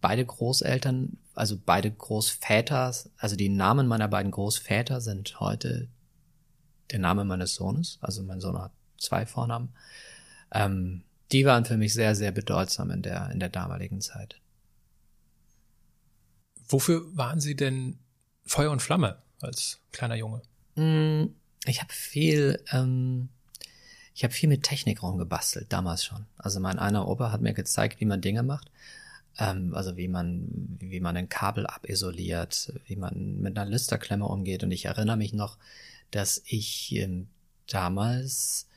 beide 0.06 0.24
Großeltern, 0.24 1.18
also 1.34 1.58
beide 1.58 1.90
Großväter, 1.90 2.94
also 3.16 3.34
die 3.34 3.48
Namen 3.48 3.88
meiner 3.88 4.06
beiden 4.06 4.30
Großväter 4.30 5.00
sind 5.00 5.40
heute 5.40 5.88
der 6.92 7.00
Name 7.00 7.24
meines 7.24 7.56
Sohnes. 7.56 7.98
Also 8.00 8.22
mein 8.22 8.40
Sohn 8.40 8.56
hat 8.56 8.70
zwei 8.98 9.26
Vornamen. 9.26 9.74
Ähm, 10.52 11.02
die 11.32 11.44
waren 11.44 11.64
für 11.64 11.76
mich 11.76 11.92
sehr, 11.92 12.14
sehr 12.14 12.30
bedeutsam 12.30 12.92
in 12.92 13.02
der, 13.02 13.30
in 13.32 13.40
der 13.40 13.48
damaligen 13.48 14.00
Zeit. 14.00 14.40
Wofür 16.68 17.04
waren 17.16 17.40
Sie 17.40 17.56
denn 17.56 17.98
Feuer 18.44 18.70
und 18.70 18.82
Flamme 18.82 19.20
als 19.40 19.80
kleiner 19.90 20.14
Junge? 20.14 20.40
Mm, 20.76 21.34
ich 21.64 21.80
habe 21.82 21.92
viel, 21.92 22.62
ähm, 22.70 23.28
ich 24.14 24.22
habe 24.22 24.32
viel 24.32 24.48
mit 24.48 24.62
Technik 24.62 25.02
rumgebastelt, 25.02 25.72
damals 25.72 26.04
schon. 26.04 26.26
Also 26.38 26.60
mein 26.60 26.78
einer 26.78 27.08
Opa 27.08 27.32
hat 27.32 27.40
mir 27.40 27.54
gezeigt, 27.54 27.98
wie 27.98 28.06
man 28.06 28.20
Dinge 28.20 28.44
macht. 28.44 28.70
Ähm, 29.38 29.74
also 29.74 29.96
wie 29.96 30.08
man, 30.08 30.48
wie 30.80 31.00
man 31.00 31.16
ein 31.16 31.28
Kabel 31.28 31.66
abisoliert, 31.66 32.72
wie 32.86 32.96
man 32.96 33.38
mit 33.40 33.58
einer 33.58 33.68
Listerklemme 33.68 34.26
umgeht. 34.26 34.64
Und 34.64 34.70
ich 34.70 34.86
erinnere 34.86 35.16
mich 35.16 35.32
noch, 35.32 35.58
dass 36.10 36.42
ich 36.46 36.94
ähm, 36.94 37.28
damals 37.66 38.68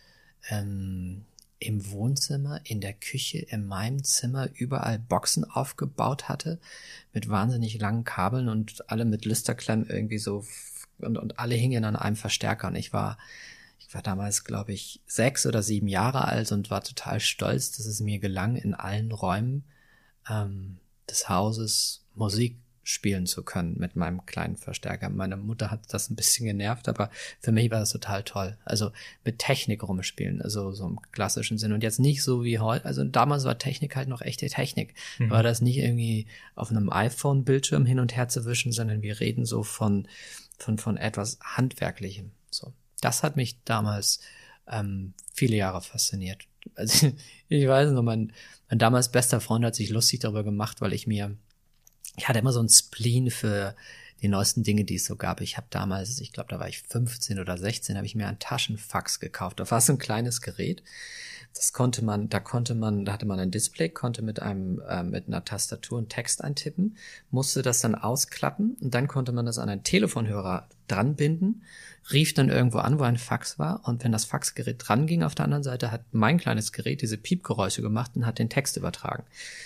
ähm, 0.50 1.26
im 1.60 1.92
Wohnzimmer, 1.92 2.62
in 2.64 2.80
der 2.80 2.94
Küche, 2.94 3.40
in 3.40 3.66
meinem 3.68 4.04
Zimmer 4.04 4.50
überall 4.54 4.98
Boxen 4.98 5.44
aufgebaut 5.44 6.30
hatte 6.30 6.60
mit 7.14 7.30
wahnsinnig 7.30 7.78
langen 7.80 8.06
Kabeln 8.06 8.48
und 8.48 8.90
alle 8.90 9.06
mit 9.06 9.26
Listerklemmen 9.26 9.88
irgendwie 9.90 10.20
so 10.20 10.46
und, 11.00 11.18
und 11.18 11.40
alle 11.40 11.56
hingen 11.56 11.84
an 11.84 11.96
einem 11.96 12.16
Verstärker 12.16 12.68
und 12.68 12.76
ich 12.76 12.94
war 12.94 13.18
ich 13.80 13.94
war 13.94 14.02
damals 14.02 14.44
glaube 14.46 14.72
ich 14.72 15.02
sechs 15.06 15.46
oder 15.46 15.62
sieben 15.62 15.88
Jahre 15.88 16.26
alt 16.26 16.52
und 16.52 16.72
war 16.72 16.84
total 16.84 17.20
stolz, 17.20 17.72
dass 17.72 17.86
es 17.86 18.00
mir 18.00 18.20
gelang 18.20 18.56
in 18.56 18.74
allen 18.74 19.12
Räumen 19.12 19.64
ähm, 20.30 20.78
des 21.10 21.30
Hauses 21.30 22.04
Musik 22.16 22.58
spielen 22.90 23.28
zu 23.28 23.44
können 23.44 23.76
mit 23.78 23.96
meinem 23.96 24.26
kleinen 24.26 24.58
Verstärker. 24.58 25.10
Meine 25.10 25.38
Mutter 25.38 25.70
hat 25.70 25.82
das 25.94 26.10
ein 26.10 26.16
bisschen 26.16 26.48
genervt, 26.48 26.90
aber 26.90 27.12
für 27.40 27.52
mich 27.52 27.70
war 27.70 27.80
das 27.80 27.92
total 27.92 28.24
toll. 28.24 28.58
Also 28.66 28.92
mit 29.24 29.38
Technik 29.38 29.84
rumspielen, 29.84 30.42
also 30.42 30.72
so 30.72 30.88
im 30.88 31.00
klassischen 31.12 31.60
Sinn 31.60 31.72
und 31.72 31.84
jetzt 31.84 32.00
nicht 32.00 32.24
so 32.24 32.44
wie 32.44 32.58
heute. 32.58 32.86
Also 32.86 33.04
damals 33.04 33.44
war 33.44 33.60
Technik 33.60 33.96
halt 33.96 34.08
noch 34.08 34.22
echte 34.22 34.48
Technik. 34.48 34.96
Mhm. 35.20 35.30
War 35.30 35.44
das 35.44 35.62
nicht 35.62 35.78
irgendwie 35.78 36.26
auf 36.56 36.72
einem 36.72 36.92
iPhone-Bildschirm 36.92 37.86
hin 37.86 38.00
und 38.00 38.16
her 38.16 38.28
zu 38.28 38.46
wischen, 38.46 38.72
sondern 38.72 39.04
wir 39.04 39.20
reden 39.20 39.46
so 39.46 39.62
von 39.62 40.08
von 40.58 40.80
von 40.80 40.98
etwas 40.98 41.38
handwerklichem. 41.44 42.32
So, 42.50 42.74
das 43.02 43.22
hat 43.22 43.36
mich 43.36 43.64
damals 43.66 44.20
ähm, 44.68 45.14
viele 45.34 45.56
Jahre 45.58 45.82
fasziniert. 45.82 46.48
Also 46.76 47.12
ich 47.50 47.68
weiß 47.68 47.92
noch, 47.92 48.04
mein, 48.04 48.32
mein 48.70 48.80
damals 48.80 49.12
bester 49.12 49.42
Freund 49.42 49.66
hat 49.66 49.76
sich 49.76 49.90
lustig 49.90 50.22
darüber 50.22 50.44
gemacht, 50.44 50.82
weil 50.82 50.94
ich 50.94 51.08
mir 51.08 51.36
ich 52.20 52.28
hatte 52.28 52.40
immer 52.40 52.52
so 52.52 52.62
ein 52.62 52.70
Spleen 52.70 53.32
für 53.32 53.76
die 54.22 54.28
neuesten 54.28 54.64
Dinge, 54.64 54.84
die 54.84 54.96
es 54.96 55.06
so 55.06 55.16
gab. 55.16 55.40
Ich 55.40 55.56
habe 55.56 55.68
damals, 55.70 56.20
ich 56.20 56.34
glaube, 56.34 56.50
da 56.50 56.60
war 56.60 56.68
ich 56.68 56.82
15 56.82 57.40
oder 57.40 57.58
16, 57.58 57.96
habe 57.96 58.06
ich 58.06 58.16
mir 58.16 58.28
ein 58.28 58.40
Taschenfax 58.40 59.22
gekauft. 59.22 59.60
Da 59.60 59.72
war 59.72 59.80
so 59.80 59.94
ein 59.94 59.98
kleines 59.98 60.42
Gerät. 60.42 60.84
Das 61.60 61.74
konnte 61.74 62.06
man, 62.06 62.30
da 62.30 62.40
konnte 62.40 62.74
man, 62.74 63.04
da 63.04 63.12
hatte 63.12 63.26
man 63.26 63.38
ein 63.38 63.52
Display, 63.52 63.90
konnte 63.90 64.22
mit 64.22 64.42
einem, 64.42 64.82
äh, 64.88 65.04
mit 65.04 65.28
einer 65.28 65.44
Tastatur 65.44 65.98
einen 65.98 66.08
Text 66.08 66.42
eintippen, 66.42 66.96
musste 67.32 67.62
das 67.62 67.82
dann 67.82 67.96
ausklappen 67.96 68.78
und 68.80 68.94
dann 68.94 69.10
konnte 69.10 69.34
man 69.34 69.46
das 69.46 69.58
an 69.60 69.68
einen 69.68 69.84
Telefonhörer 69.84 70.70
dranbinden, 70.88 71.64
rief 72.14 72.34
dann 72.34 72.48
irgendwo 72.48 72.78
an, 72.78 72.98
wo 72.98 73.04
ein 73.04 73.18
Fax 73.18 73.60
war 73.60 73.82
und 73.86 74.06
wenn 74.06 74.14
das 74.14 74.24
Faxgerät 74.24 74.78
dran 74.80 75.06
ging 75.06 75.22
auf 75.22 75.36
der 75.36 75.44
anderen 75.44 75.64
Seite, 75.64 75.92
hat 75.92 76.06
mein 76.14 76.38
kleines 76.38 76.72
Gerät 76.72 77.02
diese 77.02 77.18
Piepgeräusche 77.18 77.82
gemacht 77.82 78.12
und 78.16 78.26
hat 78.26 78.40
den 78.40 78.50
Text 78.50 78.78
übertragen. 78.78 79.26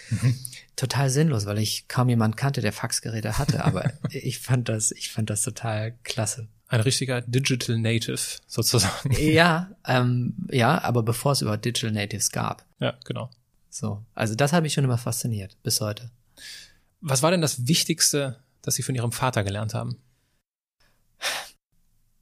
Mhm 0.09 0.33
total 0.75 1.09
sinnlos, 1.09 1.45
weil 1.45 1.59
ich 1.59 1.87
kaum 1.87 2.09
jemand 2.09 2.37
kannte, 2.37 2.61
der 2.61 2.73
Faxgeräte 2.73 3.37
hatte, 3.37 3.63
aber 3.63 3.91
ich 4.09 4.39
fand 4.39 4.69
das, 4.69 4.91
ich 4.91 5.11
fand 5.11 5.29
das 5.29 5.41
total 5.41 5.93
klasse. 6.03 6.47
Ein 6.73 6.81
richtiger 6.81 7.21
Digital 7.21 7.77
Native 7.77 8.19
sozusagen. 8.47 9.11
Ja, 9.19 9.69
ähm, 9.85 10.35
ja, 10.49 10.81
aber 10.83 11.03
bevor 11.03 11.33
es 11.33 11.41
überhaupt 11.41 11.65
Digital 11.65 11.91
Natives 11.91 12.31
gab. 12.31 12.65
Ja, 12.79 12.95
genau. 13.05 13.29
So, 13.69 14.03
also 14.15 14.33
das 14.33 14.53
hat 14.53 14.63
mich 14.63 14.73
schon 14.73 14.83
immer 14.83 14.97
fasziniert, 14.97 15.55
bis 15.61 15.81
heute. 15.81 16.09
Was 16.99 17.21
war 17.21 17.29
denn 17.29 17.41
das 17.41 17.67
Wichtigste, 17.67 18.39
das 18.63 18.75
Sie 18.75 18.81
von 18.81 18.95
Ihrem 18.95 19.11
Vater 19.11 19.43
gelernt 19.43 19.75
haben? 19.75 19.97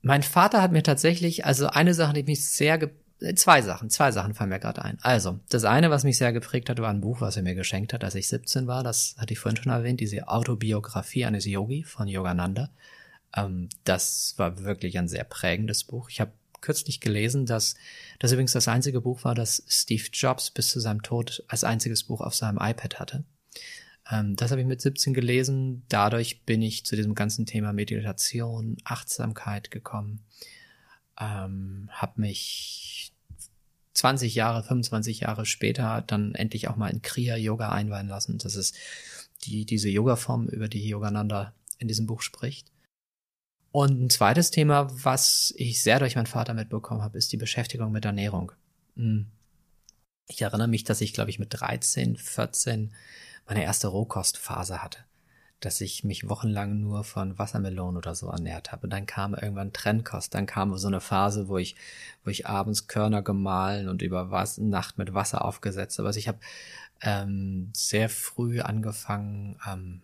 Mein 0.01 0.23
Vater 0.23 0.61
hat 0.61 0.71
mir 0.71 0.83
tatsächlich, 0.83 1.45
also 1.45 1.67
eine 1.67 1.93
Sache, 1.93 2.13
die 2.13 2.23
mich 2.23 2.43
sehr 2.45 2.91
Zwei 3.35 3.61
Sachen, 3.61 3.91
zwei 3.91 4.11
Sachen 4.11 4.33
fallen 4.33 4.49
mir 4.49 4.59
gerade 4.59 4.83
ein. 4.83 4.97
Also, 5.03 5.39
das 5.49 5.63
eine, 5.63 5.91
was 5.91 6.03
mich 6.03 6.17
sehr 6.17 6.33
geprägt 6.33 6.71
hat, 6.71 6.79
war 6.79 6.89
ein 6.89 7.01
Buch, 7.01 7.21
was 7.21 7.37
er 7.37 7.43
mir 7.43 7.53
geschenkt 7.53 7.93
hat, 7.93 8.03
als 8.03 8.15
ich 8.15 8.27
17 8.27 8.65
war. 8.65 8.81
Das 8.81 9.13
hatte 9.19 9.33
ich 9.33 9.37
vorhin 9.37 9.61
schon 9.61 9.71
erwähnt, 9.71 9.99
diese 9.99 10.27
Autobiografie 10.27 11.25
eines 11.25 11.45
Yogi 11.45 11.83
von 11.83 12.07
Yogananda. 12.07 12.71
Ähm, 13.35 13.69
das 13.83 14.35
war 14.37 14.63
wirklich 14.63 14.97
ein 14.97 15.07
sehr 15.07 15.23
prägendes 15.23 15.83
Buch. 15.83 16.09
Ich 16.09 16.21
habe 16.21 16.31
kürzlich 16.61 16.99
gelesen, 16.99 17.45
dass 17.45 17.75
das 18.19 18.31
übrigens 18.31 18.53
das 18.53 18.67
einzige 18.67 19.01
Buch 19.01 19.23
war, 19.23 19.35
das 19.35 19.63
Steve 19.67 20.03
Jobs 20.13 20.51
bis 20.51 20.69
zu 20.69 20.79
seinem 20.79 21.01
Tod 21.01 21.43
als 21.47 21.63
einziges 21.63 22.03
Buch 22.03 22.21
auf 22.21 22.35
seinem 22.35 22.57
iPad 22.57 22.99
hatte. 22.99 23.23
Ähm, 24.09 24.35
das 24.35 24.51
habe 24.51 24.61
ich 24.61 24.67
mit 24.67 24.81
17 24.81 25.13
gelesen. 25.13 25.83
Dadurch 25.89 26.43
bin 26.43 26.61
ich 26.61 26.85
zu 26.85 26.95
diesem 26.95 27.15
ganzen 27.15 27.45
Thema 27.45 27.73
Meditation, 27.73 28.77
Achtsamkeit 28.83 29.71
gekommen. 29.71 30.23
Ähm, 31.19 31.89
habe 31.91 32.21
mich 32.21 33.11
20 33.93 34.35
Jahre, 34.35 34.63
25 34.63 35.21
Jahre 35.21 35.45
später 35.45 36.03
dann 36.07 36.33
endlich 36.35 36.67
auch 36.67 36.75
mal 36.75 36.89
in 36.89 37.01
Kriya 37.01 37.35
Yoga 37.35 37.69
einweihen 37.69 38.07
lassen. 38.07 38.37
Das 38.37 38.55
ist 38.55 38.75
die, 39.43 39.65
diese 39.65 39.89
Yoga-Form, 39.89 40.47
über 40.47 40.67
die 40.67 40.87
Yogananda 40.87 41.53
in 41.77 41.87
diesem 41.87 42.05
Buch 42.05 42.21
spricht. 42.21 42.71
Und 43.71 44.01
ein 44.01 44.09
zweites 44.09 44.51
Thema, 44.51 44.89
was 45.03 45.53
ich 45.57 45.81
sehr 45.81 45.99
durch 45.99 46.15
meinen 46.15 46.25
Vater 46.25 46.53
mitbekommen 46.53 47.01
habe, 47.01 47.17
ist 47.17 47.31
die 47.31 47.37
Beschäftigung 47.37 47.91
mit 47.91 48.05
Ernährung. 48.05 48.51
Hm. 48.95 49.27
Ich 50.27 50.41
erinnere 50.41 50.67
mich, 50.67 50.83
dass 50.83 51.01
ich, 51.01 51.13
glaube 51.13 51.29
ich, 51.29 51.39
mit 51.39 51.49
13, 51.51 52.17
14 52.17 52.93
meine 53.47 53.63
erste 53.63 53.87
Rohkostphase 53.87 54.81
hatte 54.81 54.99
dass 55.61 55.79
ich 55.79 56.03
mich 56.03 56.27
wochenlang 56.27 56.81
nur 56.81 57.03
von 57.03 57.37
Wassermelonen 57.37 57.97
oder 57.97 58.15
so 58.15 58.27
ernährt 58.29 58.71
habe. 58.71 58.83
Und 58.83 58.89
dann 58.89 59.05
kam 59.05 59.35
irgendwann 59.35 59.71
Trennkost. 59.71 60.33
Dann 60.33 60.47
kam 60.47 60.75
so 60.75 60.87
eine 60.87 61.01
Phase, 61.01 61.47
wo 61.47 61.59
ich, 61.59 61.75
wo 62.23 62.31
ich 62.31 62.47
abends 62.47 62.87
Körner 62.87 63.21
gemahlen 63.21 63.87
und 63.87 64.01
über 64.01 64.31
was, 64.31 64.57
Nacht 64.57 64.97
mit 64.97 65.13
Wasser 65.13 65.45
aufgesetzt 65.45 65.99
habe. 65.99 66.07
Also 66.07 66.19
ich 66.19 66.27
habe 66.27 66.39
ähm, 67.01 67.69
sehr 67.75 68.09
früh 68.09 68.59
angefangen, 68.61 69.57
ähm, 69.71 70.01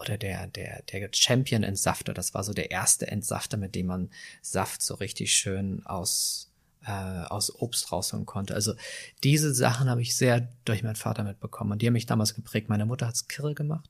oder 0.00 0.16
der, 0.16 0.46
der, 0.48 0.82
der 0.82 1.10
Champion 1.12 1.62
Entsafter, 1.62 2.14
das 2.14 2.34
war 2.34 2.42
so 2.42 2.52
der 2.52 2.70
erste 2.70 3.06
Entsafter, 3.06 3.56
mit 3.56 3.74
dem 3.74 3.86
man 3.86 4.10
Saft 4.42 4.82
so 4.82 4.94
richtig 4.94 5.34
schön 5.34 5.84
aus, 5.86 6.50
äh, 6.86 6.90
aus 6.90 7.54
Obst 7.54 7.92
rausholen 7.92 8.26
konnte. 8.26 8.54
Also 8.54 8.74
diese 9.22 9.54
Sachen 9.54 9.88
habe 9.88 10.02
ich 10.02 10.16
sehr 10.16 10.48
durch 10.64 10.82
meinen 10.82 10.96
Vater 10.96 11.22
mitbekommen 11.22 11.72
und 11.72 11.82
die 11.82 11.86
haben 11.86 11.92
mich 11.94 12.06
damals 12.06 12.34
geprägt. 12.34 12.68
Meine 12.68 12.86
Mutter 12.86 13.06
hat's 13.06 13.28
kirre 13.28 13.54
gemacht 13.54 13.88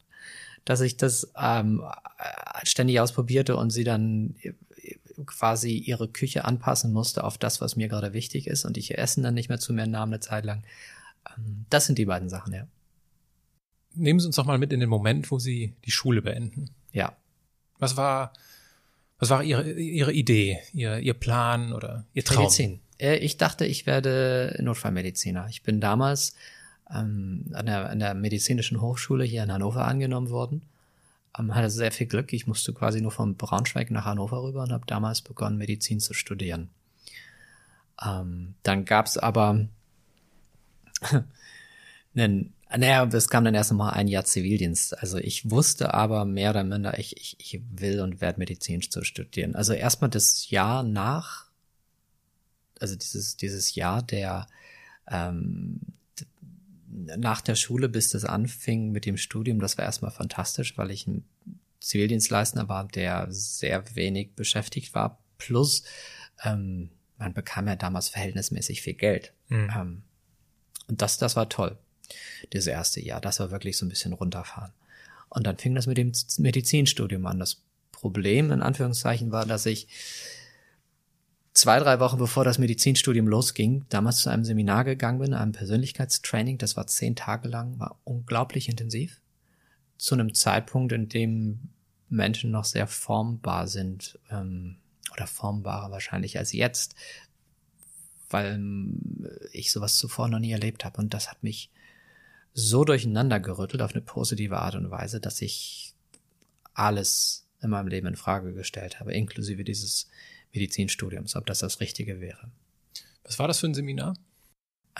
dass 0.64 0.80
ich 0.80 0.96
das 0.96 1.32
ähm, 1.40 1.82
ständig 2.64 3.00
ausprobierte 3.00 3.56
und 3.56 3.70
sie 3.70 3.84
dann 3.84 4.34
quasi 5.26 5.72
ihre 5.72 6.08
Küche 6.08 6.44
anpassen 6.44 6.92
musste 6.92 7.24
auf 7.24 7.38
das, 7.38 7.60
was 7.60 7.76
mir 7.76 7.88
gerade 7.88 8.12
wichtig 8.12 8.46
ist 8.46 8.64
und 8.64 8.76
ich 8.76 8.90
ihr 8.90 8.98
Essen 8.98 9.22
dann 9.22 9.34
nicht 9.34 9.48
mehr 9.48 9.58
zu 9.58 9.72
mir 9.72 9.86
nahm 9.86 10.10
eine 10.10 10.20
Zeit 10.20 10.44
lang. 10.44 10.62
Ähm, 11.36 11.66
das 11.70 11.86
sind 11.86 11.98
die 11.98 12.06
beiden 12.06 12.28
Sachen, 12.28 12.52
ja. 12.52 12.66
Nehmen 13.94 14.20
Sie 14.20 14.26
uns 14.26 14.36
doch 14.36 14.44
mal 14.44 14.58
mit 14.58 14.72
in 14.72 14.80
den 14.80 14.88
Moment, 14.88 15.30
wo 15.30 15.38
Sie 15.38 15.74
die 15.84 15.90
Schule 15.90 16.22
beenden. 16.22 16.70
Ja. 16.92 17.16
Was 17.78 17.96
war, 17.96 18.32
was 19.18 19.30
war 19.30 19.42
Ihre, 19.42 19.70
Ihre 19.72 20.12
Idee, 20.12 20.58
Ihr, 20.72 20.98
Ihr 20.98 21.14
Plan 21.14 21.72
oder 21.72 22.04
Ihr 22.14 22.24
Traum? 22.24 22.44
Medizin. 22.44 22.80
Äh, 22.98 23.16
ich 23.16 23.36
dachte, 23.36 23.66
ich 23.66 23.86
werde 23.86 24.56
Notfallmediziner. 24.60 25.46
Ich 25.48 25.62
bin 25.62 25.80
damals 25.80 26.34
ähm, 26.94 27.46
an, 27.52 27.66
der, 27.66 27.90
an 27.90 27.98
der 27.98 28.14
medizinischen 28.14 28.80
Hochschule 28.80 29.24
hier 29.24 29.42
in 29.42 29.52
Hannover 29.52 29.86
angenommen 29.86 30.30
worden. 30.30 30.62
Ähm, 31.38 31.54
hatte 31.54 31.70
sehr 31.70 31.92
viel 31.92 32.06
Glück. 32.06 32.32
Ich 32.32 32.46
musste 32.46 32.72
quasi 32.72 33.00
nur 33.00 33.12
von 33.12 33.36
Braunschweig 33.36 33.90
nach 33.90 34.04
Hannover 34.04 34.42
rüber 34.42 34.62
und 34.62 34.72
habe 34.72 34.86
damals 34.86 35.22
begonnen, 35.22 35.58
Medizin 35.58 36.00
zu 36.00 36.14
studieren. 36.14 36.70
Ähm, 38.04 38.54
dann 38.62 38.84
gab's 38.84 39.16
aber 39.18 39.66
einen, 42.14 42.52
naja, 42.76 43.04
es 43.12 43.28
kam 43.28 43.44
dann 43.44 43.54
erst 43.54 43.72
mal 43.72 43.90
ein 43.90 44.08
Jahr 44.08 44.24
Zivildienst. 44.24 44.98
Also 44.98 45.18
ich 45.18 45.50
wusste 45.50 45.94
aber 45.94 46.24
mehr 46.24 46.50
oder 46.50 46.64
minder, 46.64 46.98
ich, 46.98 47.16
ich, 47.16 47.36
ich 47.38 47.62
will 47.70 48.00
und 48.00 48.20
werde 48.20 48.38
Medizin 48.38 48.82
zu 48.82 49.04
studieren. 49.04 49.54
Also 49.54 49.72
erstmal 49.72 50.10
das 50.10 50.50
Jahr 50.50 50.82
nach, 50.82 51.46
also 52.78 52.94
dieses, 52.96 53.36
dieses 53.36 53.74
Jahr 53.74 54.02
der 54.02 54.46
ähm, 55.08 55.80
nach 56.90 57.40
der 57.40 57.54
Schule, 57.54 57.88
bis 57.88 58.10
das 58.10 58.24
anfing 58.24 58.90
mit 58.90 59.06
dem 59.06 59.16
Studium, 59.16 59.60
das 59.60 59.78
war 59.78 59.84
erstmal 59.84 60.10
fantastisch, 60.10 60.76
weil 60.76 60.90
ich 60.90 61.06
ein 61.06 61.24
Zivildienstleister 61.80 62.68
war, 62.68 62.86
der 62.86 63.26
sehr 63.30 63.94
wenig 63.94 64.34
beschäftigt 64.34 64.94
war. 64.94 65.22
Plus, 65.38 65.82
ähm, 66.44 66.90
man 67.16 67.32
bekam 67.32 67.68
ja 67.68 67.76
damals 67.76 68.08
verhältnismäßig 68.08 68.82
viel 68.82 68.94
Geld. 68.94 69.32
Mhm. 69.48 69.70
Ähm, 69.74 70.02
und 70.88 71.00
das, 71.00 71.18
das 71.18 71.36
war 71.36 71.48
toll. 71.48 71.78
Dieses 72.52 72.66
erste 72.66 73.00
Jahr. 73.00 73.20
Das 73.20 73.40
war 73.40 73.50
wirklich 73.50 73.76
so 73.76 73.86
ein 73.86 73.88
bisschen 73.88 74.12
runterfahren. 74.12 74.72
Und 75.28 75.46
dann 75.46 75.58
fing 75.58 75.74
das 75.74 75.86
mit 75.86 75.98
dem 75.98 76.12
Medizinstudium 76.38 77.24
an. 77.26 77.38
Das 77.38 77.62
Problem 77.92 78.50
in 78.50 78.62
Anführungszeichen 78.62 79.30
war, 79.30 79.46
dass 79.46 79.66
ich 79.66 79.86
zwei, 81.52 81.78
drei 81.78 82.00
Wochen 82.00 82.18
bevor 82.18 82.44
das 82.44 82.58
Medizinstudium 82.58 83.28
losging, 83.28 83.84
damals 83.88 84.18
zu 84.18 84.30
einem 84.30 84.44
Seminar 84.44 84.84
gegangen 84.84 85.18
bin, 85.18 85.34
einem 85.34 85.52
Persönlichkeitstraining. 85.52 86.58
Das 86.58 86.76
war 86.76 86.86
zehn 86.86 87.16
Tage 87.16 87.48
lang, 87.48 87.78
war 87.78 87.98
unglaublich 88.04 88.68
intensiv. 88.68 89.20
Zu 89.98 90.14
einem 90.14 90.34
Zeitpunkt, 90.34 90.92
in 90.92 91.08
dem 91.08 91.68
Menschen 92.08 92.50
noch 92.50 92.64
sehr 92.64 92.86
formbar 92.86 93.68
sind 93.68 94.18
ähm, 94.30 94.76
oder 95.12 95.26
formbarer 95.26 95.90
wahrscheinlich 95.90 96.38
als 96.38 96.52
jetzt, 96.52 96.94
weil 98.30 98.54
ähm, 98.54 99.28
ich 99.52 99.70
sowas 99.70 99.98
zuvor 99.98 100.28
noch 100.28 100.38
nie 100.38 100.52
erlebt 100.52 100.84
habe. 100.84 100.98
Und 100.98 101.14
das 101.14 101.30
hat 101.30 101.42
mich 101.42 101.70
so 102.52 102.84
durcheinander 102.84 103.40
gerüttelt 103.40 103.82
auf 103.82 103.92
eine 103.92 104.02
positive 104.02 104.58
Art 104.58 104.74
und 104.74 104.90
Weise, 104.90 105.20
dass 105.20 105.40
ich 105.40 105.94
alles 106.74 107.46
in 107.62 107.70
meinem 107.70 107.88
Leben 107.88 108.06
in 108.06 108.16
Frage 108.16 108.54
gestellt 108.54 109.00
habe, 109.00 109.12
inklusive 109.12 109.64
dieses 109.64 110.08
Medizinstudiums, 110.52 111.36
ob 111.36 111.46
das 111.46 111.60
das 111.60 111.80
Richtige 111.80 112.20
wäre. 112.20 112.50
Was 113.24 113.38
war 113.38 113.48
das 113.48 113.60
für 113.60 113.68
ein 113.68 113.74
Seminar? 113.74 114.14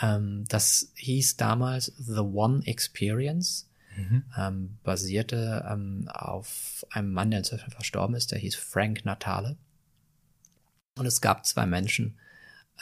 Ähm, 0.01 0.45
das 0.47 0.91
hieß 0.95 1.37
damals 1.37 1.87
The 1.97 2.19
One 2.19 2.65
Experience, 2.65 3.69
mhm. 3.97 4.23
ähm, 4.37 4.77
basierte 4.83 5.65
ähm, 5.69 6.07
auf 6.07 6.85
einem 6.91 7.11
Mann, 7.11 7.31
der 7.31 7.39
inzwischen 7.39 7.71
verstorben 7.71 8.15
ist, 8.15 8.31
der 8.31 8.39
hieß 8.39 8.55
Frank 8.55 9.05
Natale. 9.05 9.57
Und 10.97 11.05
es 11.05 11.21
gab 11.21 11.45
zwei 11.45 11.65
Menschen, 11.65 12.17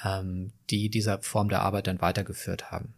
ähm, 0.04 0.52
die 0.70 0.90
diese 0.90 1.20
Form 1.22 1.50
der 1.50 1.62
Arbeit 1.62 1.88
dann 1.88 2.02
weitergeführt 2.02 2.72
haben. 2.72 2.94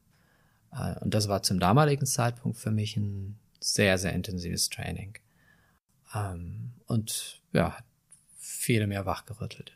Äh, 0.72 0.98
und 1.00 1.14
das 1.14 1.28
war 1.28 1.44
zum 1.44 1.60
damaligen 1.60 2.06
Zeitpunkt 2.06 2.58
für 2.58 2.72
mich 2.72 2.98
ein 2.98 3.38
sehr, 3.60 3.98
sehr 3.98 4.14
intensives 4.14 4.70
Training. 4.70 5.14
Ähm, 6.16 6.72
und 6.88 7.42
ja, 7.54 7.78
hat 7.78 7.86
viele 8.38 8.88
mehr 8.88 9.06
wachgerüttelt. 9.06 9.74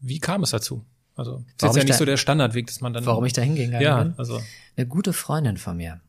Wie 0.00 0.18
kam 0.18 0.42
es 0.42 0.50
dazu? 0.50 0.84
Also, 1.14 1.44
das 1.56 1.70
ist 1.70 1.76
ja 1.76 1.82
nicht 1.84 1.94
da, 1.94 1.98
so 1.98 2.04
der 2.04 2.18
Standardweg, 2.18 2.66
dass 2.66 2.80
man 2.80 2.92
dann. 2.92 3.06
Warum 3.06 3.24
ich 3.24 3.32
da 3.32 3.42
hinging? 3.42 3.72
Ja, 3.80 4.02
bin? 4.02 4.14
also. 4.18 4.40
Eine 4.76 4.86
gute 4.86 5.14
Freundin 5.14 5.56
von 5.56 5.78
mir, 5.78 6.00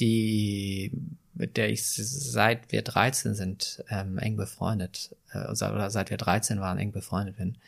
die, 0.00 0.90
mit 1.34 1.56
der 1.56 1.70
ich 1.70 1.86
seit 1.86 2.72
wir 2.72 2.82
13 2.82 3.34
sind, 3.34 3.84
ähm, 3.88 4.18
eng 4.18 4.36
befreundet, 4.36 5.14
äh, 5.32 5.48
oder 5.48 5.88
seit 5.90 6.10
wir 6.10 6.16
13 6.16 6.60
waren, 6.60 6.78
eng 6.78 6.90
befreundet 6.90 7.36
bin, 7.36 7.58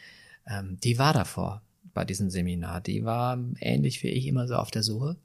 ähm, 0.49 0.79
die 0.83 0.99
war 0.99 1.13
davor 1.13 1.63
bei 1.95 2.05
diesem 2.05 2.31
Seminar. 2.31 2.81
Die 2.81 3.05
war 3.05 3.39
ähnlich 3.61 4.03
wie 4.03 4.09
ich 4.09 4.27
immer 4.27 4.49
so 4.49 4.57
auf 4.57 4.73
der 4.73 4.83
Suche. 4.83 5.17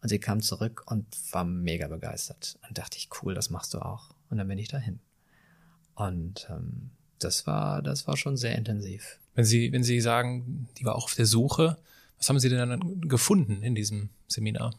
Und 0.00 0.08
sie 0.08 0.18
kam 0.18 0.42
zurück 0.42 0.84
und 0.86 1.06
war 1.32 1.44
mega 1.44 1.88
begeistert. 1.88 2.58
Und 2.68 2.78
dachte 2.78 2.96
ich, 2.98 3.08
cool, 3.20 3.34
das 3.34 3.50
machst 3.50 3.74
du 3.74 3.78
auch. 3.78 4.10
Und 4.30 4.38
dann 4.38 4.48
bin 4.48 4.58
ich 4.58 4.68
dahin. 4.68 5.00
Und 5.94 6.46
ähm, 6.50 6.90
das 7.18 7.46
war, 7.46 7.82
das 7.82 8.06
war 8.06 8.16
schon 8.16 8.36
sehr 8.36 8.54
intensiv. 8.56 9.18
Wenn 9.34 9.44
Sie, 9.44 9.72
wenn 9.72 9.82
Sie 9.82 10.00
sagen, 10.00 10.68
die 10.78 10.84
war 10.84 10.94
auch 10.94 11.04
auf 11.04 11.14
der 11.14 11.26
Suche, 11.26 11.78
was 12.16 12.28
haben 12.28 12.38
Sie 12.38 12.48
denn 12.48 12.68
dann 12.68 13.00
gefunden 13.02 13.62
in 13.62 13.74
diesem 13.74 14.10
Seminar? 14.28 14.74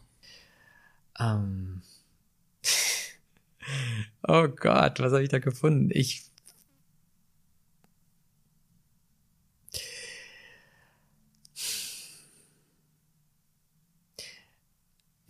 Ähm. 1.18 1.82
oh 4.28 4.48
Gott, 4.48 5.00
was 5.00 5.12
habe 5.12 5.22
ich 5.22 5.28
da 5.28 5.38
gefunden? 5.38 5.90
Ich 5.92 6.29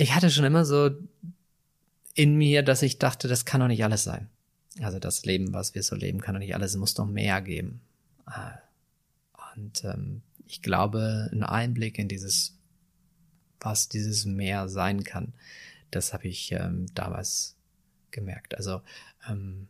ich 0.00 0.14
hatte 0.14 0.30
schon 0.30 0.44
immer 0.44 0.64
so 0.64 0.90
in 2.14 2.34
mir, 2.36 2.62
dass 2.62 2.82
ich 2.82 2.98
dachte, 2.98 3.28
das 3.28 3.44
kann 3.44 3.60
doch 3.60 3.68
nicht 3.68 3.84
alles 3.84 4.04
sein. 4.04 4.30
Also 4.80 4.98
das 4.98 5.26
Leben, 5.26 5.52
was 5.52 5.74
wir 5.74 5.82
so 5.82 5.94
leben, 5.94 6.20
kann 6.20 6.34
doch 6.34 6.40
nicht 6.40 6.54
alles, 6.54 6.72
es 6.72 6.76
muss 6.78 6.94
doch 6.94 7.06
mehr 7.06 7.42
geben. 7.42 7.82
Ah. 8.24 8.58
Und 9.54 9.84
ähm, 9.84 10.22
ich 10.46 10.62
glaube, 10.62 11.28
ein 11.32 11.42
Einblick 11.42 11.98
in 11.98 12.08
dieses, 12.08 12.56
was 13.60 13.88
dieses 13.88 14.24
Meer 14.24 14.68
sein 14.68 15.04
kann, 15.04 15.34
das 15.90 16.14
habe 16.14 16.28
ich 16.28 16.52
ähm, 16.52 16.86
damals 16.94 17.56
gemerkt. 18.10 18.54
Also 18.56 18.80
ähm, 19.28 19.68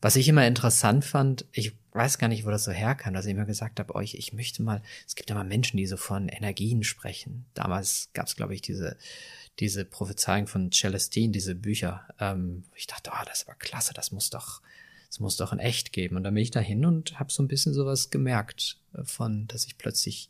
was 0.00 0.16
ich 0.16 0.26
immer 0.26 0.46
interessant 0.46 1.04
fand, 1.04 1.44
ich 1.52 1.72
weiß 1.96 2.18
gar 2.18 2.28
nicht, 2.28 2.44
wo 2.44 2.50
das 2.50 2.64
so 2.64 2.72
herkam, 2.72 3.14
dass 3.14 3.26
ich 3.26 3.32
immer 3.32 3.46
gesagt 3.46 3.80
habe, 3.80 3.94
euch, 3.94 4.14
ich 4.14 4.32
möchte 4.32 4.62
mal, 4.62 4.82
es 5.06 5.14
gibt 5.14 5.30
ja 5.30 5.34
mal 5.34 5.44
Menschen, 5.44 5.76
die 5.76 5.86
so 5.86 5.96
von 5.96 6.28
Energien 6.28 6.84
sprechen. 6.84 7.46
Damals 7.54 8.10
gab 8.12 8.26
es, 8.26 8.36
glaube 8.36 8.54
ich, 8.54 8.62
diese, 8.62 8.96
diese 9.58 9.84
Prophezeiung 9.84 10.46
von 10.46 10.70
Celestine, 10.70 11.32
diese 11.32 11.54
Bücher. 11.54 12.06
Ähm, 12.20 12.64
ich 12.74 12.86
dachte, 12.86 13.10
oh, 13.12 13.24
das 13.26 13.48
war 13.48 13.54
klasse, 13.54 13.94
das 13.94 14.12
muss 14.12 14.30
doch, 14.30 14.60
das 15.08 15.20
muss 15.20 15.36
doch 15.36 15.52
in 15.52 15.58
echt 15.58 15.92
geben. 15.92 16.16
Und 16.16 16.24
dann 16.24 16.34
bin 16.34 16.42
ich 16.42 16.50
dahin 16.50 16.84
und 16.84 17.18
habe 17.18 17.32
so 17.32 17.42
ein 17.42 17.48
bisschen 17.48 17.72
sowas 17.72 18.10
gemerkt 18.10 18.78
äh, 18.94 19.02
von, 19.04 19.46
dass 19.48 19.66
ich 19.66 19.78
plötzlich 19.78 20.28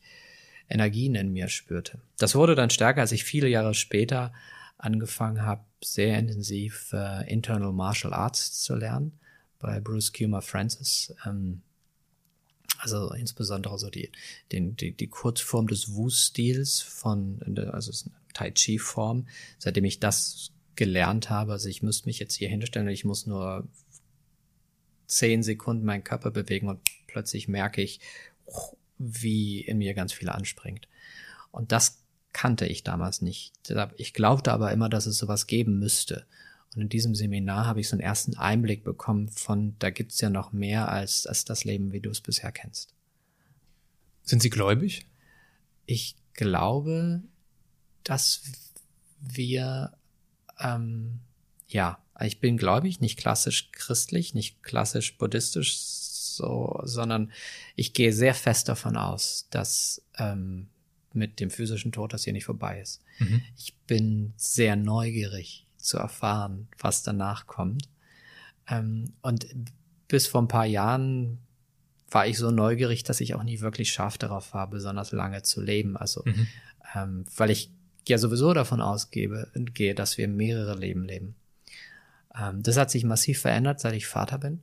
Energien 0.68 1.14
in 1.14 1.32
mir 1.32 1.48
spürte. 1.48 2.00
Das 2.18 2.34
wurde 2.34 2.54
dann 2.54 2.70
stärker, 2.70 3.00
als 3.00 3.12
ich 3.12 3.24
viele 3.24 3.48
Jahre 3.48 3.74
später 3.74 4.32
angefangen 4.78 5.42
habe, 5.42 5.64
sehr 5.82 6.18
intensiv 6.18 6.92
äh, 6.92 7.30
Internal 7.30 7.72
Martial 7.72 8.12
Arts 8.12 8.60
zu 8.62 8.74
lernen 8.74 9.18
bei 9.58 9.80
Bruce 9.80 10.12
Kumar 10.12 10.42
Francis. 10.42 11.14
Ähm, 11.24 11.62
also 12.78 13.12
insbesondere 13.12 13.78
so 13.78 13.90
die, 13.90 14.10
den, 14.52 14.76
die, 14.76 14.92
die 14.92 15.06
Kurzform 15.08 15.66
des 15.66 15.94
Wu-Stils 15.94 16.80
von, 16.82 17.40
also 17.72 17.90
es 17.90 18.02
ist 18.02 18.06
eine 18.06 18.16
Tai 18.34 18.50
Chi-Form. 18.50 19.26
Seitdem 19.58 19.84
ich 19.84 19.98
das 19.98 20.50
gelernt 20.74 21.30
habe, 21.30 21.52
also 21.52 21.68
ich 21.68 21.82
müsste 21.82 22.06
mich 22.06 22.18
jetzt 22.18 22.34
hier 22.34 22.48
hinstellen 22.48 22.88
und 22.88 22.92
ich 22.92 23.04
muss 23.04 23.26
nur 23.26 23.66
zehn 25.06 25.42
Sekunden 25.42 25.84
meinen 25.84 26.04
Körper 26.04 26.30
bewegen 26.30 26.68
und 26.68 26.80
plötzlich 27.06 27.48
merke 27.48 27.80
ich, 27.80 28.00
wie 28.98 29.60
in 29.60 29.78
mir 29.78 29.94
ganz 29.94 30.12
viel 30.12 30.28
anspringt. 30.28 30.88
Und 31.50 31.72
das 31.72 32.02
kannte 32.32 32.66
ich 32.66 32.82
damals 32.82 33.22
nicht. 33.22 33.52
Ich 33.96 34.12
glaubte 34.12 34.52
aber 34.52 34.72
immer, 34.72 34.88
dass 34.88 35.06
es 35.06 35.16
sowas 35.16 35.46
geben 35.46 35.78
müsste. 35.78 36.26
Und 36.74 36.82
in 36.82 36.88
diesem 36.88 37.14
Seminar 37.14 37.66
habe 37.66 37.80
ich 37.80 37.88
so 37.88 37.94
einen 37.94 38.00
ersten 38.00 38.36
Einblick 38.36 38.84
bekommen 38.84 39.28
von, 39.28 39.74
da 39.78 39.90
gibt's 39.90 40.20
ja 40.20 40.30
noch 40.30 40.52
mehr 40.52 40.90
als, 40.90 41.26
als 41.26 41.44
das 41.44 41.64
Leben, 41.64 41.92
wie 41.92 42.00
du 42.00 42.10
es 42.10 42.20
bisher 42.20 42.52
kennst. 42.52 42.94
Sind 44.22 44.42
Sie 44.42 44.50
gläubig? 44.50 45.06
Ich 45.86 46.16
glaube, 46.34 47.22
dass 48.04 48.42
wir, 49.20 49.96
ähm, 50.60 51.20
ja, 51.68 51.98
ich 52.20 52.40
bin 52.40 52.56
gläubig, 52.56 53.00
nicht 53.00 53.18
klassisch 53.18 53.70
christlich, 53.72 54.34
nicht 54.34 54.62
klassisch 54.62 55.16
buddhistisch, 55.16 55.76
so, 55.76 56.80
sondern 56.84 57.32
ich 57.74 57.94
gehe 57.94 58.12
sehr 58.12 58.34
fest 58.34 58.68
davon 58.68 58.96
aus, 58.96 59.48
dass 59.50 60.02
ähm, 60.18 60.68
mit 61.12 61.40
dem 61.40 61.50
physischen 61.50 61.92
Tod 61.92 62.12
das 62.12 62.24
hier 62.24 62.32
nicht 62.32 62.44
vorbei 62.44 62.80
ist. 62.80 63.02
Mhm. 63.18 63.42
Ich 63.56 63.74
bin 63.86 64.34
sehr 64.36 64.76
neugierig 64.76 65.65
zu 65.86 65.98
erfahren, 65.98 66.68
was 66.78 67.02
danach 67.02 67.46
kommt. 67.46 67.88
Ähm, 68.68 69.12
und 69.22 69.46
bis 70.08 70.26
vor 70.26 70.42
ein 70.42 70.48
paar 70.48 70.66
Jahren 70.66 71.38
war 72.10 72.26
ich 72.26 72.38
so 72.38 72.50
neugierig, 72.50 73.02
dass 73.04 73.20
ich 73.20 73.34
auch 73.34 73.42
nie 73.42 73.60
wirklich 73.60 73.92
scharf 73.92 74.18
darauf 74.18 74.54
war, 74.54 74.68
besonders 74.68 75.12
lange 75.12 75.42
zu 75.42 75.60
leben. 75.60 75.96
Also, 75.96 76.22
mhm. 76.24 76.46
ähm, 76.94 77.24
weil 77.36 77.50
ich 77.50 77.70
ja 78.06 78.18
sowieso 78.18 78.52
davon 78.54 78.80
ausgehe, 78.80 79.48
gehe, 79.54 79.94
dass 79.94 80.18
wir 80.18 80.28
mehrere 80.28 80.76
Leben 80.76 81.04
leben. 81.04 81.34
Ähm, 82.38 82.62
das 82.62 82.76
hat 82.76 82.90
sich 82.90 83.04
massiv 83.04 83.40
verändert, 83.40 83.80
seit 83.80 83.94
ich 83.94 84.06
Vater 84.06 84.38
bin. 84.38 84.62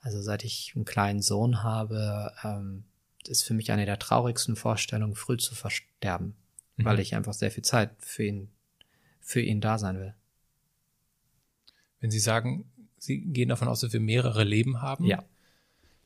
Also 0.00 0.20
seit 0.20 0.44
ich 0.44 0.72
einen 0.74 0.84
kleinen 0.84 1.22
Sohn 1.22 1.62
habe, 1.62 2.32
ähm, 2.42 2.84
ist 3.28 3.44
für 3.44 3.54
mich 3.54 3.70
eine 3.70 3.86
der 3.86 4.00
traurigsten 4.00 4.56
Vorstellungen, 4.56 5.14
früh 5.14 5.36
zu 5.36 5.54
versterben, 5.54 6.34
mhm. 6.76 6.84
weil 6.84 6.98
ich 6.98 7.14
einfach 7.14 7.34
sehr 7.34 7.52
viel 7.52 7.62
Zeit 7.62 7.90
für 7.98 8.24
ihn, 8.24 8.50
für 9.20 9.40
ihn 9.40 9.60
da 9.60 9.78
sein 9.78 10.00
will 10.00 10.14
wenn 12.02 12.10
Sie 12.10 12.18
sagen, 12.18 12.66
Sie 12.98 13.20
gehen 13.20 13.48
davon 13.48 13.68
aus, 13.68 13.80
dass 13.80 13.92
wir 13.92 14.00
mehrere 14.00 14.44
Leben 14.44 14.82
haben. 14.82 15.06
Ja. 15.06 15.24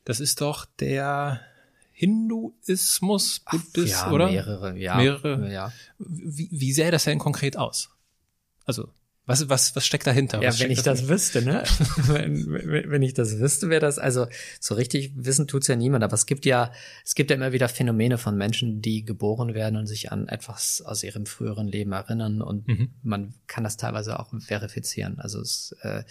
Das 0.05 0.21
ist 0.21 0.39
doch 0.39 0.65
der 0.79 1.41
Hinduismus, 1.91 3.41
Buddhismus, 3.51 3.91
ja, 3.91 4.11
oder? 4.11 4.31
Mehrere, 4.31 4.77
ja. 4.77 4.95
Mehrere. 4.95 5.51
Ja. 5.51 5.73
Wie, 5.97 6.47
wie 6.51 6.71
sähe 6.71 6.91
das 6.91 7.03
denn 7.03 7.19
konkret 7.19 7.57
aus? 7.57 7.89
Also 8.65 8.89
was, 9.27 9.49
was, 9.49 9.75
was 9.75 9.85
steckt 9.85 10.07
dahinter? 10.07 10.41
Ja, 10.41 10.57
wenn 10.57 10.71
ich 10.71 10.81
das 10.81 11.09
wüsste, 11.09 11.41
ne? 11.41 11.63
wenn, 12.07 12.89
wenn 12.89 13.01
ich 13.01 13.13
das 13.13 13.37
wüsste, 13.39 13.69
wäre 13.69 13.81
das, 13.81 13.99
also 13.99 14.27
so 14.59 14.73
richtig 14.73 15.11
wissen 15.15 15.47
tut's 15.47 15.67
ja 15.67 15.75
niemand, 15.75 16.03
aber 16.03 16.13
es 16.13 16.25
gibt 16.25 16.45
ja, 16.45 16.71
es 17.05 17.13
gibt 17.13 17.29
ja 17.29 17.35
immer 17.35 17.51
wieder 17.51 17.67
Phänomene 17.67 18.17
von 18.17 18.37
Menschen, 18.37 18.81
die 18.81 19.03
geboren 19.03 19.53
werden 19.53 19.75
und 19.75 19.85
sich 19.85 20.13
an 20.13 20.29
etwas 20.29 20.81
aus 20.81 21.03
ihrem 21.03 21.25
früheren 21.25 21.67
Leben 21.67 21.91
erinnern 21.91 22.41
und 22.41 22.69
mhm. 22.69 22.93
man 23.03 23.33
kann 23.47 23.65
das 23.65 23.75
teilweise 23.75 24.17
auch 24.17 24.31
verifizieren. 24.39 25.19
Also 25.19 25.41
es, 25.41 25.75
äh, 25.81 26.03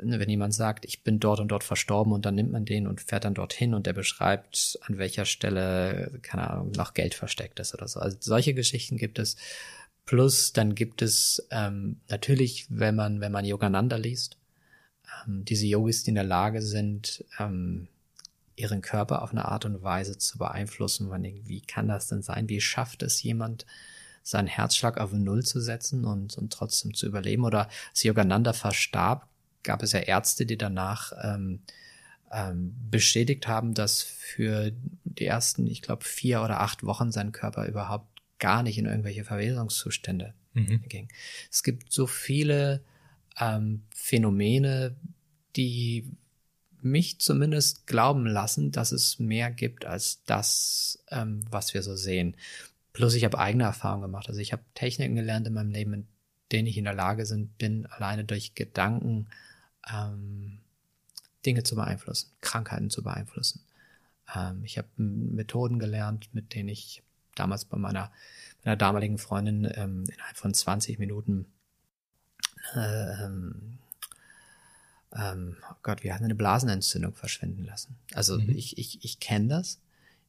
ne, 0.00 0.20
wenn 0.20 0.30
jemand 0.30 0.54
sagt, 0.54 0.84
ich 0.84 1.02
bin 1.02 1.18
dort 1.18 1.40
und 1.40 1.48
dort 1.48 1.64
verstorben 1.64 2.12
und 2.12 2.24
dann 2.26 2.36
nimmt 2.36 2.52
man 2.52 2.64
den 2.64 2.86
und 2.86 3.00
fährt 3.00 3.24
dann 3.24 3.34
dorthin 3.34 3.74
und 3.74 3.86
der 3.86 3.92
beschreibt, 3.92 4.78
an 4.82 4.98
welcher 4.98 5.24
Stelle, 5.24 6.20
keine 6.22 6.48
Ahnung, 6.48 6.70
noch 6.76 6.94
Geld 6.94 7.14
versteckt 7.14 7.58
ist 7.58 7.74
oder 7.74 7.88
so. 7.88 7.98
Also 7.98 8.16
solche 8.20 8.54
Geschichten 8.54 8.98
gibt 8.98 9.18
es 9.18 9.36
Plus 10.06 10.52
dann 10.52 10.76
gibt 10.76 11.02
es 11.02 11.46
ähm, 11.50 12.00
natürlich, 12.08 12.66
wenn 12.70 12.94
man, 12.94 13.20
wenn 13.20 13.32
man 13.32 13.44
Yogananda 13.44 13.96
liest, 13.96 14.38
ähm, 15.26 15.44
diese 15.44 15.66
Yogis, 15.66 16.04
die 16.04 16.10
in 16.10 16.14
der 16.14 16.24
Lage 16.24 16.62
sind, 16.62 17.24
ähm, 17.38 17.88
ihren 18.54 18.82
Körper 18.82 19.22
auf 19.22 19.32
eine 19.32 19.46
Art 19.46 19.64
und 19.64 19.82
Weise 19.82 20.16
zu 20.16 20.38
beeinflussen. 20.38 21.08
Man 21.08 21.22
denkt, 21.22 21.48
wie 21.48 21.60
kann 21.60 21.88
das 21.88 22.08
denn 22.08 22.22
sein? 22.22 22.48
Wie 22.48 22.60
schafft 22.60 23.02
es 23.02 23.22
jemand, 23.22 23.66
seinen 24.22 24.46
Herzschlag 24.46 24.98
auf 24.98 25.12
Null 25.12 25.44
zu 25.44 25.60
setzen 25.60 26.04
und, 26.04 26.38
und 26.38 26.52
trotzdem 26.52 26.94
zu 26.94 27.06
überleben? 27.06 27.44
Oder 27.44 27.68
als 27.90 28.02
Yogananda 28.02 28.52
verstarb, 28.52 29.28
gab 29.62 29.82
es 29.82 29.92
ja 29.92 30.00
Ärzte, 30.00 30.46
die 30.46 30.56
danach 30.56 31.12
ähm, 31.22 31.60
ähm, 32.32 32.74
bestätigt 32.90 33.48
haben, 33.48 33.74
dass 33.74 34.02
für 34.02 34.72
die 35.04 35.26
ersten, 35.26 35.66
ich 35.66 35.82
glaube, 35.82 36.04
vier 36.04 36.42
oder 36.42 36.60
acht 36.60 36.84
Wochen 36.84 37.12
sein 37.12 37.32
Körper 37.32 37.66
überhaupt 37.66 38.15
gar 38.38 38.62
nicht 38.62 38.78
in 38.78 38.86
irgendwelche 38.86 39.24
Verwesungszustände 39.24 40.34
mhm. 40.54 40.82
ging. 40.88 41.08
Es 41.50 41.62
gibt 41.62 41.92
so 41.92 42.06
viele 42.06 42.82
ähm, 43.38 43.82
Phänomene, 43.94 44.96
die 45.56 46.10
mich 46.82 47.18
zumindest 47.18 47.86
glauben 47.86 48.26
lassen, 48.26 48.70
dass 48.70 48.92
es 48.92 49.18
mehr 49.18 49.50
gibt 49.50 49.84
als 49.84 50.22
das, 50.24 51.02
ähm, 51.10 51.44
was 51.50 51.74
wir 51.74 51.82
so 51.82 51.96
sehen. 51.96 52.36
Plus 52.92 53.14
ich 53.14 53.24
habe 53.24 53.38
eigene 53.38 53.64
Erfahrungen 53.64 54.02
gemacht. 54.02 54.28
Also 54.28 54.40
ich 54.40 54.52
habe 54.52 54.62
Techniken 54.74 55.16
gelernt 55.16 55.46
in 55.46 55.54
meinem 55.54 55.70
Leben, 55.70 55.92
in 55.92 56.06
denen 56.52 56.66
ich 56.66 56.78
in 56.78 56.84
der 56.84 56.94
Lage 56.94 57.26
sind, 57.26 57.58
bin, 57.58 57.86
alleine 57.86 58.24
durch 58.24 58.54
Gedanken 58.54 59.28
ähm, 59.92 60.58
Dinge 61.44 61.62
zu 61.62 61.74
beeinflussen, 61.74 62.30
Krankheiten 62.40 62.90
zu 62.90 63.02
beeinflussen. 63.02 63.64
Ähm, 64.34 64.62
ich 64.64 64.78
habe 64.78 64.88
Methoden 64.96 65.78
gelernt, 65.78 66.28
mit 66.32 66.54
denen 66.54 66.68
ich 66.68 67.02
damals 67.38 67.64
bei 67.64 67.76
meiner, 67.76 68.10
meiner 68.64 68.76
damaligen 68.76 69.18
Freundin 69.18 69.64
ähm, 69.74 70.04
innerhalb 70.12 70.36
von 70.36 70.52
20 70.52 70.98
Minuten 70.98 71.46
äh, 72.74 73.24
ähm, 73.24 73.78
ähm, 75.14 75.56
oh 75.70 75.74
Gott, 75.82 76.02
wir 76.02 76.14
hatten 76.14 76.24
eine 76.24 76.34
Blasenentzündung 76.34 77.14
verschwinden 77.14 77.64
lassen. 77.64 77.96
Also 78.14 78.38
mhm. 78.38 78.50
ich, 78.50 78.78
ich, 78.78 79.04
ich 79.04 79.20
kenne 79.20 79.48
das. 79.48 79.80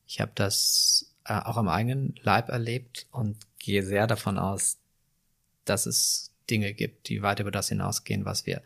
Ich 0.05 0.21
habe 0.21 0.31
das 0.35 1.11
äh, 1.25 1.33
auch 1.33 1.57
am 1.57 1.67
eigenen 1.67 2.15
Leib 2.21 2.49
erlebt 2.49 3.07
und 3.11 3.37
gehe 3.59 3.83
sehr 3.83 4.07
davon 4.07 4.37
aus, 4.37 4.77
dass 5.65 5.85
es 5.85 6.31
Dinge 6.49 6.73
gibt, 6.73 7.09
die 7.09 7.21
weit 7.21 7.39
über 7.39 7.51
das 7.51 7.69
hinausgehen, 7.69 8.23
was 8.23 8.45
wir 8.45 8.61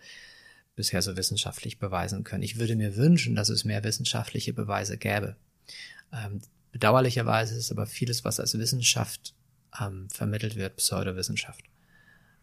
bisher 0.76 1.02
so 1.02 1.18
wissenschaftlich 1.18 1.80
beweisen 1.80 2.24
können. 2.24 2.44
Ich 2.44 2.60
würde 2.60 2.76
mir 2.76 2.96
wünschen, 2.96 3.36
dass 3.36 3.50
es 3.50 3.66
mehr 3.66 3.84
wissenschaftliche 3.84 4.54
Beweise 4.54 4.98
gäbe. 4.98 5.36
Ähm, 6.14 6.42
bedauerlicherweise 6.72 7.56
ist 7.56 7.72
aber 7.72 7.86
vieles, 7.86 8.24
was 8.24 8.40
als 8.40 8.58
Wissenschaft 8.58 9.34
ähm, 9.80 10.10
vermittelt 10.10 10.56
wird, 10.56 10.78
Pseudowissenschaft. 10.78 11.64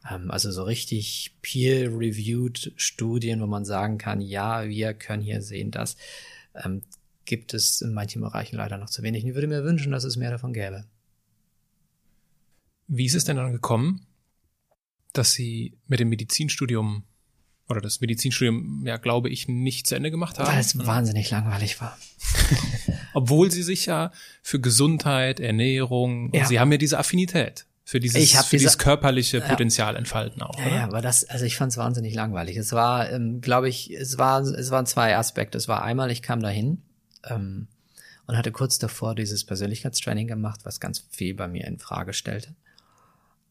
Ähm, 0.09 0.31
also 0.31 0.51
so 0.51 0.62
richtig 0.62 1.37
peer-reviewed 1.43 2.72
Studien, 2.76 3.41
wo 3.41 3.47
man 3.47 3.64
sagen 3.64 3.99
kann, 3.99 4.20
ja, 4.20 4.66
wir 4.68 4.95
können 4.95 5.22
hier 5.22 5.43
sehen, 5.43 5.70
dass 5.70 5.97
ähm, 6.55 6.83
gibt 7.24 7.53
es 7.53 7.83
in 7.83 7.93
manchen 7.93 8.22
Bereichen 8.22 8.57
leider 8.57 8.79
noch 8.79 8.89
zu 8.89 9.03
wenig. 9.03 9.24
Ich 9.24 9.35
würde 9.35 9.47
mir 9.47 9.62
wünschen, 9.62 9.93
dass 9.93 10.05
es 10.05 10.16
mehr 10.16 10.31
davon 10.31 10.55
gäbe. 10.55 10.87
Wie 12.87 13.05
ist 13.05 13.14
es 13.14 13.24
denn 13.24 13.37
dann 13.37 13.53
gekommen, 13.53 14.07
dass 15.12 15.33
Sie 15.33 15.76
mit 15.87 16.01
dem 16.01 16.09
Medizinstudium 16.09 17.05
oder 17.69 17.81
das 17.81 18.01
Medizinstudium, 18.01 18.85
ja, 18.87 18.97
glaube 18.97 19.29
ich, 19.29 19.49
nicht 19.49 19.87
zu 19.87 19.95
Ende 19.95 20.11
gemacht 20.11 20.39
haben? 20.39 20.49
Weil 20.49 20.61
es 20.61 20.79
wahnsinnig 20.87 21.31
langweilig 21.31 21.81
war. 21.81 21.99
Obwohl 23.14 23.51
Sie 23.51 23.62
sich 23.62 23.87
ja 23.87 24.11
für 24.43 24.61
Gesundheit, 24.61 25.41
Ernährung, 25.41 26.33
ja. 26.33 26.47
Sie 26.47 26.59
haben 26.59 26.73
ja 26.73 26.79
diese 26.79 26.99
Affinität 26.99 27.66
für 27.89 28.01
dieses, 28.01 28.23
ich 28.23 28.33
für 28.33 28.43
diese, 28.43 28.51
dieses 28.51 28.79
körperliche 28.79 29.41
Potenzial 29.41 29.95
ja, 29.95 29.99
entfalten 29.99 30.43
auch. 30.43 30.59
Oder? 30.59 30.75
Ja, 30.75 30.85
aber 30.85 31.01
das, 31.01 31.25
also 31.25 31.47
ich 31.47 31.57
fand 31.57 31.73
es 31.73 31.79
wahnsinnig 31.79 32.14
langweilig. 32.14 32.59
Es 32.59 32.73
war, 32.73 33.11
ähm, 33.11 33.41
glaube 33.41 33.71
ich, 33.71 33.91
es 33.91 34.19
war, 34.19 34.43
es 34.43 34.71
waren 34.71 34.85
zwei 34.85 35.16
Aspekte. 35.16 35.57
Es 35.57 35.69
war 35.69 35.83
einmal, 35.83 36.11
ich 36.11 36.21
kam 36.21 36.41
dahin 36.41 36.83
ähm, 37.25 37.66
und 38.27 38.37
hatte 38.37 38.53
kurz 38.53 38.79
davor 38.79 39.14
dieses 39.14 39.45
Persönlichkeitstraining 39.45 40.27
gemacht, 40.27 40.61
was 40.64 40.81
ganz 40.81 41.07
viel 41.11 41.33
bei 41.33 41.49
mir 41.49 41.66
in 41.66 41.79
Frage 41.79 42.12
stellte. 42.12 42.55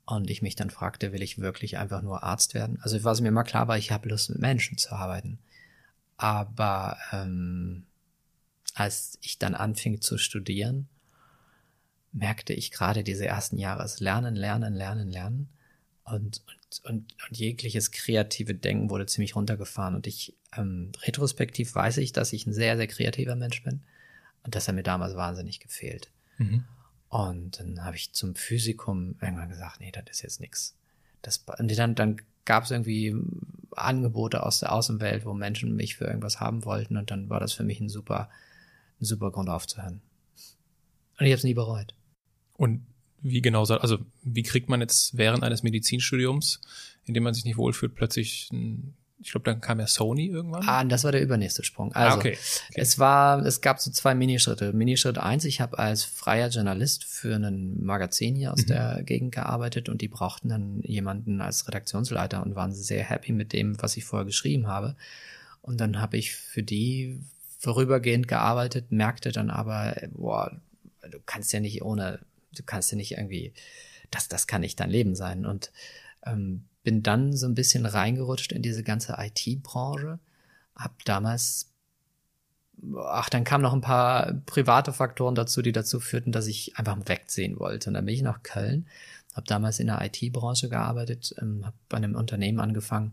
Und 0.07 0.29
ich 0.29 0.41
mich 0.41 0.55
dann 0.55 0.69
fragte, 0.69 1.11
will 1.11 1.21
ich 1.21 1.37
wirklich 1.37 1.77
einfach 1.77 2.01
nur 2.01 2.23
Arzt 2.23 2.53
werden? 2.53 2.79
Also 2.81 3.03
was 3.03 3.19
mir 3.19 3.27
immer 3.27 3.43
klar 3.43 3.67
war, 3.67 3.77
ich 3.77 3.91
habe 3.91 4.07
Lust 4.07 4.29
mit 4.29 4.39
Menschen 4.39 4.77
zu 4.77 4.93
arbeiten. 4.93 5.37
Aber 6.15 6.97
ähm, 7.11 7.83
als 8.73 9.19
ich 9.21 9.37
dann 9.37 9.53
anfing 9.53 9.99
zu 9.99 10.17
studieren, 10.17 10.87
merkte 12.13 12.53
ich 12.53 12.71
gerade 12.71 13.03
diese 13.03 13.27
ersten 13.27 13.57
Jahre, 13.57 13.83
es 13.83 13.99
Lernen, 13.99 14.35
Lernen, 14.35 14.73
Lernen, 14.73 15.09
Lernen. 15.09 15.49
Und, 16.05 16.41
und, 16.47 16.85
und, 16.85 17.15
und 17.27 17.37
jegliches 17.37 17.91
kreative 17.91 18.55
Denken 18.55 18.89
wurde 18.89 19.07
ziemlich 19.07 19.35
runtergefahren. 19.35 19.93
Und 19.93 20.07
ich, 20.07 20.33
ähm, 20.55 20.93
retrospektiv 21.01 21.75
weiß 21.75 21.97
ich, 21.97 22.13
dass 22.13 22.31
ich 22.31 22.47
ein 22.47 22.53
sehr, 22.53 22.77
sehr 22.77 22.87
kreativer 22.87 23.35
Mensch 23.35 23.61
bin. 23.61 23.81
Und 24.43 24.55
das 24.55 24.69
hat 24.69 24.75
mir 24.75 24.83
damals 24.83 25.17
wahnsinnig 25.17 25.59
gefehlt. 25.59 26.09
Mhm. 26.37 26.63
Und 27.09 27.59
dann 27.59 27.83
habe 27.83 27.95
ich 27.95 28.13
zum 28.13 28.35
Physikum 28.35 29.15
irgendwann 29.21 29.49
gesagt, 29.49 29.79
nee, 29.79 29.91
das 29.91 30.03
ist 30.09 30.21
jetzt 30.21 30.39
nix. 30.41 30.75
Das, 31.21 31.43
und 31.57 31.77
dann, 31.77 31.95
dann 31.95 32.21
gab 32.45 32.63
es 32.63 32.71
irgendwie 32.71 33.15
Angebote 33.71 34.43
aus 34.43 34.59
der 34.59 34.73
Außenwelt, 34.73 35.25
wo 35.25 35.33
Menschen 35.33 35.75
mich 35.75 35.95
für 35.95 36.05
irgendwas 36.05 36.39
haben 36.39 36.65
wollten. 36.65 36.97
Und 36.97 37.11
dann 37.11 37.29
war 37.29 37.39
das 37.39 37.53
für 37.53 37.63
mich 37.63 37.79
ein 37.79 37.89
super, 37.89 38.29
ein 38.99 39.05
super 39.05 39.31
Grund 39.31 39.49
aufzuhören. 39.49 40.01
Und 41.19 41.25
ich 41.25 41.31
habe 41.31 41.37
es 41.37 41.43
nie 41.43 41.53
bereut. 41.53 41.93
Und 42.57 42.85
wie 43.21 43.41
genau 43.41 43.63
also 43.63 43.97
wie 44.23 44.43
kriegt 44.43 44.69
man 44.69 44.81
jetzt 44.81 45.17
während 45.17 45.43
eines 45.43 45.63
Medizinstudiums, 45.63 46.61
in 47.05 47.13
dem 47.13 47.23
man 47.23 47.33
sich 47.33 47.45
nicht 47.45 47.57
wohlfühlt, 47.57 47.95
plötzlich 47.95 48.49
ein 48.51 48.95
ich 49.19 49.31
glaube, 49.31 49.45
dann 49.45 49.61
kam 49.61 49.79
ja 49.79 49.87
Sony 49.87 50.27
irgendwann. 50.27 50.67
Ah, 50.67 50.83
das 50.83 51.03
war 51.03 51.11
der 51.11 51.21
übernächste 51.21 51.63
Sprung. 51.63 51.91
Ah, 51.93 52.05
also, 52.05 52.17
ah, 52.17 52.19
okay. 52.19 52.37
okay. 52.69 52.81
es 52.81 52.99
war, 52.99 53.45
es 53.45 53.61
gab 53.61 53.79
so 53.79 53.89
zwei 53.91 54.13
Minischritte. 54.13 54.73
Minischritt 54.73 55.17
eins, 55.17 55.45
ich 55.45 55.59
habe 55.59 55.79
als 55.79 56.03
freier 56.03 56.49
Journalist 56.49 57.03
für 57.03 57.35
ein 57.35 57.83
Magazin 57.83 58.35
hier 58.35 58.53
aus 58.53 58.61
mhm. 58.61 58.67
der 58.67 59.03
Gegend 59.03 59.33
gearbeitet 59.33 59.89
und 59.89 60.01
die 60.01 60.07
brauchten 60.07 60.49
dann 60.49 60.81
jemanden 60.83 61.41
als 61.41 61.67
Redaktionsleiter 61.67 62.43
und 62.43 62.55
waren 62.55 62.73
sehr 62.73 63.03
happy 63.03 63.31
mit 63.31 63.53
dem, 63.53 63.81
was 63.81 63.97
ich 63.97 64.05
vorher 64.05 64.25
geschrieben 64.25 64.67
habe. 64.67 64.95
Und 65.61 65.81
dann 65.81 65.99
habe 65.99 66.17
ich 66.17 66.35
für 66.35 66.63
die 66.63 67.19
vorübergehend 67.59 68.27
gearbeitet, 68.27 68.91
merkte 68.91 69.31
dann 69.31 69.49
aber, 69.49 69.95
boah, 70.11 70.61
du 71.09 71.19
kannst 71.25 71.51
ja 71.53 71.59
nicht 71.59 71.81
ohne 71.81 72.19
du 72.57 72.63
kannst 72.63 72.91
ja 72.91 72.97
nicht 72.97 73.11
irgendwie, 73.11 73.53
das, 74.11 74.27
das 74.27 74.47
kann 74.47 74.61
nicht 74.61 74.79
dein 74.79 74.89
Leben 74.89 75.15
sein. 75.15 75.45
Und 75.45 75.71
ähm, 76.25 76.65
bin 76.87 77.03
dann 77.03 77.35
so 77.35 77.47
ein 77.47 77.53
bisschen 77.53 77.85
reingerutscht 77.85 78.53
in 78.53 78.61
diese 78.61 78.81
ganze 78.81 79.17
IT-Branche, 79.19 80.19
hab 80.73 81.03
damals 81.03 81.73
ach, 82.97 83.29
dann 83.29 83.43
kamen 83.43 83.61
noch 83.61 83.73
ein 83.73 83.81
paar 83.81 84.35
private 84.45 84.93
Faktoren 84.93 85.35
dazu, 85.35 85.61
die 85.61 85.73
dazu 85.73 85.99
führten, 85.99 86.31
dass 86.31 86.47
ich 86.47 86.77
einfach 86.77 86.97
wegziehen 87.03 87.59
wollte. 87.59 87.89
Und 87.89 87.95
dann 87.95 88.05
bin 88.05 88.15
ich 88.15 88.21
nach 88.21 88.41
Köln, 88.41 88.87
habe 89.35 89.45
damals 89.47 89.81
in 89.81 89.87
der 89.87 90.01
IT-Branche 90.01 90.69
gearbeitet, 90.69 91.35
ähm, 91.41 91.65
habe 91.65 91.75
bei 91.89 91.97
einem 91.97 92.15
Unternehmen 92.15 92.61
angefangen, 92.61 93.11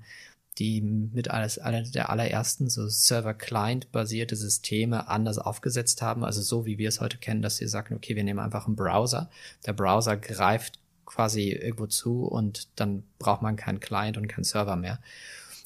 die 0.59 0.81
mit 0.81 1.33
alles, 1.33 1.59
alle 1.59 1.83
der 1.83 2.11
allerersten 2.11 2.71
so 2.71 2.89
Server-Client-basierte 2.89 4.37
Systeme 4.37 5.09
anders 5.09 5.39
aufgesetzt 5.39 6.01
haben. 6.01 6.25
Also 6.25 6.43
so 6.43 6.65
wie 6.65 6.79
wir 6.79 6.91
es 6.91 7.01
heute 7.01 7.19
kennen, 7.19 7.43
dass 7.43 7.57
sie 7.57 7.67
sagen, 7.67 7.97
okay, 7.97 8.15
wir 8.15 8.23
nehmen 8.23 8.39
einfach 8.39 8.69
einen 8.69 8.77
Browser. 8.77 9.31
Der 9.67 9.73
Browser 9.73 10.17
greift 10.17 10.79
quasi 11.07 11.51
irgendwo 11.51 11.87
zu 11.87 12.25
und 12.25 12.69
dann 12.77 13.05
braucht 13.19 13.43
man 13.43 13.57
keinen 13.57 13.81
Client 13.81 14.17
und 14.17 14.29
keinen 14.29 14.45
Server 14.45 14.77
mehr. 14.77 15.01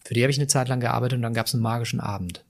Für 0.04 0.14
die 0.14 0.22
habe 0.22 0.30
ich 0.30 0.38
eine 0.38 0.46
Zeit 0.46 0.68
lang 0.68 0.80
gearbeitet 0.80 1.16
und 1.16 1.22
dann 1.22 1.34
gab 1.34 1.46
es 1.46 1.54
einen 1.54 1.62
magischen 1.62 2.00
Abend. 2.00 2.44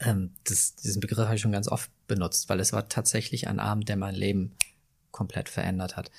Ähm, 0.00 0.32
das, 0.44 0.76
diesen 0.76 1.00
Begriff 1.00 1.18
habe 1.18 1.34
ich 1.34 1.40
schon 1.40 1.52
ganz 1.52 1.68
oft 1.68 1.90
benutzt, 2.06 2.48
weil 2.48 2.60
es 2.60 2.72
war 2.72 2.88
tatsächlich 2.88 3.48
ein 3.48 3.60
Abend, 3.60 3.88
der 3.88 3.96
mein 3.96 4.14
Leben 4.14 4.52
komplett 5.10 5.48
verändert 5.48 5.96
hat. 5.96 6.10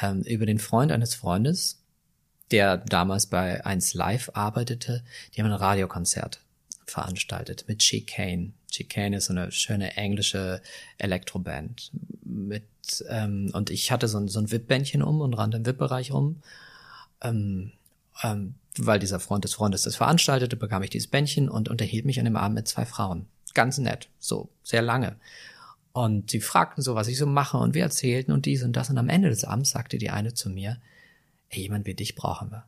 Ähm, 0.00 0.22
über 0.22 0.46
den 0.46 0.58
Freund 0.58 0.92
eines 0.92 1.14
Freundes 1.14 1.80
der 2.50 2.76
damals 2.78 3.26
bei 3.26 3.64
1 3.64 3.94
Live 3.94 4.30
arbeitete, 4.34 5.02
die 5.34 5.42
haben 5.42 5.50
ein 5.50 5.56
Radiokonzert 5.56 6.40
veranstaltet 6.86 7.64
mit 7.66 7.80
Chicane. 7.80 8.54
Chicane 8.70 9.14
ist 9.14 9.26
so 9.26 9.32
eine 9.32 9.50
schöne 9.50 9.96
englische 9.96 10.62
Elektroband. 10.98 11.90
Mit, 12.22 12.64
ähm, 13.08 13.50
und 13.52 13.70
ich 13.70 13.90
hatte 13.90 14.08
so 14.08 14.18
ein, 14.18 14.28
so 14.28 14.38
ein 14.40 14.50
VIP-Bändchen 14.50 15.02
um 15.02 15.20
und 15.20 15.34
rannte 15.34 15.58
im 15.58 15.66
VIP-Bereich 15.66 16.12
rum. 16.12 16.40
Ähm, 17.22 17.72
ähm, 18.22 18.54
weil 18.78 18.98
dieser 18.98 19.20
Freund 19.20 19.44
des 19.44 19.54
Freundes 19.54 19.82
das 19.82 19.96
veranstaltete, 19.96 20.56
bekam 20.56 20.82
ich 20.82 20.90
dieses 20.90 21.08
Bändchen 21.08 21.48
und 21.48 21.68
unterhielt 21.68 22.04
mich 22.04 22.18
an 22.18 22.24
dem 22.24 22.36
Abend 22.36 22.56
mit 22.56 22.68
zwei 22.68 22.84
Frauen. 22.84 23.26
Ganz 23.54 23.78
nett, 23.78 24.10
so, 24.18 24.50
sehr 24.62 24.82
lange. 24.82 25.16
Und 25.92 26.30
sie 26.30 26.40
fragten 26.40 26.82
so, 26.82 26.94
was 26.94 27.08
ich 27.08 27.16
so 27.16 27.26
mache 27.26 27.56
und 27.56 27.74
wir 27.74 27.82
erzählten 27.82 28.32
und 28.32 28.44
dies 28.44 28.62
und 28.62 28.74
das. 28.74 28.90
Und 28.90 28.98
am 28.98 29.08
Ende 29.08 29.30
des 29.30 29.44
Abends 29.44 29.70
sagte 29.70 29.96
die 29.96 30.10
eine 30.10 30.34
zu 30.34 30.50
mir, 30.50 30.78
ey, 31.48 31.62
jemand 31.62 31.86
wie 31.86 31.94
dich 31.94 32.14
brauchen 32.14 32.50
wir. 32.50 32.64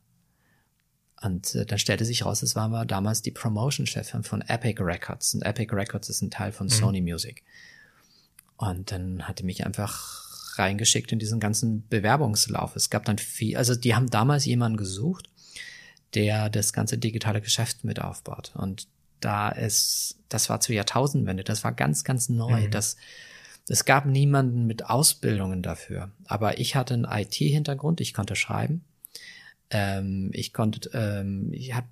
Und 1.20 1.54
äh, 1.54 1.66
dann 1.66 1.78
stellte 1.78 2.04
sich 2.04 2.24
raus, 2.24 2.42
es 2.42 2.56
war 2.56 2.68
mal 2.68 2.86
damals 2.86 3.22
die 3.22 3.30
Promotion-Chefin 3.30 4.22
von 4.22 4.40
Epic 4.42 4.82
Records. 4.82 5.34
Und 5.34 5.42
Epic 5.42 5.74
Records 5.74 6.08
ist 6.08 6.22
ein 6.22 6.30
Teil 6.30 6.52
von 6.52 6.68
mhm. 6.68 6.70
Sony 6.70 7.00
Music. 7.02 7.42
Und 8.58 8.90
dann 8.90 9.26
hatte 9.26 9.46
mich 9.46 9.64
einfach 9.64 10.58
reingeschickt 10.58 11.12
in 11.12 11.20
diesen 11.20 11.40
ganzen 11.40 11.88
Bewerbungslauf. 11.88 12.76
Es 12.76 12.90
gab 12.90 13.04
dann 13.04 13.18
viel, 13.18 13.56
also 13.56 13.74
die 13.74 13.94
haben 13.94 14.10
damals 14.10 14.44
jemanden 14.44 14.76
gesucht, 14.76 15.30
der 16.14 16.50
das 16.50 16.72
ganze 16.72 16.98
digitale 16.98 17.40
Geschäft 17.40 17.84
mit 17.84 18.00
aufbaut. 18.00 18.52
Und 18.54 18.88
da 19.20 19.48
ist, 19.48 20.18
das 20.28 20.48
war 20.48 20.60
zur 20.60 20.74
Jahrtausendwende, 20.74 21.44
das 21.44 21.62
war 21.64 21.72
ganz, 21.72 22.02
ganz 22.02 22.28
neu. 22.28 22.66
Mhm. 22.66 22.70
Das, 22.72 22.96
es 23.68 23.84
gab 23.84 24.06
niemanden 24.06 24.66
mit 24.66 24.86
Ausbildungen 24.86 25.62
dafür. 25.62 26.10
Aber 26.26 26.58
ich 26.58 26.74
hatte 26.74 26.94
einen 26.94 27.04
IT-Hintergrund, 27.04 28.00
ich 28.00 28.12
konnte 28.12 28.34
schreiben. 28.34 28.84
Ähm, 29.70 30.30
ich 30.32 30.52
konnte, 30.52 30.90
ähm, 30.94 31.52
ich 31.52 31.74
hab, 31.74 31.84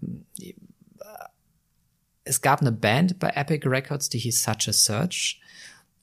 es 2.24 2.40
gab 2.40 2.60
eine 2.60 2.72
Band 2.72 3.20
bei 3.20 3.30
Epic 3.30 3.68
Records, 3.68 4.08
die 4.08 4.18
hieß 4.18 4.42
Such 4.42 4.68
a 4.68 4.72
Search. 4.72 5.40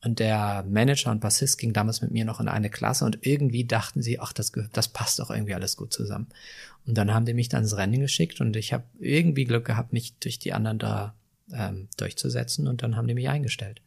Und 0.04 0.20
der 0.20 0.66
Manager 0.68 1.12
und 1.12 1.22
Bassist 1.22 1.58
ging 1.58 1.72
damals 1.72 2.02
mit 2.02 2.12
mir 2.12 2.26
noch 2.26 2.42
in 2.42 2.50
eine 2.50 2.70
Klasse 2.70 3.06
und 3.06 3.20
irgendwie 3.22 3.64
dachten 3.64 4.02
sie, 4.02 4.20
ach, 4.20 4.34
das, 4.34 4.52
das 4.74 4.90
passt 4.90 5.20
doch 5.20 5.30
irgendwie 5.30 5.54
alles 5.54 5.78
gut 5.78 5.94
zusammen. 5.94 6.28
Und 6.86 6.98
dann 6.98 7.14
haben 7.14 7.26
die 7.26 7.34
mich 7.34 7.48
dann 7.48 7.64
ins 7.64 7.78
Rennen 7.78 8.02
geschickt 8.02 8.42
und 8.42 8.58
ich 8.58 8.74
habe 8.74 8.84
irgendwie 9.00 9.46
Glück 9.46 9.66
gehabt, 9.66 9.94
mich 9.94 10.14
durch 10.20 10.40
die 10.40 10.52
anderen 10.52 10.78
da 10.78 11.14
ähm, 11.54 11.88
durchzusetzen 11.96 12.68
und 12.68 12.84
dann 12.84 12.98
haben 12.98 13.08
die 13.08 13.14
mich 13.14 13.30
eingestellt. 13.30 13.82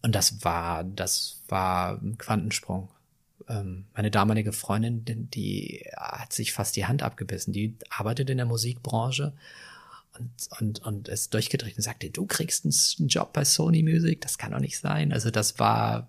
Und 0.00 0.14
das 0.14 0.42
war, 0.42 0.84
das 0.84 1.42
war 1.48 2.00
ein 2.00 2.16
Quantensprung. 2.16 2.88
Ähm, 3.46 3.84
meine 3.94 4.10
damalige 4.10 4.54
Freundin, 4.54 5.04
die 5.04 5.84
hat 5.96 6.32
sich 6.32 6.52
fast 6.54 6.76
die 6.76 6.86
Hand 6.86 7.02
abgebissen. 7.02 7.52
Die 7.52 7.76
arbeitet 7.90 8.30
in 8.30 8.38
der 8.38 8.46
Musikbranche 8.46 9.34
und, 10.20 10.30
und, 10.60 10.78
und 10.80 11.08
ist 11.08 11.34
durchgedreht 11.34 11.76
und 11.76 11.82
sagte, 11.82 12.10
du 12.10 12.26
kriegst 12.26 12.64
einen 12.64 13.08
Job 13.08 13.32
bei 13.32 13.44
Sony 13.44 13.82
Music, 13.82 14.20
das 14.20 14.38
kann 14.38 14.52
doch 14.52 14.60
nicht 14.60 14.78
sein. 14.78 15.12
Also 15.12 15.30
das 15.30 15.58
war 15.58 16.08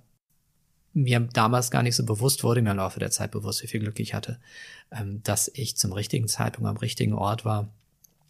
mir 0.94 1.20
damals 1.22 1.72
gar 1.72 1.84
nicht 1.84 1.96
so 1.96 2.06
bewusst, 2.06 2.44
wurde 2.44 2.62
mir 2.62 2.72
im 2.72 2.78
Laufe 2.78 3.00
der 3.00 3.12
Zeit 3.12 3.32
bewusst, 3.32 3.64
wie 3.64 3.68
viel 3.68 3.80
Glück 3.80 4.00
ich 4.00 4.14
hatte, 4.14 4.40
ähm, 4.92 5.24
dass 5.24 5.50
ich 5.54 5.78
zum 5.78 5.94
richtigen 5.94 6.28
Zeitpunkt 6.28 6.70
am 6.70 6.78
richtigen 6.78 7.14
Ort 7.14 7.46
war. 7.46 7.74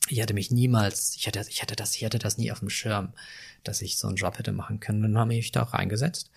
Ich 0.10 0.22
hatte 0.22 0.34
mich 0.34 0.52
niemals, 0.52 1.16
ich 1.16 1.28
hatte, 1.28 1.44
ich 1.48 1.62
hatte 1.62 1.76
das, 1.76 1.96
ich 1.96 2.06
hatte 2.06 2.20
das 2.20 2.38
nie 2.38 2.52
auf 2.52 2.60
dem 2.60 2.70
Schirm, 2.70 3.14
dass 3.64 3.82
ich 3.82 3.98
so 3.98 4.08
einen 4.08 4.18
Job 4.18 4.38
hätte 4.38 4.52
machen 4.52 4.80
können. 4.80 5.02
Dann 5.02 5.18
habe 5.18 5.34
ich 5.34 5.40
mich 5.40 5.52
da 5.52 5.64
auch 5.64 5.74
reingesetzt. 5.74 6.32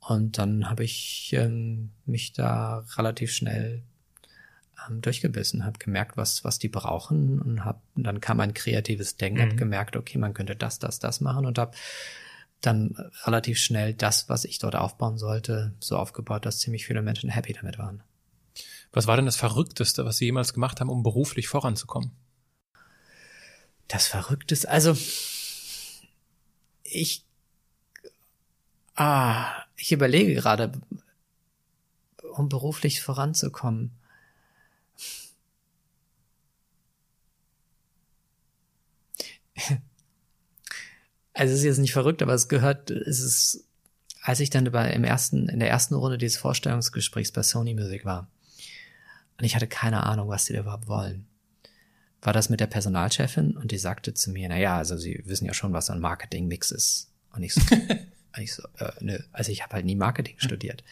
Und 0.00 0.38
dann 0.38 0.68
habe 0.68 0.84
ich 0.84 1.30
ähm, 1.34 1.90
mich 2.06 2.32
da 2.32 2.84
relativ 2.96 3.32
schnell 3.32 3.82
durchgebissen, 4.88 5.64
habe 5.64 5.78
gemerkt, 5.78 6.16
was, 6.16 6.44
was 6.44 6.58
die 6.58 6.68
brauchen 6.68 7.40
und 7.40 7.64
hab, 7.64 7.82
dann 7.94 8.20
kam 8.20 8.40
ein 8.40 8.54
kreatives 8.54 9.16
Denken, 9.16 9.38
mhm. 9.38 9.42
habe 9.42 9.56
gemerkt, 9.56 9.96
okay, 9.96 10.18
man 10.18 10.34
könnte 10.34 10.56
das, 10.56 10.78
das, 10.78 10.98
das 10.98 11.20
machen 11.20 11.46
und 11.46 11.58
habe 11.58 11.76
dann 12.60 12.94
relativ 13.24 13.58
schnell 13.58 13.94
das, 13.94 14.28
was 14.28 14.44
ich 14.44 14.58
dort 14.58 14.76
aufbauen 14.76 15.18
sollte, 15.18 15.74
so 15.80 15.96
aufgebaut, 15.96 16.44
dass 16.44 16.58
ziemlich 16.58 16.86
viele 16.86 17.02
Menschen 17.02 17.30
happy 17.30 17.52
damit 17.52 17.78
waren. 17.78 18.02
Was 18.92 19.06
war 19.06 19.16
denn 19.16 19.26
das 19.26 19.36
Verrückteste, 19.36 20.04
was 20.04 20.16
Sie 20.16 20.26
jemals 20.26 20.52
gemacht 20.52 20.80
haben, 20.80 20.90
um 20.90 21.02
beruflich 21.02 21.48
voranzukommen? 21.48 22.10
Das 23.88 24.06
Verrückteste, 24.06 24.68
also 24.68 24.96
ich, 26.82 27.24
ah, 28.96 29.46
ich 29.76 29.92
überlege 29.92 30.34
gerade, 30.34 30.72
um 32.32 32.48
beruflich 32.48 33.00
voranzukommen. 33.00 33.92
Also 41.32 41.54
es 41.54 41.60
ist 41.60 41.64
jetzt 41.64 41.78
nicht 41.78 41.92
verrückt, 41.94 42.22
aber 42.22 42.34
es 42.34 42.48
gehört, 42.48 42.90
es 42.90 43.20
ist, 43.20 43.64
als 44.20 44.40
ich 44.40 44.50
dann 44.50 44.70
bei, 44.70 44.90
im 44.90 45.04
ersten, 45.04 45.48
in 45.48 45.60
der 45.60 45.70
ersten 45.70 45.94
Runde 45.94 46.18
dieses 46.18 46.36
Vorstellungsgesprächs 46.36 47.32
bei 47.32 47.42
Sony 47.42 47.72
Music 47.72 48.04
war, 48.04 48.28
und 49.38 49.44
ich 49.46 49.54
hatte 49.54 49.66
keine 49.66 50.02
Ahnung, 50.02 50.28
was 50.28 50.44
die 50.44 50.52
da 50.52 50.60
überhaupt 50.60 50.86
wollen, 50.86 51.26
war 52.20 52.34
das 52.34 52.50
mit 52.50 52.60
der 52.60 52.66
Personalchefin 52.66 53.56
und 53.56 53.70
die 53.70 53.78
sagte 53.78 54.12
zu 54.12 54.30
mir, 54.30 54.48
na 54.50 54.58
ja, 54.58 54.76
also 54.76 54.98
sie 54.98 55.22
wissen 55.24 55.46
ja 55.46 55.54
schon, 55.54 55.72
was 55.72 55.88
ein 55.88 56.00
Marketing-Mix 56.00 56.70
ist. 56.70 57.10
Und 57.32 57.42
ich 57.42 57.54
so, 57.54 57.62
ich 58.38 58.52
so 58.52 58.62
äh, 58.78 58.92
nö, 59.00 59.18
also 59.32 59.50
ich 59.50 59.62
habe 59.62 59.74
halt 59.74 59.86
nie 59.86 59.96
Marketing 59.96 60.34
studiert. 60.38 60.84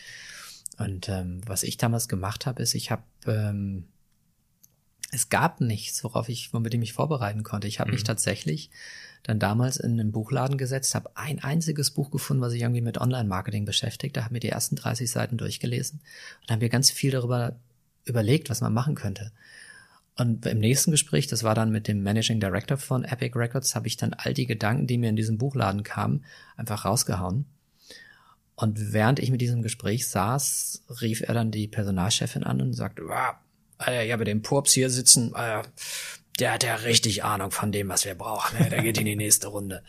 Und 0.79 1.11
ähm, 1.11 1.43
was 1.47 1.63
ich 1.63 1.77
damals 1.77 2.09
gemacht 2.09 2.47
habe, 2.47 2.63
ist, 2.63 2.75
ich 2.75 2.91
habe 2.91 3.03
ähm, 3.27 3.85
es 5.11 5.29
gab 5.29 5.61
nichts, 5.61 6.05
worauf 6.05 6.29
ich, 6.29 6.53
womit 6.53 6.75
ich 6.75 6.81
mich 6.81 6.93
vorbereiten 6.93 7.43
konnte. 7.43 7.67
Ich 7.67 7.81
habe 7.81 7.91
mhm. 7.91 7.95
mich 7.95 8.05
tatsächlich 8.05 8.71
dann 9.23 9.39
damals 9.39 9.79
in 9.79 9.93
einen 9.93 10.13
Buchladen 10.13 10.59
gesetzt, 10.59 10.95
habe 10.95 11.11
ein 11.17 11.43
einziges 11.43 11.91
Buch 11.91 12.11
gefunden, 12.11 12.43
was 12.43 12.53
sich 12.53 12.63
irgendwie 12.63 12.81
mit 12.81 12.99
Online-Marketing 12.99 13.65
beschäftigt. 13.65 14.17
Da 14.17 14.25
habe 14.25 14.35
mir 14.35 14.41
die 14.41 14.51
ersten 14.51 14.77
30 14.77 15.11
Seiten 15.11 15.37
durchgelesen 15.37 16.01
und 16.43 16.51
haben 16.51 16.61
mir 16.61 16.69
ganz 16.69 16.91
viel 16.91 17.11
darüber 17.11 17.57
überlegt, 18.05 18.49
was 18.51 18.61
man 18.61 18.73
machen 18.73 18.95
könnte. 18.95 19.33
Und 20.17 20.47
im 20.47 20.59
nächsten 20.59 20.91
Gespräch, 20.91 21.27
das 21.29 21.45
war 21.45 21.55
dann 21.55 21.71
mit 21.71 21.87
dem 21.87 22.03
Managing 22.03 22.41
Director 22.41 22.77
von 22.77 23.05
Epic 23.05 23.39
Records, 23.39 23.75
habe 23.75 23.87
ich 23.87 23.97
dann 23.97 24.15
all 24.15 24.35
die 24.35 24.47
Gedanken, 24.47 24.87
die 24.87 24.99
mir 24.99 25.11
in 25.11 25.17
diesem 25.17 25.39
Buchladen 25.39 25.85
kamen, 25.85 26.25
einfach 26.57 26.85
rausgehauen. 26.85 27.47
Und 28.57 28.93
während 28.93 29.21
ich 29.21 29.31
mit 29.31 29.41
diesem 29.41 29.63
Gespräch 29.63 30.09
saß, 30.09 30.83
rief 31.01 31.21
er 31.21 31.35
dann 31.35 31.53
die 31.53 31.69
Personalchefin 31.69 32.43
an 32.43 32.61
und 32.61 32.73
sagte, 32.73 33.03
Alter, 33.79 34.03
ja, 34.03 34.17
bei 34.17 34.25
dem 34.25 34.43
Purps 34.43 34.73
hier 34.73 34.91
sitzen, 34.91 35.35
Alter, 35.35 35.69
der 36.39 36.53
hat 36.53 36.65
ja 36.65 36.75
richtig 36.77 37.25
Ahnung 37.25 37.51
von 37.51 37.73
dem, 37.73 37.89
was 37.89 38.05
wir 38.05 38.15
brauchen. 38.15 38.59
Ne? 38.59 38.71
Der 38.71 38.83
geht 38.83 38.99
in 38.99 39.07
die 39.07 39.17
nächste 39.17 39.49
Runde. 39.49 39.83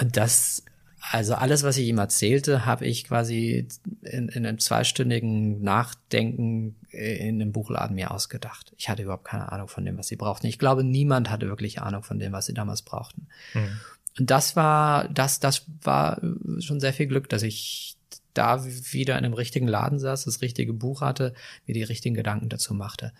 Und 0.00 0.16
das, 0.16 0.64
also 1.10 1.34
alles, 1.34 1.62
was 1.62 1.76
ich 1.76 1.86
ihm 1.86 1.98
erzählte, 1.98 2.66
habe 2.66 2.86
ich 2.86 3.04
quasi 3.04 3.68
in, 4.02 4.28
in 4.28 4.46
einem 4.46 4.58
zweistündigen 4.58 5.62
Nachdenken 5.62 6.76
in 6.90 7.40
einem 7.40 7.52
Buchladen 7.52 7.94
mir 7.94 8.10
ausgedacht. 8.10 8.72
Ich 8.76 8.88
hatte 8.88 9.02
überhaupt 9.02 9.24
keine 9.24 9.52
Ahnung 9.52 9.68
von 9.68 9.84
dem, 9.84 9.98
was 9.98 10.08
sie 10.08 10.16
brauchten. 10.16 10.46
Ich 10.46 10.58
glaube, 10.58 10.82
niemand 10.82 11.30
hatte 11.30 11.48
wirklich 11.48 11.80
Ahnung 11.80 12.02
von 12.02 12.18
dem, 12.18 12.32
was 12.32 12.46
sie 12.46 12.54
damals 12.54 12.82
brauchten. 12.82 13.28
Mhm. 13.54 13.80
Und 14.18 14.30
das 14.30 14.56
war, 14.56 15.08
das, 15.08 15.38
das 15.38 15.66
war 15.82 16.20
schon 16.58 16.80
sehr 16.80 16.92
viel 16.92 17.06
Glück, 17.06 17.28
dass 17.28 17.42
ich 17.42 17.97
da 18.38 18.64
wieder 18.64 19.18
in 19.18 19.24
einem 19.24 19.34
richtigen 19.34 19.68
Laden 19.68 19.98
saß, 19.98 20.24
das 20.24 20.40
richtige 20.40 20.72
Buch 20.72 21.00
hatte, 21.00 21.34
mir 21.66 21.74
die 21.74 21.82
richtigen 21.82 22.14
Gedanken 22.14 22.48
dazu 22.48 22.72
machte. 22.72 23.12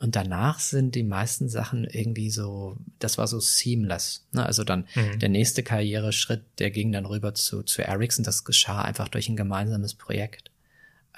Und 0.00 0.14
danach 0.14 0.60
sind 0.60 0.94
die 0.94 1.02
meisten 1.02 1.48
Sachen 1.48 1.84
irgendwie 1.84 2.30
so, 2.30 2.76
das 3.00 3.18
war 3.18 3.26
so 3.26 3.40
seamless. 3.40 4.26
Ne? 4.32 4.46
Also 4.46 4.62
dann 4.62 4.86
mhm. 4.94 5.18
der 5.18 5.28
nächste 5.28 5.64
Karriereschritt, 5.64 6.44
der 6.60 6.70
ging 6.70 6.92
dann 6.92 7.04
rüber 7.04 7.34
zu, 7.34 7.64
zu 7.64 7.82
Ericsson. 7.82 8.24
Das 8.24 8.44
geschah 8.44 8.82
einfach 8.82 9.08
durch 9.08 9.28
ein 9.28 9.36
gemeinsames 9.36 9.94
Projekt. 9.94 10.52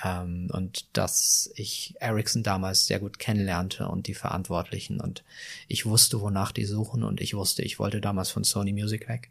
Ähm, 0.02 0.48
und 0.50 0.86
dass 0.94 1.50
ich 1.56 1.94
Ericsson 2.00 2.42
damals 2.42 2.86
sehr 2.86 3.00
gut 3.00 3.18
kennenlernte 3.18 3.86
und 3.86 4.06
die 4.06 4.14
Verantwortlichen 4.14 4.98
und 4.98 5.24
ich 5.68 5.84
wusste, 5.84 6.22
wonach 6.22 6.52
die 6.52 6.64
suchen 6.64 7.02
und 7.02 7.20
ich 7.20 7.34
wusste, 7.34 7.62
ich 7.62 7.78
wollte 7.78 8.00
damals 8.00 8.30
von 8.30 8.44
Sony 8.44 8.72
Music 8.72 9.08
weg. 9.08 9.28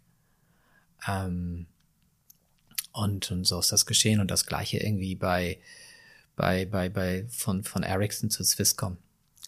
Ähm, 1.07 1.65
und, 3.00 3.32
und 3.32 3.45
so 3.45 3.60
ist 3.60 3.72
das 3.72 3.86
geschehen 3.86 4.20
und 4.20 4.30
das 4.32 4.45
gleiche 4.45 4.78
irgendwie 4.78 5.16
bei, 5.16 5.58
bei, 6.36 6.66
bei, 6.66 6.89
bei, 6.89 7.26
von, 7.30 7.64
von 7.64 7.84
Ericsson 7.84 8.30
zu 8.30 8.43
Swisscom 8.43 8.97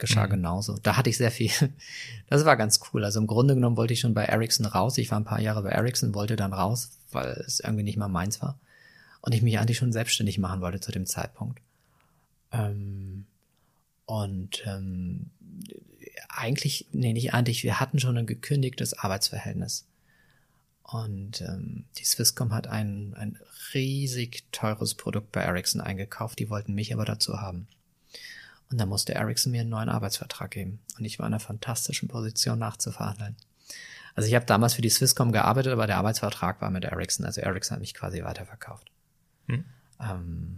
geschah 0.01 0.25
mhm. 0.25 0.31
genauso. 0.31 0.77
Da 0.81 0.97
hatte 0.97 1.09
ich 1.09 1.17
sehr 1.17 1.31
viel. 1.31 1.51
Das 2.27 2.45
war 2.45 2.55
ganz 2.55 2.79
cool. 2.93 3.03
Also 3.03 3.19
im 3.19 3.27
Grunde 3.27 3.55
genommen 3.55 3.75
wollte 3.75 3.93
ich 3.93 3.99
schon 3.99 4.13
bei 4.13 4.23
Ericsson 4.23 4.65
raus. 4.65 4.97
Ich 4.97 5.11
war 5.11 5.19
ein 5.19 5.25
paar 5.25 5.41
Jahre 5.41 5.63
bei 5.63 5.69
Ericsson, 5.69 6.15
wollte 6.15 6.37
dann 6.37 6.53
raus, 6.53 6.91
weil 7.11 7.27
es 7.45 7.59
irgendwie 7.59 7.83
nicht 7.83 7.97
mal 7.97 8.07
meins 8.07 8.41
war. 8.41 8.57
Und 9.19 9.35
ich 9.35 9.41
mich 9.41 9.59
eigentlich 9.59 9.77
schon 9.77 9.91
selbstständig 9.91 10.37
machen 10.37 10.61
wollte 10.61 10.79
zu 10.79 10.93
dem 10.93 11.05
Zeitpunkt. 11.05 11.59
Ähm, 12.53 13.25
und 14.05 14.63
ähm, 14.65 15.29
eigentlich, 16.29 16.87
nee, 16.93 17.11
nicht 17.11 17.33
eigentlich, 17.33 17.63
wir 17.63 17.81
hatten 17.81 17.99
schon 17.99 18.17
ein 18.17 18.25
gekündigtes 18.25 18.97
Arbeitsverhältnis. 18.97 19.85
Und 20.83 21.41
ähm, 21.41 21.85
die 21.97 22.03
Swisscom 22.03 22.53
hat 22.53 22.67
ein, 22.67 23.13
ein 23.15 23.39
riesig 23.73 24.43
teures 24.51 24.95
Produkt 24.95 25.31
bei 25.31 25.41
Ericsson 25.41 25.81
eingekauft, 25.81 26.39
die 26.39 26.49
wollten 26.49 26.73
mich 26.73 26.93
aber 26.93 27.05
dazu 27.05 27.39
haben. 27.39 27.67
Und 28.69 28.77
dann 28.79 28.89
musste 28.89 29.13
Ericsson 29.13 29.51
mir 29.51 29.61
einen 29.61 29.69
neuen 29.69 29.89
Arbeitsvertrag 29.89 30.51
geben. 30.51 30.79
Und 30.97 31.05
ich 31.05 31.19
war 31.19 31.27
in 31.27 31.33
einer 31.33 31.39
fantastischen 31.39 32.07
Position 32.07 32.59
nachzuverhandeln. 32.59 33.35
Also 34.15 34.27
ich 34.27 34.35
habe 34.35 34.45
damals 34.45 34.73
für 34.73 34.81
die 34.81 34.89
Swisscom 34.89 35.31
gearbeitet, 35.31 35.71
aber 35.71 35.87
der 35.87 35.97
Arbeitsvertrag 35.97 36.61
war 36.61 36.69
mit 36.69 36.83
Ericsson. 36.83 37.25
Also 37.25 37.41
Ericsson 37.41 37.75
hat 37.75 37.81
mich 37.81 37.93
quasi 37.93 38.23
weiterverkauft. 38.23 38.91
Hm. 39.47 39.65
Ähm, 40.01 40.57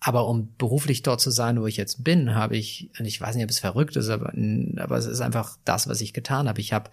aber 0.00 0.28
um 0.28 0.54
beruflich 0.56 1.02
dort 1.02 1.20
zu 1.20 1.30
sein, 1.30 1.60
wo 1.60 1.66
ich 1.66 1.76
jetzt 1.76 2.04
bin, 2.04 2.34
habe 2.34 2.56
ich, 2.56 2.90
und 2.98 3.06
ich 3.06 3.20
weiß 3.20 3.34
nicht, 3.34 3.44
ob 3.44 3.50
es 3.50 3.58
verrückt 3.58 3.96
ist, 3.96 4.08
aber, 4.08 4.32
aber 4.76 4.96
es 4.96 5.06
ist 5.06 5.20
einfach 5.20 5.58
das, 5.64 5.88
was 5.88 6.00
ich 6.00 6.12
getan 6.12 6.48
habe. 6.48 6.60
Ich 6.60 6.72
habe 6.72 6.90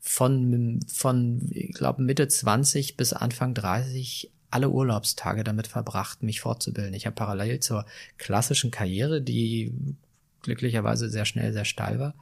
von, 0.00 0.80
von 0.88 1.46
ich 1.50 1.74
glaube, 1.74 2.02
Mitte 2.02 2.26
20 2.26 2.96
bis 2.96 3.12
Anfang 3.12 3.54
30 3.54 4.30
alle 4.50 4.70
Urlaubstage 4.70 5.44
damit 5.44 5.68
verbracht, 5.68 6.22
mich 6.22 6.40
fortzubilden. 6.40 6.94
Ich 6.94 7.06
habe 7.06 7.14
parallel 7.14 7.60
zur 7.60 7.86
klassischen 8.18 8.70
Karriere, 8.70 9.22
die 9.22 9.72
glücklicherweise 10.42 11.08
sehr 11.08 11.24
schnell 11.24 11.52
sehr 11.52 11.64
steil 11.64 12.00
war. 12.00 12.14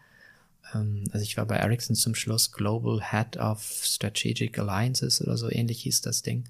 Ähm, 0.75 1.05
also 1.13 1.23
ich 1.23 1.37
war 1.37 1.47
bei 1.47 1.57
Ericsson 1.57 1.97
zum 1.97 2.15
Schluss 2.15 2.53
Global 2.53 3.01
Head 3.11 3.39
of 3.39 3.63
Strategic 3.83 4.59
Alliances 4.59 5.23
oder 5.23 5.37
so 5.37 5.51
ähnlich 5.51 5.83
hieß 5.83 6.03
das 6.03 6.23
Ding. 6.23 6.45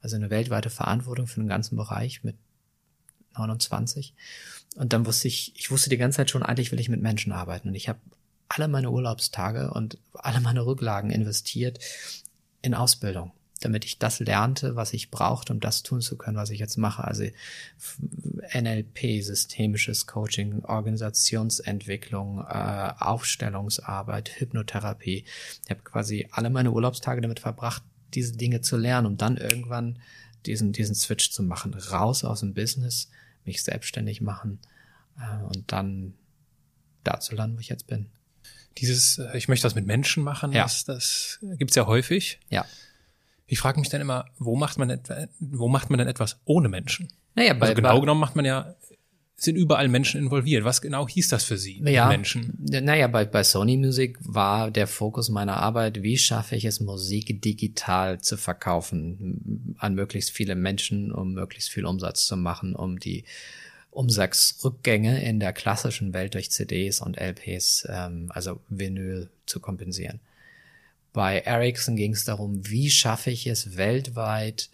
also 0.00 0.16
eine 0.16 0.30
weltweite 0.30 0.70
Verantwortung 0.70 1.28
für 1.28 1.40
den 1.40 1.48
ganzen 1.48 1.76
Bereich 1.76 2.24
mit 2.24 2.34
29. 3.36 4.14
Und 4.76 4.92
dann 4.92 5.06
wusste 5.06 5.28
ich, 5.28 5.52
ich 5.54 5.70
wusste 5.70 5.90
die 5.90 5.96
ganze 5.96 6.16
Zeit 6.16 6.30
schon, 6.30 6.42
eigentlich 6.42 6.72
will 6.72 6.80
ich 6.80 6.88
mit 6.88 7.00
Menschen 7.00 7.30
arbeiten. 7.30 7.68
Und 7.68 7.74
ich 7.74 7.88
habe 7.88 8.00
alle 8.54 8.68
meine 8.68 8.90
Urlaubstage 8.90 9.70
und 9.70 9.98
alle 10.12 10.40
meine 10.40 10.66
Rücklagen 10.66 11.10
investiert 11.10 11.78
in 12.60 12.74
Ausbildung, 12.74 13.32
damit 13.60 13.84
ich 13.84 13.98
das 13.98 14.20
lernte, 14.20 14.76
was 14.76 14.92
ich 14.92 15.10
brauchte, 15.10 15.52
um 15.52 15.60
das 15.60 15.82
tun 15.82 16.00
zu 16.00 16.16
können, 16.16 16.36
was 16.36 16.50
ich 16.50 16.60
jetzt 16.60 16.76
mache. 16.76 17.04
Also 17.04 17.24
NLP, 18.54 19.22
systemisches 19.22 20.06
Coaching, 20.06 20.64
Organisationsentwicklung, 20.64 22.40
äh, 22.40 22.92
Aufstellungsarbeit, 22.98 24.40
Hypnotherapie. 24.40 25.24
Ich 25.64 25.70
habe 25.70 25.82
quasi 25.82 26.28
alle 26.30 26.50
meine 26.50 26.72
Urlaubstage 26.72 27.20
damit 27.20 27.40
verbracht, 27.40 27.82
diese 28.14 28.36
Dinge 28.36 28.60
zu 28.60 28.76
lernen, 28.76 29.06
um 29.06 29.16
dann 29.16 29.38
irgendwann 29.38 29.98
diesen, 30.44 30.72
diesen 30.72 30.94
Switch 30.94 31.30
zu 31.30 31.42
machen. 31.42 31.72
Raus 31.74 32.24
aus 32.24 32.40
dem 32.40 32.52
Business, 32.52 33.08
mich 33.44 33.62
selbstständig 33.62 34.20
machen 34.20 34.58
äh, 35.18 35.42
und 35.44 35.72
dann 35.72 36.14
da 37.02 37.18
zu 37.18 37.34
landen, 37.34 37.56
wo 37.56 37.60
ich 37.60 37.68
jetzt 37.68 37.86
bin. 37.86 38.10
Dieses, 38.78 39.18
äh, 39.18 39.36
ich 39.36 39.48
möchte 39.48 39.64
was 39.66 39.74
mit 39.74 39.86
Menschen 39.86 40.22
machen, 40.22 40.52
Ja. 40.52 40.62
das, 40.64 40.84
das 40.84 41.38
gibt's 41.58 41.74
ja 41.76 41.86
häufig. 41.86 42.40
Ja. 42.50 42.64
Ich 43.46 43.58
frage 43.58 43.78
mich 43.80 43.88
dann 43.90 44.00
immer, 44.00 44.26
wo 44.38 44.56
macht 44.56 44.78
man 44.78 45.00
wo 45.38 45.68
macht 45.68 45.90
man 45.90 45.98
denn 45.98 46.08
etwas 46.08 46.38
ohne 46.44 46.68
Menschen? 46.68 47.08
Naja, 47.34 47.52
bei, 47.54 47.66
Also 47.68 47.74
genau 47.74 47.94
bei, 47.94 48.00
genommen 48.00 48.20
macht 48.20 48.36
man 48.36 48.44
ja, 48.44 48.74
sind 49.36 49.56
überall 49.56 49.88
Menschen 49.88 50.20
involviert. 50.20 50.64
Was 50.64 50.80
genau 50.80 51.08
hieß 51.08 51.28
das 51.28 51.44
für 51.44 51.58
Sie? 51.58 51.82
Ja, 51.84 52.06
Menschen. 52.08 52.56
naja, 52.60 53.08
bei, 53.08 53.24
bei 53.24 53.42
Sony 53.42 53.76
Music 53.76 54.18
war 54.20 54.70
der 54.70 54.86
Fokus 54.86 55.28
meiner 55.30 55.56
Arbeit, 55.56 56.02
wie 56.02 56.16
schaffe 56.16 56.54
ich 56.56 56.64
es, 56.64 56.80
Musik 56.80 57.42
digital 57.42 58.20
zu 58.20 58.36
verkaufen 58.36 59.74
an 59.78 59.94
möglichst 59.94 60.30
viele 60.30 60.54
Menschen, 60.54 61.10
um 61.12 61.32
möglichst 61.34 61.70
viel 61.70 61.86
Umsatz 61.86 62.26
zu 62.26 62.36
machen, 62.36 62.74
um 62.76 62.98
die 63.00 63.24
Umsatzrückgänge 63.92 65.22
in 65.22 65.38
der 65.38 65.52
klassischen 65.52 66.14
Welt 66.14 66.34
durch 66.34 66.50
CDs 66.50 67.00
und 67.00 67.18
LPs, 67.18 67.86
ähm, 67.88 68.32
also 68.34 68.60
Vinyl, 68.68 69.30
zu 69.46 69.60
kompensieren. 69.60 70.20
Bei 71.12 71.40
Ericsson 71.40 71.94
ging 71.96 72.12
es 72.12 72.24
darum, 72.24 72.66
wie 72.68 72.90
schaffe 72.90 73.30
ich 73.30 73.46
es 73.46 73.76
weltweit, 73.76 74.70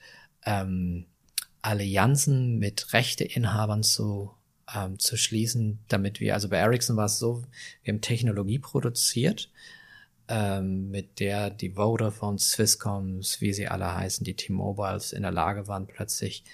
ähm, 0.47 1.07
Allianzen 1.63 2.59
mit 2.59 2.93
Rechteinhabern 2.93 3.83
zu, 3.83 4.31
ähm, 4.73 5.01
zu 5.01 5.17
schließen, 5.17 5.81
damit 5.89 6.21
wir, 6.21 6.35
also 6.35 6.49
bei 6.49 6.59
Ericsson 6.59 6.97
war 6.97 7.07
es 7.07 7.19
so, 7.19 7.43
wir 7.83 7.93
haben 7.93 8.01
Technologie 8.01 8.61
produziert, 8.61 9.51
ähm, 10.29 10.91
mit 10.91 11.19
der 11.19 11.51
die 11.51 11.77
Vodafones, 11.77 12.53
Swisscoms, 12.53 13.41
wie 13.41 13.53
sie 13.53 13.67
alle 13.67 13.93
heißen, 13.97 14.25
die 14.25 14.35
T-Mobiles 14.35 15.13
in 15.13 15.23
der 15.23 15.33
Lage 15.33 15.67
waren, 15.67 15.89
plötzlich 15.89 16.45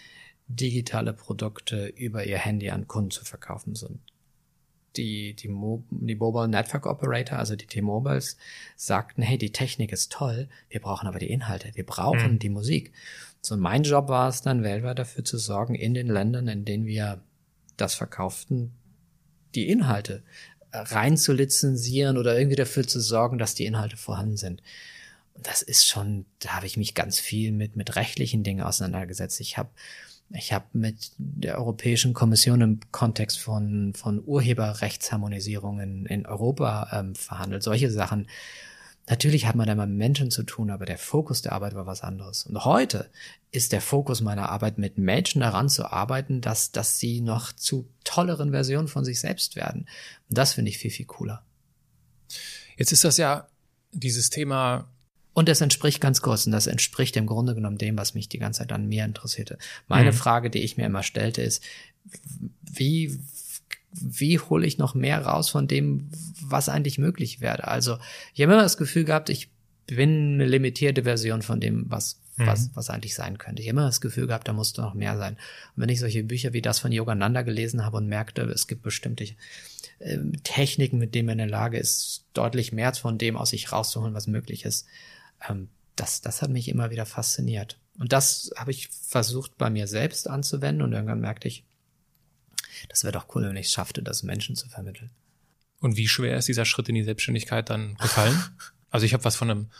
digitale 0.46 1.12
Produkte 1.12 1.86
über 1.86 2.24
ihr 2.26 2.38
Handy 2.38 2.70
an 2.70 2.86
Kunden 2.86 3.10
zu 3.10 3.24
verkaufen 3.24 3.74
sind. 3.74 4.00
Die, 4.96 5.34
die, 5.34 5.48
Mo 5.48 5.82
die 5.90 6.14
Mobile 6.14 6.46
Network 6.46 6.86
Operator, 6.86 7.38
also 7.38 7.56
die 7.56 7.66
T-Mobiles, 7.66 8.36
sagten, 8.76 9.22
hey, 9.22 9.36
die 9.38 9.50
Technik 9.50 9.90
ist 9.90 10.12
toll, 10.12 10.48
wir 10.68 10.80
brauchen 10.80 11.08
aber 11.08 11.18
die 11.18 11.30
Inhalte, 11.30 11.70
wir 11.74 11.84
brauchen 11.84 12.34
Mhm. 12.34 12.38
die 12.38 12.48
Musik. 12.50 12.92
So, 13.40 13.54
und 13.54 13.60
mein 13.60 13.82
Job 13.82 14.08
war 14.08 14.28
es 14.28 14.42
dann, 14.42 14.62
weltweit 14.62 14.98
dafür 14.98 15.24
zu 15.24 15.36
sorgen, 15.36 15.74
in 15.74 15.94
den 15.94 16.06
Ländern, 16.06 16.46
in 16.46 16.64
denen 16.64 16.86
wir 16.86 17.20
das 17.76 17.94
verkauften, 17.94 18.72
die 19.56 19.68
Inhalte 19.68 20.22
äh, 20.70 20.78
rein 20.78 21.16
zu 21.16 21.32
lizenzieren 21.32 22.16
oder 22.16 22.38
irgendwie 22.38 22.56
dafür 22.56 22.86
zu 22.86 23.00
sorgen, 23.00 23.38
dass 23.38 23.54
die 23.56 23.66
Inhalte 23.66 23.96
vorhanden 23.96 24.36
sind. 24.36 24.62
Und 25.34 25.46
das 25.46 25.62
ist 25.62 25.86
schon, 25.86 26.24
da 26.38 26.50
habe 26.50 26.66
ich 26.66 26.76
mich 26.76 26.94
ganz 26.94 27.18
viel 27.18 27.50
mit, 27.50 27.74
mit 27.74 27.96
rechtlichen 27.96 28.44
Dingen 28.44 28.62
auseinandergesetzt. 28.62 29.40
Ich 29.40 29.58
habe 29.58 29.70
ich 30.30 30.52
hab 30.52 30.74
mit 30.74 31.12
der 31.18 31.58
Europäischen 31.58 32.14
Kommission 32.14 32.60
im 32.60 32.80
Kontext 32.90 33.38
von, 33.38 33.92
von 33.94 34.22
Urheberrechtsharmonisierungen 34.24 36.06
in 36.06 36.26
Europa 36.26 36.88
ähm, 36.92 37.14
verhandelt. 37.14 37.62
Solche 37.62 37.90
Sachen. 37.90 38.28
Natürlich 39.06 39.46
hat 39.46 39.54
man 39.54 39.66
da 39.66 39.74
mit 39.74 39.90
Menschen 39.90 40.30
zu 40.30 40.44
tun, 40.44 40.70
aber 40.70 40.86
der 40.86 40.96
Fokus 40.96 41.42
der 41.42 41.52
Arbeit 41.52 41.74
war 41.74 41.86
was 41.86 42.00
anderes. 42.02 42.46
Und 42.46 42.64
heute 42.64 43.10
ist 43.50 43.72
der 43.72 43.82
Fokus 43.82 44.22
meiner 44.22 44.48
Arbeit, 44.48 44.78
mit 44.78 44.96
Menschen 44.96 45.40
daran 45.40 45.68
zu 45.68 45.84
arbeiten, 45.92 46.40
dass, 46.40 46.72
dass 46.72 46.98
sie 46.98 47.20
noch 47.20 47.52
zu 47.52 47.86
tolleren 48.04 48.50
Versionen 48.50 48.88
von 48.88 49.04
sich 49.04 49.20
selbst 49.20 49.56
werden. 49.56 49.86
Und 50.30 50.38
das 50.38 50.54
finde 50.54 50.70
ich 50.70 50.78
viel, 50.78 50.90
viel 50.90 51.06
cooler. 51.06 51.44
Jetzt 52.78 52.92
ist 52.92 53.04
das 53.04 53.18
ja 53.18 53.46
dieses 53.92 54.30
Thema, 54.30 54.88
Und 55.34 55.48
das 55.48 55.60
entspricht 55.60 56.00
ganz 56.00 56.22
kurz, 56.22 56.46
und 56.46 56.52
das 56.52 56.66
entspricht 56.66 57.16
im 57.16 57.26
Grunde 57.26 57.54
genommen 57.54 57.76
dem, 57.76 57.98
was 57.98 58.14
mich 58.14 58.28
die 58.28 58.38
ganze 58.38 58.60
Zeit 58.60 58.72
an 58.72 58.86
mir 58.86 59.04
interessierte. 59.04 59.58
Meine 59.88 60.12
Mhm. 60.12 60.16
Frage, 60.16 60.48
die 60.48 60.60
ich 60.60 60.76
mir 60.76 60.86
immer 60.86 61.02
stellte, 61.02 61.42
ist, 61.42 61.62
wie, 62.62 63.18
wie 63.92 64.38
hole 64.38 64.66
ich 64.66 64.78
noch 64.78 64.94
mehr 64.94 65.24
raus 65.26 65.50
von 65.50 65.66
dem, 65.68 66.10
was 66.40 66.68
eigentlich 66.68 66.98
möglich 66.98 67.40
wäre? 67.40 67.68
Also, 67.68 67.98
ich 68.34 68.42
habe 68.42 68.52
immer 68.52 68.62
das 68.62 68.76
Gefühl 68.76 69.04
gehabt, 69.04 69.28
ich 69.28 69.50
bin 69.86 70.34
eine 70.34 70.46
limitierte 70.46 71.02
Version 71.02 71.42
von 71.42 71.60
dem, 71.60 71.84
was, 71.90 72.20
Mhm. 72.36 72.46
was, 72.46 72.70
was 72.74 72.90
eigentlich 72.90 73.14
sein 73.14 73.38
könnte. 73.38 73.62
Ich 73.62 73.68
habe 73.68 73.78
immer 73.78 73.86
das 73.86 74.00
Gefühl 74.00 74.26
gehabt, 74.26 74.48
da 74.48 74.52
musste 74.52 74.80
noch 74.80 74.94
mehr 74.94 75.16
sein. 75.16 75.34
Und 75.76 75.82
wenn 75.82 75.88
ich 75.88 76.00
solche 76.00 76.24
Bücher 76.24 76.52
wie 76.52 76.62
das 76.62 76.80
von 76.80 76.90
Yogananda 76.90 77.42
gelesen 77.42 77.84
habe 77.84 77.96
und 77.98 78.08
merkte, 78.08 78.42
es 78.42 78.66
gibt 78.66 78.82
bestimmte 78.82 79.24
ähm, 80.04 80.32
Techniken, 80.44 80.98
mit 80.98 81.14
denen 81.14 81.26
man 81.26 81.32
in 81.34 81.38
der 81.38 81.46
Lage 81.48 81.78
ist, 81.78 82.26
deutlich 82.34 82.72
mehr 82.72 82.92
von 82.94 83.18
dem 83.18 83.36
aus 83.36 83.50
sich 83.50 83.72
rauszuholen, 83.72 84.14
was 84.14 84.26
möglich 84.26 84.64
ist, 84.64 84.86
ähm, 85.48 85.68
das, 85.96 86.20
das 86.20 86.42
hat 86.42 86.50
mich 86.50 86.68
immer 86.68 86.90
wieder 86.90 87.06
fasziniert. 87.06 87.78
Und 87.98 88.12
das 88.12 88.50
habe 88.56 88.70
ich 88.70 88.88
versucht 88.88 89.56
bei 89.56 89.70
mir 89.70 89.86
selbst 89.86 90.28
anzuwenden 90.28 90.82
und 90.82 90.92
irgendwann 90.92 91.20
merkte 91.20 91.48
ich, 91.48 91.64
das 92.88 93.04
wäre 93.04 93.12
doch 93.12 93.26
cool, 93.34 93.44
wenn 93.48 93.56
ich 93.56 93.66
es 93.66 93.72
schaffte, 93.72 94.02
das 94.02 94.22
Menschen 94.22 94.56
zu 94.56 94.68
vermitteln. 94.68 95.10
und 95.80 95.96
wie 95.96 96.08
schwer 96.08 96.36
ist 96.36 96.48
dieser 96.48 96.64
Schritt 96.64 96.88
in 96.88 96.94
die 96.96 97.04
Selbstständigkeit 97.04 97.70
dann 97.70 97.94
gefallen? 97.96 98.36
also 98.90 99.06
ich 99.06 99.12
habe 99.14 99.24
was 99.24 99.36
von 99.36 99.50
einem 99.50 99.70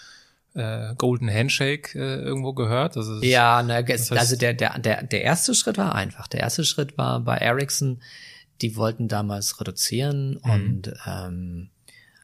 äh, 0.55 0.95
Golden 0.95 1.29
Handshake 1.29 1.99
äh, 1.99 2.23
irgendwo 2.23 2.53
gehört. 2.53 2.95
Das 2.97 3.09
ist, 3.09 3.25
Ja, 3.25 3.63
ne, 3.63 3.83
Das 3.85 4.11
heißt- 4.13 4.17
also 4.17 4.37
der, 4.37 4.55
der, 4.55 4.79
der, 4.79 5.03
der 5.03 5.23
erste 5.23 5.55
Schritt 5.55 5.77
war 5.77 5.95
einfach. 5.97 6.29
Der 6.29 6.41
erste 6.41 6.65
Schritt 6.65 6.97
war 6.97 7.19
bei 7.21 7.37
Ericsson, 7.39 8.01
die 8.63 8.77
wollten 8.77 9.09
damals 9.09 9.61
reduzieren 9.61 10.41
Mhm. 10.45 10.51
und, 10.51 10.95
ähm, 11.07 11.71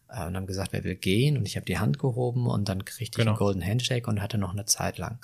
äh, 0.09 0.25
und 0.27 0.37
haben 0.37 0.47
gesagt, 0.47 0.73
wer 0.73 0.85
will 0.85 0.97
gehen? 0.97 1.37
Und 1.37 1.47
ich 1.47 1.57
habe 1.57 1.67
die 1.67 1.79
Hand 1.79 1.99
gehoben 1.99 2.47
und 2.47 2.69
dann 2.69 2.85
kriegte 2.85 3.03
ich 3.05 3.11
Genau. 3.13 3.33
einen 3.33 3.39
Golden 3.39 3.65
Handshake 3.67 4.09
und 4.09 4.21
hatte 4.21 4.39
noch 4.39 4.53
eine 4.53 4.65
Zeit 4.65 4.99
lang. 4.99 5.19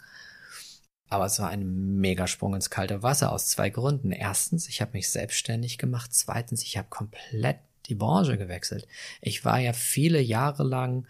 Aber 1.09 1.27
es 1.27 1.39
war 1.39 1.51
ein 1.51 1.97
Megasprung 1.99 2.55
ins 2.55 2.69
kalte 2.71 3.03
Wasser 3.03 3.31
aus 3.33 3.47
zwei 3.47 3.71
Gründen. 3.71 4.11
Erstens, 4.11 4.69
ich 4.69 4.81
habe 4.81 4.93
mich 4.95 5.09
selbstständig 5.09 5.79
gemacht. 5.79 6.13
Zweitens, 6.13 6.63
ich 6.65 6.77
habe 6.77 6.89
komplett 6.91 7.59
die 7.87 7.95
Branche 7.95 8.37
gewechselt. 8.37 8.89
Ich 9.21 9.45
war 9.45 9.61
ja 9.61 9.73
viele 9.73 10.21
Jahre 10.21 10.65
lang 10.65 11.07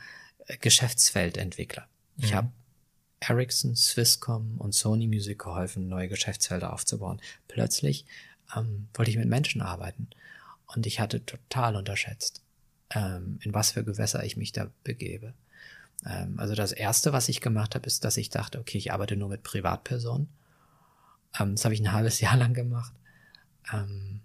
äh, 0.49 0.59
Geschäftsfeldentwickler. 0.59 1.89
Ich 2.19 2.33
Mhm. 2.33 2.37
habe 2.37 2.53
Ericsson, 3.21 3.75
Swisscom 3.75 4.59
und 4.59 4.75
Sony 4.75 5.07
Music 5.07 5.39
geholfen, 5.39 5.89
neue 5.89 6.09
Geschäftsfelder 6.09 6.73
aufzubauen. 6.75 7.21
Plötzlich 7.49 8.05
ähm, 8.55 8.89
wollte 8.95 9.11
ich 9.11 9.17
mit 9.17 9.29
Menschen 9.29 9.63
arbeiten 9.63 10.09
und 10.75 10.87
ich 10.87 11.01
hatte 11.01 11.25
total 11.25 11.77
unterschätzt, 11.77 12.43
ähm, 12.91 13.39
in 13.43 13.55
was 13.55 13.73
für 13.73 13.85
Gewässer 13.85 14.25
ich 14.25 14.37
mich 14.37 14.53
da 14.53 14.69
begebe. 14.85 15.35
Ähm, 16.05 16.39
also 16.39 16.55
das 16.55 16.73
Erste, 16.73 17.13
was 17.13 17.29
ich 17.29 17.41
gemacht 17.41 17.75
habe, 17.75 17.87
ist, 17.87 18.05
dass 18.05 18.17
ich 18.17 18.31
dachte, 18.31 18.59
okay, 18.59 18.79
ich 18.79 18.93
arbeite 18.93 19.17
nur 19.17 19.29
mit 19.29 19.43
Privatpersonen. 19.43 20.29
Ähm, 21.39 21.55
das 21.55 21.65
habe 21.65 21.75
ich 21.75 21.81
ein 21.81 21.93
halbes 21.93 22.21
Jahr 22.21 22.37
lang 22.37 22.55
gemacht. 22.55 22.93
Ähm, 23.73 24.21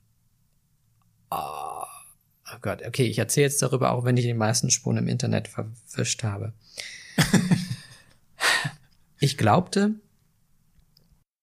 oh, 1.29 1.83
oh 2.53 2.57
Gott, 2.61 2.85
okay, 2.85 3.05
ich 3.05 3.17
erzähle 3.17 3.47
jetzt 3.47 3.61
darüber, 3.61 3.91
auch 3.91 4.03
wenn 4.03 4.17
ich 4.17 4.25
die 4.25 4.33
meisten 4.33 4.69
Spuren 4.69 4.97
im 4.97 5.07
Internet 5.07 5.47
verwischt 5.47 6.23
habe. 6.23 6.53
ich 9.19 9.37
glaubte, 9.37 9.95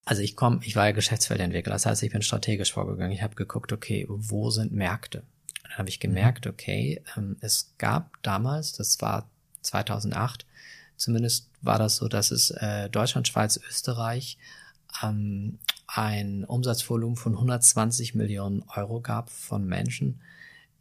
also 0.08 0.22
ich 0.22 0.36
komme, 0.36 0.60
ich 0.62 0.74
war 0.74 0.86
ja 0.86 0.92
Geschäftsfeldentwickler, 0.92 1.74
das 1.74 1.84
heißt, 1.84 2.02
ich 2.02 2.10
bin 2.10 2.22
strategisch 2.22 2.72
vorgegangen. 2.72 3.12
Ich 3.12 3.20
habe 3.20 3.34
geguckt, 3.34 3.74
okay, 3.74 4.06
wo 4.08 4.48
sind 4.48 4.72
Märkte? 4.72 5.18
Und 5.18 5.64
dann 5.64 5.78
habe 5.80 5.90
ich 5.90 6.00
gemerkt, 6.00 6.46
okay, 6.46 7.02
ähm, 7.14 7.36
es 7.40 7.74
gab 7.76 8.16
damals, 8.22 8.72
das 8.72 9.02
war 9.02 9.28
2008, 9.60 10.46
zumindest 10.96 11.50
war 11.60 11.78
das 11.78 11.96
so, 11.96 12.08
dass 12.08 12.30
es 12.30 12.50
äh, 12.52 12.88
Deutschland, 12.88 13.28
Schweiz, 13.28 13.60
Österreich 13.68 14.38
ähm, 15.02 15.58
ein 15.86 16.44
Umsatzvolumen 16.44 17.16
von 17.16 17.34
120 17.34 18.14
Millionen 18.14 18.62
Euro 18.74 19.02
gab 19.02 19.28
von 19.28 19.66
Menschen, 19.66 20.22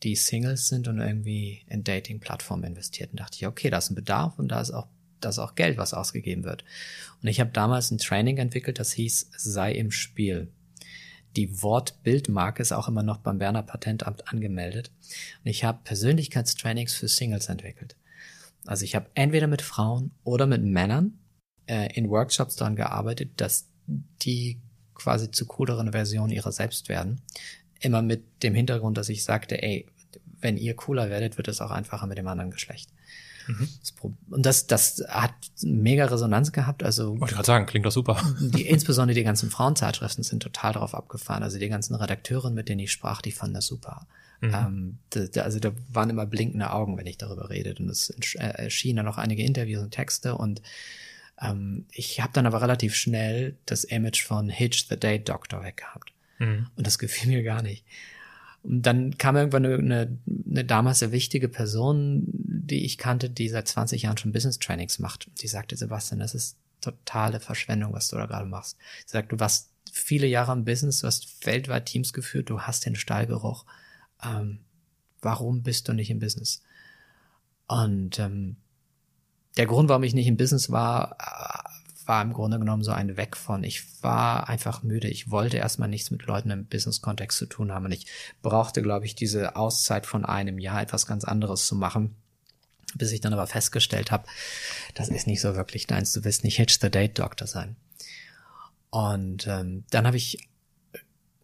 die 0.03 0.15
Singles 0.15 0.69
sind 0.69 0.88
und 0.88 1.01
irgendwie 1.01 1.65
in 1.67 1.84
Dating-Plattformen 1.84 2.63
investierten. 2.63 3.17
dachte 3.17 3.36
ich, 3.36 3.47
okay, 3.47 3.69
da 3.69 3.80
ist 3.80 3.89
ein 3.89 3.95
Bedarf 3.95 4.39
und 4.39 4.47
da 4.47 4.61
ist 4.61 4.71
auch 4.71 4.88
da 5.20 5.30
ist 5.30 5.39
auch 5.39 5.55
Geld, 5.55 5.78
was 5.78 5.93
ausgegeben 5.93 6.43
wird. 6.43 6.63
Und 7.22 7.28
ich 7.28 7.39
habe 7.39 7.51
damals 7.51 7.91
ein 7.91 7.97
Training 7.97 8.38
entwickelt, 8.38 8.80
das 8.80 8.91
hieß 8.91 9.32
Sei 9.38 9.72
im 9.74 9.91
Spiel. 9.91 10.51
Die 11.36 11.61
Wortbildmarke 11.61 12.61
ist 12.61 12.72
auch 12.72 12.88
immer 12.88 13.03
noch 13.03 13.18
beim 13.18 13.38
Berner 13.38 13.63
Patentamt 13.63 14.32
angemeldet. 14.32 14.91
Und 15.43 15.49
ich 15.49 15.63
habe 15.63 15.80
Persönlichkeitstrainings 15.84 16.93
für 16.93 17.07
Singles 17.07 17.47
entwickelt. 17.47 17.95
Also 18.65 18.84
ich 18.84 18.95
habe 18.95 19.09
entweder 19.13 19.47
mit 19.47 19.61
Frauen 19.61 20.11
oder 20.24 20.47
mit 20.47 20.63
Männern 20.63 21.20
äh, 21.68 21.93
in 21.93 22.09
Workshops 22.09 22.55
daran 22.55 22.76
gearbeitet, 22.76 23.32
dass 23.38 23.70
die 23.88 24.59
quasi 24.95 25.32
zu 25.32 25.45
cooleren 25.45 25.91
Versionen 25.91 26.32
ihrer 26.32 26.51
selbst 26.51 26.89
werden. 26.89 27.22
Immer 27.80 28.01
mit 28.01 28.43
dem 28.43 28.55
Hintergrund, 28.55 28.97
dass 28.97 29.09
ich 29.09 29.24
sagte, 29.24 29.61
ey, 29.61 29.86
wenn 30.39 30.57
ihr 30.57 30.76
cooler 30.76 31.09
werdet, 31.09 31.38
wird 31.38 31.47
es 31.47 31.61
auch 31.61 31.72
einfacher 31.72 32.07
mit 32.07 32.18
dem 32.18 32.28
anderen 32.28 32.51
Geschlecht. 32.51 32.89
Mhm. 33.48 33.68
Und 34.30 34.45
das, 34.45 34.68
das 34.68 35.04
hat 35.08 35.34
mega 35.64 36.06
Resonanz 36.06 36.52
gehabt. 36.52 36.84
Also 36.84 37.20
wollte 37.20 37.36
gerade 37.36 37.45
sagen, 37.45 37.66
klingt 37.66 37.86
doch 37.86 37.91
super. 37.91 38.22
Die, 38.39 38.68
insbesondere 38.68 39.16
die 39.16 39.24
ganzen 39.24 39.50
Frauenzeitschriften 39.50 40.24
sind 40.24 40.43
total 40.43 40.74
drauf 40.74 40.93
abgefahren. 40.93 41.43
Also 41.43 41.60
die 41.60 41.70
ganzen 41.70 41.95
Redakteurinnen, 41.95 42.56
mit 42.56 42.70
denen 42.70 42.80
ich 42.80 42.91
sprach, 42.91 43.22
die 43.22 43.32
fanden 43.32 43.56
das 43.56 43.68
super. 43.68 44.08
Mhm. 44.41 44.54
Ähm, 44.54 44.98
da, 45.10 45.22
da, 45.26 45.41
also 45.41 45.60
da 45.60 45.72
waren 45.91 46.10
immer 46.10 46.26
blinkende 46.26 46.72
Augen, 46.72 46.98
wenn 46.98 47.08
ich 47.08 47.18
darüber 47.18 47.50
redete. 47.50 47.82
Und 47.82 47.89
es 47.89 48.10
äh, 48.36 48.43
erschienen 48.43 48.98
dann 48.98 49.06
noch 49.06 49.18
einige 49.18 49.43
Interviews 49.43 49.84
und 49.84 49.91
Texte 49.91 50.36
und 50.36 50.62
ähm, 51.41 51.86
ich 51.91 52.22
habe 52.22 52.34
dann 52.34 52.45
aber 52.45 52.62
relativ 52.62 52.95
schnell 52.95 53.56
das 53.66 53.84
Image 53.84 54.24
von 54.24 54.50
Hitch 54.50 54.88
the 54.89 54.98
Date 54.98 55.30
Doctor 55.30 55.64
weggehabt. 55.64 56.12
Mhm. 56.39 56.68
Und 56.76 56.88
das 56.88 57.00
gefiel 57.00 57.32
mir 57.32 57.43
gar 57.43 57.62
nicht. 57.62 57.84
Und 58.64 58.82
dann 58.84 59.18
kam 59.18 59.36
irgendwann 59.36 59.66
eine, 59.66 60.20
eine, 60.49 60.66
damals 60.66 60.99
sehr 60.99 61.12
wichtige 61.12 61.47
Person, 61.47 62.24
die 62.28 62.86
ich 62.86 62.97
kannte, 62.97 63.30
die 63.30 63.49
seit 63.49 63.68
20 63.68 64.01
Jahren 64.03 64.18
schon 64.18 64.32
Business 64.34 64.60
Trainings 64.60 64.99
macht. 64.99 65.30
Die 65.41 65.47
sagte, 65.47 65.78
Sebastian, 65.78 66.20
das 66.20 66.36
ist 66.36 66.58
totale 66.82 67.39
Verschwendung, 67.39 67.93
was 67.93 68.10
du 68.10 68.18
da 68.18 68.26
gerade 68.26 68.47
machst. 68.47 68.78
Sie 69.05 69.14
sagt, 69.14 69.32
du 69.32 69.39
warst 69.39 69.70
viele 69.91 70.28
Jahre 70.28 70.51
im 70.53 70.66
Business, 70.66 71.01
du 71.01 71.08
hast 71.08 71.45
weltweit 71.45 71.86
Teams 71.86 72.14
geführt, 72.14 72.49
du 72.49 72.62
hast 72.62 72.86
den 72.86 72.95
Stallgeruch. 72.95 73.66
Ähm, 74.24 74.60
warum 75.22 75.64
bist 75.64 75.88
du 75.88 75.93
nicht 75.93 76.10
im 76.10 76.20
Business? 76.20 76.62
Und 77.68 78.20
ähm, 78.20 78.58
der 79.58 79.66
Grund, 79.66 79.89
warum 79.89 80.03
ich 80.03 80.14
nicht 80.14 80.28
im 80.28 80.38
Business 80.38 80.72
war, 80.72 81.18
war 82.08 82.22
im 82.22 82.34
Grunde 82.34 82.60
genommen 82.60 82.84
so 82.84 82.91
ein 82.91 83.18
Weg 83.18 83.36
von, 83.36 83.64
ich 83.64 84.03
war 84.03 84.47
einfach 84.49 84.84
müde. 84.84 85.08
Ich 85.08 85.30
wollte 85.30 85.58
erstmal 85.58 85.89
nichts 85.89 86.12
mit 86.12 86.26
Leuten 86.26 86.49
im 86.49 86.66
Business-Kontext 86.66 87.38
zu 87.38 87.45
tun 87.45 87.72
haben. 87.72 87.86
Und 87.86 87.91
ich 87.91 88.08
brauchte, 88.41 88.82
glaube 88.82 89.05
ich, 89.05 89.16
diese 89.16 89.55
Auszeit 89.55 90.05
von 90.05 90.26
einem 90.26 90.60
Jahr, 90.60 90.82
etwas 90.82 91.05
ganz 91.05 91.24
anderes 91.24 91.68
zu 91.68 91.76
machen. 91.76 92.16
Bis 92.95 93.12
ich 93.12 93.20
dann 93.20 93.34
aber 93.34 93.47
festgestellt 93.47 94.12
habe, 94.12 94.28
das 94.95 95.10
ist 95.10 95.28
nicht 95.28 95.41
so 95.41 95.55
wirklich 95.55 95.88
deins. 95.88 96.14
Du 96.14 96.24
willst 96.24 96.43
nicht 96.43 96.55
Hitch 96.55 96.80
the 96.80 96.89
Date 96.89 97.20
Doctor 97.20 97.47
sein. 97.47 97.76
Und 98.89 99.45
ähm, 99.47 99.84
dann 99.89 100.08
habe 100.08 100.18
ich 100.18 100.38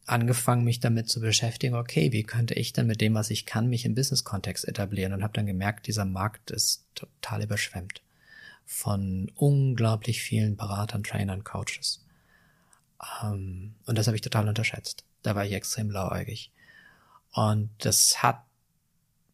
angefangen, 0.05 0.64
mich 0.64 0.80
damit 0.80 1.09
zu 1.09 1.20
beschäftigen, 1.20 1.76
okay, 1.76 2.11
wie 2.11 2.24
könnte 2.24 2.53
ich 2.53 2.74
denn 2.74 2.88
mit 2.88 3.01
dem, 3.01 3.14
was 3.14 3.30
ich 3.30 3.45
kann, 3.45 3.68
mich 3.68 3.86
im 3.86 3.95
Business-Kontext 3.95 4.68
etablieren 4.68 5.14
und 5.14 5.24
habe 5.24 5.34
dann 5.34 5.45
gemerkt, 5.45 5.88
dieser 5.88 6.05
Markt 6.05 6.51
ist 6.51 6.86
total 6.95 7.43
überschwemmt 7.43 8.01
von 8.66 9.32
unglaublich 9.36 10.22
vielen 10.22 10.55
Beratern, 10.55 11.03
Trainern, 11.03 11.43
Coaches. 11.43 12.05
Ähm, 13.22 13.76
und 13.86 13.97
das 13.97 14.07
habe 14.07 14.16
ich 14.16 14.22
total 14.22 14.47
unterschätzt. 14.47 15.05
Da 15.22 15.36
war 15.36 15.45
ich 15.45 15.53
extrem 15.53 15.88
blauäugig. 15.89 16.51
Und 17.32 17.70
das 17.80 18.22
hat 18.22 18.43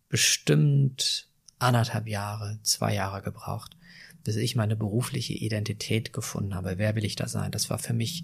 bestimmt 0.08 1.28
anderthalb 1.60 2.08
Jahre, 2.08 2.60
zwei 2.64 2.94
Jahre 2.94 3.22
gebraucht, 3.22 3.76
bis 4.24 4.36
ich 4.36 4.56
meine 4.56 4.76
berufliche 4.76 5.34
Identität 5.34 6.14
gefunden 6.14 6.56
habe. 6.56 6.78
Wer 6.78 6.96
will 6.96 7.06
ich 7.06 7.16
da 7.16 7.28
sein? 7.28 7.52
Das 7.52 7.70
war 7.70 7.80
für 7.80 7.94
mich 7.94 8.24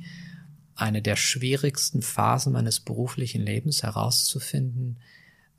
eine 0.75 1.01
der 1.01 1.15
schwierigsten 1.15 2.01
Phasen 2.01 2.53
meines 2.53 2.79
beruflichen 2.79 3.41
Lebens 3.41 3.83
herauszufinden, 3.83 4.99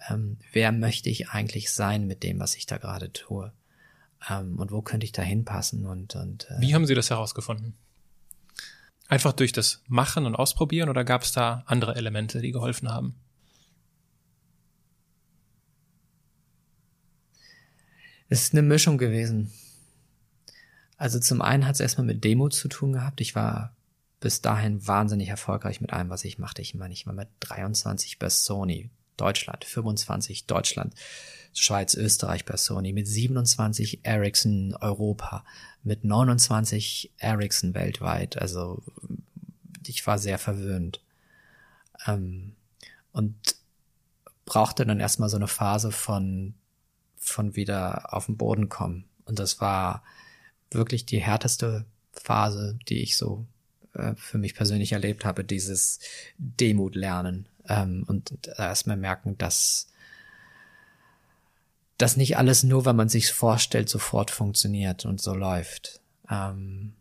ähm, 0.09 0.39
wer 0.53 0.73
möchte 0.73 1.09
ich 1.09 1.31
eigentlich 1.31 1.71
sein 1.71 2.07
mit 2.07 2.23
dem, 2.23 2.39
was 2.39 2.55
ich 2.55 2.67
da 2.67 2.77
gerade 2.77 3.13
tue 3.13 3.53
ähm, 4.29 4.59
und 4.59 4.71
wo 4.71 4.83
könnte 4.83 5.05
ich 5.05 5.13
da 5.13 5.23
hinpassen 5.23 5.87
und 5.87 6.17
und 6.17 6.51
äh, 6.51 6.61
wie 6.61 6.75
haben 6.75 6.87
Sie 6.87 6.95
das 6.95 7.11
herausgefunden? 7.11 7.75
Einfach 9.09 9.33
durch 9.33 9.53
das 9.53 9.83
Machen 9.87 10.27
und 10.27 10.35
Ausprobieren 10.35 10.89
oder 10.89 11.05
gab 11.05 11.23
es 11.23 11.33
da 11.33 11.63
andere 11.67 11.95
Elemente, 11.95 12.41
die 12.41 12.51
geholfen 12.51 12.89
haben? 12.89 13.15
Es 18.29 18.43
ist 18.43 18.55
eine 18.55 18.63
Mischung 18.63 18.99
gewesen. 18.99 19.53
Also 20.97 21.21
zum 21.21 21.43
einen 21.43 21.67
hat 21.67 21.75
es 21.75 21.81
erstmal 21.81 22.07
mit 22.07 22.25
Demo 22.25 22.49
zu 22.49 22.69
tun 22.69 22.95
gehabt. 22.95 23.21
Ich 23.21 23.35
war 23.37 23.77
bis 24.19 24.41
dahin 24.41 24.85
wahnsinnig 24.87 25.29
erfolgreich 25.29 25.81
mit 25.81 25.93
allem, 25.93 26.09
was 26.09 26.25
ich 26.25 26.39
machte. 26.39 26.63
Ich 26.63 26.75
meine, 26.75 26.95
ich 26.95 27.07
war 27.07 27.13
mit 27.13 27.29
23 27.41 28.19
bei 28.19 28.29
Sony 28.29 28.91
Deutschland, 29.17 29.65
25 29.65 30.47
Deutschland, 30.47 30.95
Schweiz, 31.53 31.95
Österreich 31.95 32.45
bei 32.45 32.57
Sony, 32.57 32.93
mit 32.93 33.09
27 33.09 34.01
Ericsson 34.03 34.77
Europa, 34.81 35.45
mit 35.83 36.05
29 36.05 37.13
Ericsson 37.19 37.75
weltweit. 37.75 38.37
Also 38.41 38.83
ich 39.87 40.07
war 40.07 40.19
sehr 40.19 40.39
verwöhnt. 40.39 41.01
Ähm, 42.07 42.53
und 43.13 43.35
brauchte 44.45 44.85
dann 44.85 45.01
erstmal 45.01 45.31
so 45.31 45.37
eine 45.37 45.49
Phase 45.49 45.91
von, 45.91 46.55
von 47.17 47.57
wieder 47.57 48.13
auf 48.15 48.27
den 48.27 48.37
Boden 48.37 48.69
kommen. 48.69 49.05
Und 49.25 49.39
das 49.39 49.61
war 49.61 50.05
wirklich 50.71 51.07
die 51.07 51.21
härteste 51.21 51.87
Phase, 52.13 52.79
die 52.89 53.03
ich 53.03 53.17
so 53.17 53.47
äh, 53.95 54.15
für 54.17 54.39
mich 54.39 54.55
persönlich 54.55 54.93
erlebt 54.93 55.25
habe, 55.25 55.45
dieses 55.45 56.01
Demut 56.39 56.95
lernen 56.95 57.49
ähm, 57.69 58.05
und 58.07 58.33
erstmal 58.59 58.97
merken, 58.97 59.37
dass 59.39 59.89
das 61.99 62.17
nicht 62.17 62.37
alles 62.37 62.63
nur, 62.63 62.85
wenn 62.85 62.97
man 62.97 63.09
sich 63.09 63.33
vorstellt, 63.33 63.89
sofort 63.89 64.31
funktioniert 64.31 65.05
und 65.05 65.21
so 65.21 65.35
läuft. 65.35 66.01
Ähm, 66.31 66.95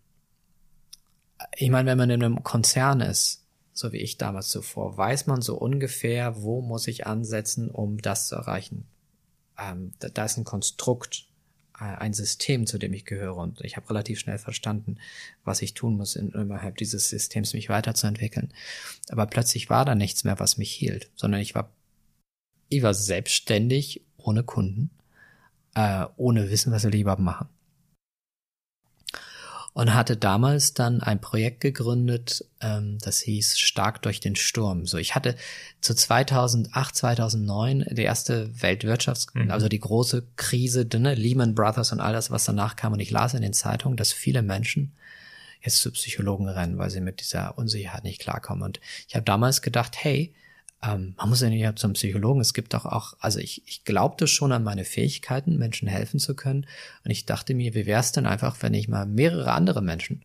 ich 1.56 1.70
meine, 1.70 1.90
wenn 1.90 1.98
man 1.98 2.10
in 2.10 2.24
einem 2.24 2.44
Konzern 2.44 3.02
ist, 3.02 3.44
so 3.74 3.92
wie 3.92 3.98
ich 3.98 4.18
damals 4.18 4.50
zuvor, 4.50 4.98
weiß 4.98 5.28
man 5.28 5.42
so 5.42 5.58
ungefähr, 5.58 6.42
wo 6.42 6.62
muss 6.62 6.88
ich 6.88 7.06
ansetzen, 7.06 7.70
um 7.70 8.02
das 8.02 8.30
zu 8.30 8.36
erreichen. 8.36 8.88
Ähm, 9.60 9.92
da, 10.00 10.08
da 10.10 10.26
ist 10.26 10.38
ein 10.38 10.46
Konstrukt, 10.46 11.26
ein 11.78 12.14
System, 12.14 12.66
zu 12.68 12.78
dem 12.78 12.94
ich 12.94 13.06
gehöre. 13.06 13.38
Und 13.38 13.62
ich 13.62 13.76
habe 13.76 13.90
relativ 13.90 14.20
schnell 14.20 14.38
verstanden, 14.38 14.98
was 15.44 15.62
ich 15.62 15.74
tun 15.74 15.98
muss, 15.98 16.16
in, 16.16 16.30
innerhalb 16.30 16.78
dieses 16.78 17.10
Systems 17.10 17.54
mich 17.54 17.70
weiterzuentwickeln. 17.70 18.54
Aber 19.10 19.26
plötzlich 19.26 19.70
war 19.70 19.86
da 19.86 19.96
nichts 19.96 20.24
mehr, 20.24 20.40
was 20.40 20.58
mich 20.58 20.72
hielt, 20.72 21.10
sondern 21.16 21.42
ich 21.42 21.56
war, 21.56 21.72
ich 22.70 22.84
war 22.84 22.94
selbstständig, 22.94 24.02
ohne 24.18 24.44
Kunden, 24.44 24.90
äh, 25.76 26.06
ohne 26.18 26.50
Wissen, 26.50 26.72
was 26.72 26.84
will 26.84 26.96
überhaupt 26.96 27.22
machen 27.22 27.48
und 29.76 29.94
hatte 29.94 30.16
damals 30.16 30.74
dann 30.74 31.02
ein 31.02 31.20
Projekt 31.20 31.60
gegründet, 31.60 32.46
ähm, 32.62 32.98
das 33.02 33.20
hieß 33.20 33.60
Stark 33.60 34.02
durch 34.04 34.22
den 34.22 34.38
Sturm. 34.38 34.86
So, 34.86 34.98
ich 34.98 35.16
hatte 35.16 35.36
zu 35.82 35.94
2008, 35.94 36.96
2009 36.96 37.86
die 37.92 38.04
erste 38.04 38.50
Weltwirtschafts-, 38.62 39.28
mhm. 39.34 39.52
also 39.52 39.68
die 39.68 39.82
große 39.82 40.26
Krise, 40.38 40.88
ne, 40.96 41.14
Lehman 41.14 41.56
Brothers 41.56 41.92
und 41.92 42.00
all 42.00 42.14
das, 42.14 42.32
was 42.32 42.46
danach 42.46 42.78
kam. 42.78 42.94
Und 42.94 43.02
ich 43.02 43.12
las 43.12 43.34
in 43.34 43.42
den 43.42 43.52
Zeitungen, 43.52 43.98
dass 43.98 44.14
viele 44.14 44.42
Menschen 44.42 44.94
jetzt 45.62 45.82
zu 45.82 45.92
Psychologen 45.92 46.48
rennen, 46.48 46.78
weil 46.78 46.90
sie 46.90 47.02
mit 47.02 47.20
dieser 47.20 47.58
Unsicherheit 47.58 48.06
nicht 48.06 48.22
klarkommen. 48.22 48.64
Und 48.64 48.80
ich 49.10 49.16
habe 49.16 49.26
damals 49.26 49.62
gedacht, 49.62 49.98
hey, 49.98 50.34
ähm, 50.84 51.16
man 51.18 51.30
muss 51.30 51.42
ja 51.42 51.50
nicht 51.50 51.80
zum 51.80 51.94
Psychologen. 51.94 52.42
Es 52.42 52.54
gibt 52.54 52.74
doch 52.74 52.86
auch, 52.86 53.14
also 53.20 53.40
ich, 53.40 53.64
ich 53.66 53.84
glaubte 53.86 54.28
schon 54.28 54.52
an 54.52 54.64
meine 54.64 54.86
Fähigkeiten, 54.86 55.58
Menschen 55.58 55.88
helfen 55.88 56.20
zu 56.20 56.36
können. 56.36 56.68
Und 57.04 57.12
ich 57.12 57.26
dachte 57.26 57.54
mir, 57.54 57.74
wie 57.74 57.86
wäre 57.86 58.00
es 58.00 58.12
denn 58.12 58.26
einfach, 58.26 58.62
wenn 58.62 58.74
ich 58.74 58.88
mal 58.88 59.06
mehrere 59.06 59.52
andere 59.52 59.82
Menschen 59.82 60.24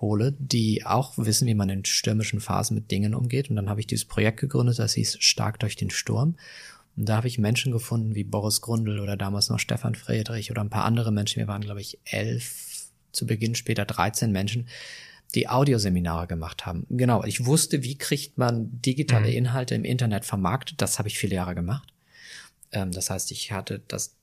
hole, 0.00 0.36
die 0.38 0.86
auch 0.86 1.14
wissen, 1.16 1.48
wie 1.48 1.54
man 1.54 1.68
in 1.68 1.84
stürmischen 1.84 2.40
Phasen 2.40 2.76
mit 2.76 2.90
Dingen 2.90 3.14
umgeht. 3.14 3.50
Und 3.50 3.56
dann 3.56 3.68
habe 3.68 3.80
ich 3.80 3.86
dieses 3.86 4.04
Projekt 4.04 4.40
gegründet, 4.40 4.78
das 4.78 4.94
hieß 4.94 5.18
Stark 5.20 5.58
durch 5.60 5.76
den 5.76 5.90
Sturm. 5.90 6.36
Und 6.96 7.08
da 7.08 7.16
habe 7.16 7.28
ich 7.28 7.38
Menschen 7.38 7.72
gefunden 7.72 8.14
wie 8.14 8.24
Boris 8.24 8.60
Grundl 8.60 9.00
oder 9.00 9.16
damals 9.16 9.48
noch 9.50 9.58
Stefan 9.58 9.94
Friedrich 9.94 10.50
oder 10.50 10.62
ein 10.62 10.70
paar 10.70 10.84
andere 10.84 11.12
Menschen. 11.12 11.40
Wir 11.40 11.48
waren, 11.48 11.62
glaube 11.62 11.80
ich, 11.80 11.98
elf, 12.04 12.88
zu 13.12 13.26
Beginn 13.26 13.54
später 13.54 13.84
13 13.84 14.30
Menschen, 14.30 14.68
die 15.34 15.48
Audioseminare 15.48 16.26
gemacht 16.26 16.64
haben. 16.64 16.86
Genau, 16.88 17.24
ich 17.24 17.44
wusste, 17.44 17.82
wie 17.82 17.98
kriegt 17.98 18.38
man 18.38 18.80
digitale 18.80 19.28
mhm. 19.28 19.36
Inhalte 19.36 19.74
im 19.74 19.84
Internet 19.84 20.24
vermarktet. 20.24 20.80
Das 20.80 20.98
habe 20.98 21.08
ich 21.08 21.18
viele 21.18 21.34
Jahre 21.34 21.54
gemacht. 21.54 21.92
Ähm, 22.72 22.92
das 22.92 23.10
heißt, 23.10 23.30
ich 23.30 23.52
hatte 23.52 23.82
das, 23.88 24.16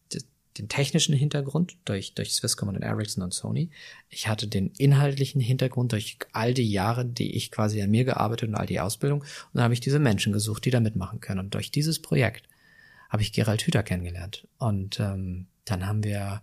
den 0.57 0.69
technischen 0.69 1.13
Hintergrund 1.13 1.75
durch, 1.85 2.13
durch 2.13 2.33
Swisscom 2.33 2.69
und 2.69 2.81
Ericsson 2.81 3.23
und 3.23 3.33
Sony. 3.33 3.69
Ich 4.09 4.27
hatte 4.27 4.47
den 4.47 4.71
inhaltlichen 4.77 5.41
Hintergrund 5.41 5.91
durch 5.91 6.17
all 6.31 6.53
die 6.53 6.69
Jahre, 6.69 7.05
die 7.05 7.35
ich 7.35 7.51
quasi 7.51 7.81
an 7.81 7.91
mir 7.91 8.05
gearbeitet 8.05 8.49
und 8.49 8.55
all 8.55 8.65
die 8.65 8.79
Ausbildung. 8.79 9.21
Und 9.21 9.29
dann 9.53 9.63
habe 9.63 9.73
ich 9.73 9.81
diese 9.81 9.99
Menschen 9.99 10.33
gesucht, 10.33 10.65
die 10.65 10.71
da 10.71 10.79
mitmachen 10.79 11.19
können. 11.19 11.41
Und 11.41 11.53
durch 11.53 11.71
dieses 11.71 12.01
Projekt 12.01 12.47
habe 13.09 13.21
ich 13.21 13.33
Gerald 13.33 13.61
Hüther 13.61 13.83
kennengelernt. 13.83 14.47
Und 14.57 14.99
ähm, 14.99 15.47
dann 15.65 15.85
haben 15.85 16.03
wir 16.03 16.41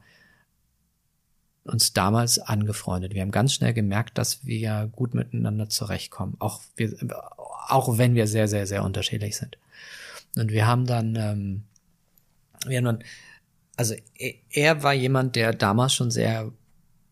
uns 1.65 1.93
damals 1.93 2.39
angefreundet. 2.39 3.15
Wir 3.15 3.23
haben 3.23 3.31
ganz 3.31 3.55
schnell 3.55 3.73
gemerkt, 3.73 4.19
dass 4.19 4.45
wir 4.45 4.91
gut 4.93 5.15
miteinander 5.15 5.69
zurechtkommen, 5.69 6.37
auch, 6.39 6.61
wir, 6.77 6.95
auch 7.69 7.99
wenn 7.99 8.15
wir 8.15 8.27
sehr, 8.27 8.49
sehr, 8.49 8.67
sehr 8.67 8.85
unterschiedlich 8.85 9.37
sind. 9.37 9.59
Und 10.37 10.51
wir 10.51 10.67
haben 10.67 10.87
dann, 10.87 11.17
ähm, 11.17 11.63
wir 12.67 12.79
haben 12.79 12.85
dann, 12.85 13.05
also 13.77 13.95
er, 14.17 14.35
er 14.51 14.83
war 14.83 14.93
jemand, 14.93 15.37
der 15.37 15.53
damals 15.53 15.95
schon 15.95 16.11
sehr 16.11 16.53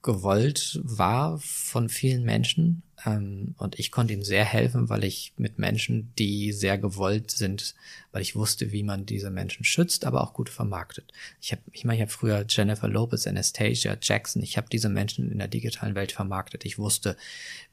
gewollt 0.03 0.81
war 0.83 1.39
von 1.39 1.89
vielen 1.89 2.25
Menschen. 2.25 2.83
Ähm, 3.07 3.55
und 3.59 3.79
ich 3.79 3.91
konnte 3.91 4.13
ihm 4.13 4.23
sehr 4.23 4.45
helfen, 4.45 4.89
weil 4.89 5.05
ich 5.05 5.33
mit 5.37 5.59
Menschen, 5.59 6.13
die 6.19 6.53
sehr 6.53 6.77
gewollt 6.79 7.31
sind, 7.31 7.75
weil 8.13 8.23
ich 8.23 8.37
wusste, 8.37 8.73
wie 8.73 8.83
man 8.83 9.07
diese 9.07 9.31
Menschen 9.31 9.65
schützt, 9.65 10.05
aber 10.05 10.23
auch 10.23 10.35
gut 10.35 10.49
vermarktet. 10.49 11.13
Ich 11.41 11.53
habe, 11.53 11.63
ich 11.73 11.85
meine, 11.85 11.97
ich 11.97 12.03
habe 12.03 12.11
früher 12.11 12.45
Jennifer 12.49 12.89
Lopez, 12.89 13.27
Anastasia, 13.27 13.97
Jackson, 14.01 14.43
ich 14.43 14.57
habe 14.57 14.69
diese 14.71 14.89
Menschen 14.89 15.31
in 15.31 15.39
der 15.39 15.49
digitalen 15.49 15.95
Welt 15.95 16.13
vermarktet. 16.13 16.65
Ich 16.65 16.79
wusste, 16.79 17.17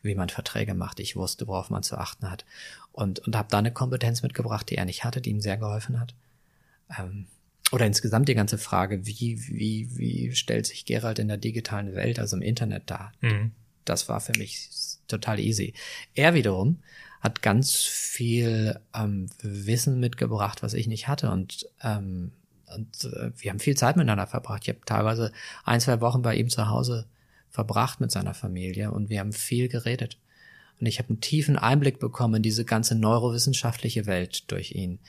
wie 0.01 0.15
man 0.15 0.29
Verträge 0.29 0.73
macht. 0.73 0.99
Ich 0.99 1.15
wusste, 1.15 1.47
worauf 1.47 1.69
man 1.69 1.83
zu 1.83 1.97
achten 1.97 2.29
hat. 2.29 2.45
Und, 2.91 3.19
und 3.19 3.35
habe 3.35 3.49
da 3.51 3.57
eine 3.59 3.71
Kompetenz 3.71 4.23
mitgebracht, 4.23 4.69
die 4.69 4.75
er 4.75 4.85
nicht 4.85 5.03
hatte, 5.03 5.21
die 5.21 5.31
ihm 5.31 5.41
sehr 5.41 5.57
geholfen 5.57 5.99
hat. 5.99 6.13
Ähm, 6.97 7.27
oder 7.71 7.85
insgesamt 7.85 8.29
die 8.29 8.35
ganze 8.35 8.57
Frage, 8.57 9.05
wie, 9.05 9.41
wie, 9.49 9.89
wie 9.97 10.35
stellt 10.35 10.65
sich 10.65 10.85
Gerald 10.85 11.19
in 11.19 11.27
der 11.27 11.37
digitalen 11.37 11.93
Welt, 11.95 12.17
also 12.17 12.37
im 12.37 12.41
Internet 12.41 12.83
dar? 12.89 13.11
Mhm. 13.19 13.51
Das 13.89 14.09
war 14.09 14.19
für 14.19 14.37
mich 14.37 14.69
total 15.07 15.39
easy. 15.39 15.73
Er 16.15 16.33
wiederum 16.33 16.79
hat 17.21 17.41
ganz 17.41 17.75
viel 17.75 18.79
ähm, 18.93 19.27
Wissen 19.41 19.99
mitgebracht, 19.99 20.61
was 20.61 20.73
ich 20.73 20.87
nicht 20.87 21.07
hatte 21.07 21.31
und 21.31 21.67
ähm, 21.81 22.31
und 22.75 23.05
äh, 23.05 23.31
wir 23.37 23.51
haben 23.51 23.59
viel 23.59 23.77
Zeit 23.77 23.95
miteinander 23.95 24.27
verbracht. 24.27 24.63
Ich 24.63 24.69
habe 24.69 24.81
teilweise 24.85 25.31
ein, 25.63 25.79
zwei 25.79 26.01
Wochen 26.01 26.21
bei 26.21 26.35
ihm 26.35 26.49
zu 26.49 26.67
Hause 26.69 27.05
verbracht 27.49 28.01
mit 28.01 28.11
seiner 28.11 28.33
Familie 28.33 28.91
und 28.91 29.09
wir 29.09 29.19
haben 29.19 29.31
viel 29.31 29.69
geredet. 29.69 30.17
Und 30.79 30.85
ich 30.85 30.99
habe 30.99 31.09
einen 31.09 31.21
tiefen 31.21 31.57
Einblick 31.57 31.99
bekommen 31.99 32.35
in 32.35 32.43
diese 32.43 32.65
ganze 32.65 32.95
neurowissenschaftliche 32.95 34.05
Welt 34.05 34.51
durch 34.51 34.73
ihn. 34.73 34.99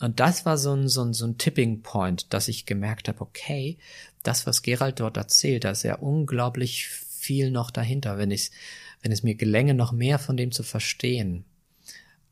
Und 0.00 0.20
das 0.20 0.44
war 0.44 0.58
so 0.58 0.74
ein, 0.74 0.88
so 0.88 1.02
ein, 1.02 1.12
so 1.12 1.26
ein 1.26 1.38
Tipping 1.38 1.82
Point, 1.82 2.32
dass 2.32 2.48
ich 2.48 2.66
gemerkt 2.66 3.08
habe, 3.08 3.20
okay, 3.20 3.78
das, 4.22 4.46
was 4.46 4.62
Gerald 4.62 5.00
dort 5.00 5.16
erzählt, 5.16 5.64
da 5.64 5.70
ist 5.70 5.82
ja 5.82 5.96
unglaublich 5.96 6.88
viel 7.28 7.50
noch 7.50 7.70
dahinter, 7.70 8.16
wenn 8.16 8.30
ich, 8.30 8.50
wenn 9.02 9.12
es 9.12 9.22
mir 9.22 9.34
gelänge, 9.34 9.74
noch 9.74 9.92
mehr 9.92 10.18
von 10.18 10.38
dem 10.38 10.50
zu 10.50 10.62
verstehen. 10.62 11.44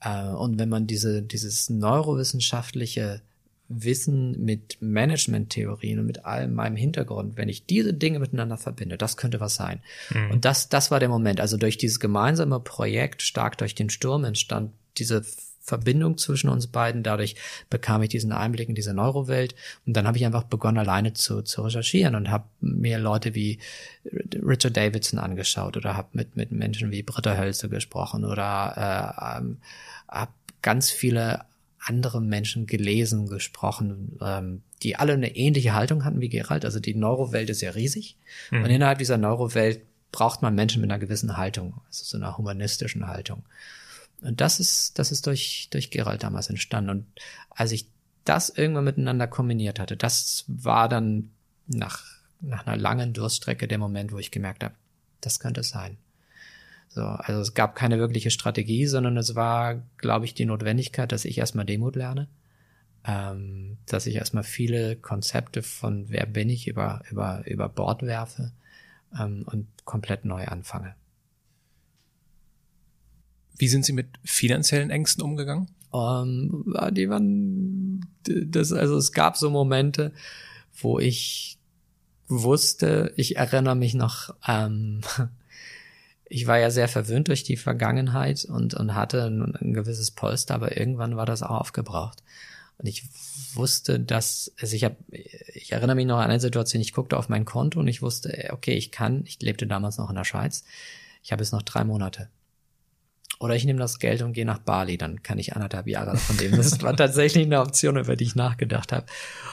Äh, 0.00 0.28
und 0.28 0.58
wenn 0.58 0.70
man 0.70 0.86
diese, 0.86 1.22
dieses 1.22 1.68
neurowissenschaftliche 1.68 3.20
Wissen 3.68 4.42
mit 4.42 4.78
Management-Theorien 4.80 5.98
und 5.98 6.06
mit 6.06 6.24
allem 6.24 6.54
meinem 6.54 6.76
Hintergrund, 6.76 7.36
wenn 7.36 7.50
ich 7.50 7.66
diese 7.66 7.92
Dinge 7.92 8.20
miteinander 8.20 8.56
verbinde, 8.56 8.96
das 8.96 9.18
könnte 9.18 9.38
was 9.38 9.56
sein. 9.56 9.82
Mhm. 10.14 10.30
Und 10.30 10.44
das, 10.46 10.70
das 10.70 10.90
war 10.90 10.98
der 10.98 11.10
Moment. 11.10 11.40
Also 11.40 11.58
durch 11.58 11.76
dieses 11.76 12.00
gemeinsame 12.00 12.58
Projekt, 12.60 13.20
stark 13.20 13.58
durch 13.58 13.74
den 13.74 13.90
Sturm, 13.90 14.24
entstand 14.24 14.72
diese 14.96 15.22
Verbindung 15.66 16.16
zwischen 16.16 16.48
uns 16.48 16.68
beiden. 16.68 17.02
Dadurch 17.02 17.34
bekam 17.68 18.02
ich 18.02 18.08
diesen 18.08 18.32
Einblick 18.32 18.68
in 18.68 18.76
diese 18.76 18.94
Neurowelt. 18.94 19.56
Und 19.84 19.96
dann 19.96 20.06
habe 20.06 20.16
ich 20.16 20.24
einfach 20.24 20.44
begonnen, 20.44 20.78
alleine 20.78 21.12
zu, 21.12 21.42
zu 21.42 21.62
recherchieren 21.62 22.14
und 22.14 22.30
habe 22.30 22.44
mir 22.60 22.98
Leute 22.98 23.34
wie 23.34 23.58
Richard 24.32 24.76
Davidson 24.76 25.18
angeschaut 25.18 25.76
oder 25.76 25.96
habe 25.96 26.08
mit, 26.12 26.36
mit 26.36 26.52
Menschen 26.52 26.92
wie 26.92 27.02
Britta 27.02 27.36
Hölze 27.36 27.68
gesprochen 27.68 28.24
oder 28.24 29.36
äh, 29.36 29.38
ähm, 29.38 29.58
habe 30.08 30.32
ganz 30.62 30.90
viele 30.90 31.44
andere 31.84 32.20
Menschen 32.20 32.66
gelesen, 32.66 33.26
gesprochen, 33.28 34.18
ähm, 34.20 34.62
die 34.82 34.96
alle 34.96 35.14
eine 35.14 35.34
ähnliche 35.36 35.74
Haltung 35.74 36.04
hatten 36.04 36.20
wie 36.20 36.28
Gerald. 36.28 36.64
Also 36.64 36.78
die 36.78 36.94
Neurowelt 36.94 37.50
ist 37.50 37.60
ja 37.60 37.70
riesig. 37.70 38.16
Mhm. 38.50 38.64
Und 38.64 38.70
innerhalb 38.70 38.98
dieser 38.98 39.18
Neurowelt 39.18 39.82
braucht 40.12 40.42
man 40.42 40.54
Menschen 40.54 40.80
mit 40.80 40.90
einer 40.90 41.00
gewissen 41.00 41.36
Haltung, 41.36 41.74
also 41.86 42.04
so 42.04 42.16
einer 42.16 42.38
humanistischen 42.38 43.06
Haltung. 43.06 43.44
Und 44.22 44.40
das 44.40 44.60
ist, 44.60 44.98
das 44.98 45.12
ist 45.12 45.26
durch, 45.26 45.68
durch 45.70 45.90
Gerald 45.90 46.22
damals 46.22 46.48
entstanden. 46.48 46.90
Und 46.90 47.06
als 47.50 47.72
ich 47.72 47.88
das 48.24 48.48
irgendwann 48.48 48.84
miteinander 48.84 49.26
kombiniert 49.26 49.78
hatte, 49.78 49.96
das 49.96 50.44
war 50.48 50.88
dann 50.88 51.30
nach, 51.66 52.02
nach 52.40 52.66
einer 52.66 52.76
langen 52.76 53.12
Durststrecke 53.12 53.68
der 53.68 53.78
Moment, 53.78 54.12
wo 54.12 54.18
ich 54.18 54.30
gemerkt 54.30 54.64
habe, 54.64 54.74
das 55.20 55.40
könnte 55.40 55.60
es 55.60 55.70
sein. 55.70 55.98
So, 56.88 57.02
also 57.02 57.40
es 57.40 57.54
gab 57.54 57.74
keine 57.74 57.98
wirkliche 57.98 58.30
Strategie, 58.30 58.86
sondern 58.86 59.16
es 59.16 59.34
war, 59.34 59.82
glaube 59.98 60.24
ich, 60.24 60.34
die 60.34 60.46
Notwendigkeit, 60.46 61.12
dass 61.12 61.24
ich 61.24 61.38
erstmal 61.38 61.66
Demut 61.66 61.94
lerne, 61.94 62.28
ähm, 63.04 63.76
dass 63.86 64.06
ich 64.06 64.16
erstmal 64.16 64.44
viele 64.44 64.96
Konzepte 64.96 65.62
von 65.62 66.08
wer 66.08 66.26
bin 66.26 66.48
ich 66.48 66.66
über, 66.68 67.02
über, 67.10 67.42
über 67.46 67.68
Bord 67.68 68.02
werfe 68.02 68.52
ähm, 69.18 69.44
und 69.46 69.66
komplett 69.84 70.24
neu 70.24 70.46
anfange. 70.46 70.94
Wie 73.56 73.68
sind 73.68 73.84
Sie 73.84 73.92
mit 73.92 74.08
finanziellen 74.24 74.90
Ängsten 74.90 75.22
umgegangen? 75.22 75.68
Um, 75.90 76.74
ähm, 76.78 76.94
die 76.94 77.08
waren, 77.08 78.06
das, 78.24 78.72
also 78.72 78.96
es 78.96 79.12
gab 79.12 79.36
so 79.36 79.50
Momente, 79.50 80.12
wo 80.74 80.98
ich 80.98 81.58
wusste, 82.28 83.12
ich 83.16 83.36
erinnere 83.36 83.76
mich 83.76 83.94
noch, 83.94 84.34
ähm, 84.46 85.00
ich 86.24 86.46
war 86.46 86.58
ja 86.58 86.70
sehr 86.70 86.88
verwöhnt 86.88 87.28
durch 87.28 87.44
die 87.44 87.56
Vergangenheit 87.56 88.44
und, 88.44 88.74
und 88.74 88.94
hatte 88.94 89.24
ein, 89.24 89.54
ein 89.56 89.72
gewisses 89.74 90.10
Polster, 90.10 90.54
aber 90.54 90.76
irgendwann 90.76 91.16
war 91.16 91.26
das 91.26 91.42
auch 91.42 91.60
aufgebraucht. 91.60 92.22
Und 92.78 92.86
ich 92.86 93.04
wusste, 93.54 93.98
dass, 93.98 94.52
also 94.60 94.76
ich 94.76 94.84
habe, 94.84 94.96
ich 95.10 95.72
erinnere 95.72 95.96
mich 95.96 96.06
noch 96.06 96.18
an 96.18 96.30
eine 96.30 96.40
Situation, 96.40 96.82
ich 96.82 96.92
guckte 96.92 97.16
auf 97.16 97.28
mein 97.28 97.46
Konto 97.46 97.80
und 97.80 97.88
ich 97.88 98.02
wusste, 98.02 98.50
okay, 98.52 98.74
ich 98.74 98.90
kann, 98.90 99.22
ich 99.24 99.40
lebte 99.40 99.66
damals 99.66 99.96
noch 99.96 100.10
in 100.10 100.16
der 100.16 100.24
Schweiz, 100.24 100.64
ich 101.22 101.32
habe 101.32 101.42
jetzt 101.42 101.52
noch 101.52 101.62
drei 101.62 101.84
Monate. 101.84 102.28
Oder 103.38 103.54
ich 103.54 103.64
nehme 103.64 103.78
das 103.78 103.98
Geld 103.98 104.22
und 104.22 104.32
gehe 104.32 104.46
nach 104.46 104.58
Bali, 104.58 104.96
dann 104.96 105.22
kann 105.22 105.38
ich 105.38 105.54
anderthalb 105.54 105.86
Jahre 105.86 106.12
davon 106.12 106.38
leben. 106.38 106.56
Das 106.56 106.80
war 106.82 106.96
tatsächlich 106.96 107.44
eine 107.44 107.60
Option, 107.60 107.98
über 107.98 108.16
die 108.16 108.24
ich 108.24 108.34
nachgedacht 108.34 108.92
habe. 108.92 109.06